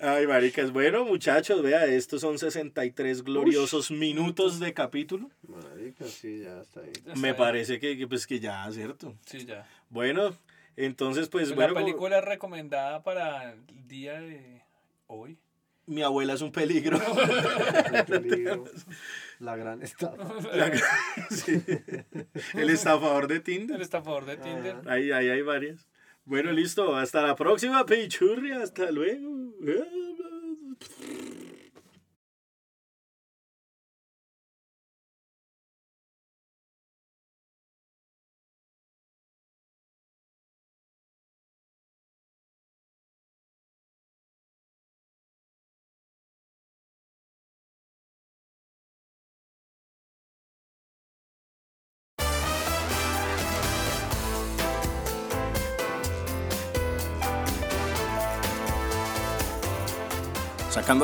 Ay, 0.00 0.26
maricas. 0.26 0.72
Bueno, 0.72 1.04
muchachos, 1.04 1.60
vea, 1.62 1.84
estos 1.86 2.20
son 2.20 2.38
63 2.38 3.24
gloriosos 3.24 3.90
minutos 3.90 4.60
de 4.60 4.72
capítulo. 4.72 5.28
Marica, 5.48 6.04
sí, 6.04 6.40
ya 6.44 6.60
está 6.60 6.80
ahí. 6.80 6.92
Ya 7.04 7.14
Me 7.16 7.30
está, 7.30 7.36
parece 7.42 7.80
que, 7.80 7.96
que, 7.98 8.06
pues 8.06 8.26
que 8.26 8.38
ya, 8.38 8.70
¿cierto? 8.70 9.14
Sí, 9.26 9.44
ya. 9.44 9.68
Bueno, 9.90 10.34
entonces 10.76 11.28
pues 11.28 11.48
Pues 11.48 11.56
bueno, 11.56 11.72
la 11.72 11.74
como- 11.74 11.86
película 11.86 12.20
recomendada 12.20 13.02
para 13.02 13.52
el 13.52 13.88
día 13.88 14.20
de 14.20 14.62
hoy. 15.08 15.36
Mi 15.88 16.02
abuela 16.02 16.34
es 16.34 16.40
un 16.42 16.52
peligro. 16.52 16.98
El 17.92 18.04
peligro, 18.04 18.64
la 19.40 19.56
gran 19.56 19.82
estafa. 19.82 20.34
Sí. 21.30 21.62
El 22.54 22.70
estafador 22.70 23.26
de 23.26 23.36
El 23.36 23.42
Tinder. 23.42 23.80
estafador 23.80 24.24
de 24.26 24.36
Tinder. 24.36 24.76
Ahí, 24.86 25.10
ahí 25.10 25.28
hay 25.28 25.42
varias. 25.42 25.88
Bueno, 26.24 26.52
listo. 26.52 26.94
Hasta 26.94 27.22
la 27.22 27.34
próxima, 27.34 27.84
Pichurri. 27.86 28.52
Hasta 28.52 28.90
luego. 28.90 29.54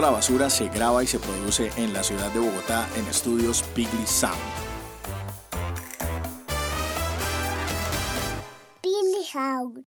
La 0.01 0.11
basura 0.11 0.51
se 0.51 0.69
graba 0.69 1.03
y 1.03 1.07
se 1.07 1.19
produce 1.19 1.71
en 1.77 1.93
la 1.95 2.03
ciudad 2.03 2.31
de 2.33 2.39
Bogotá 2.39 2.87
en 2.97 3.07
estudios 3.07 3.63
Pigly 3.75 4.07
Sound. 4.07 4.35
House. 9.33 9.83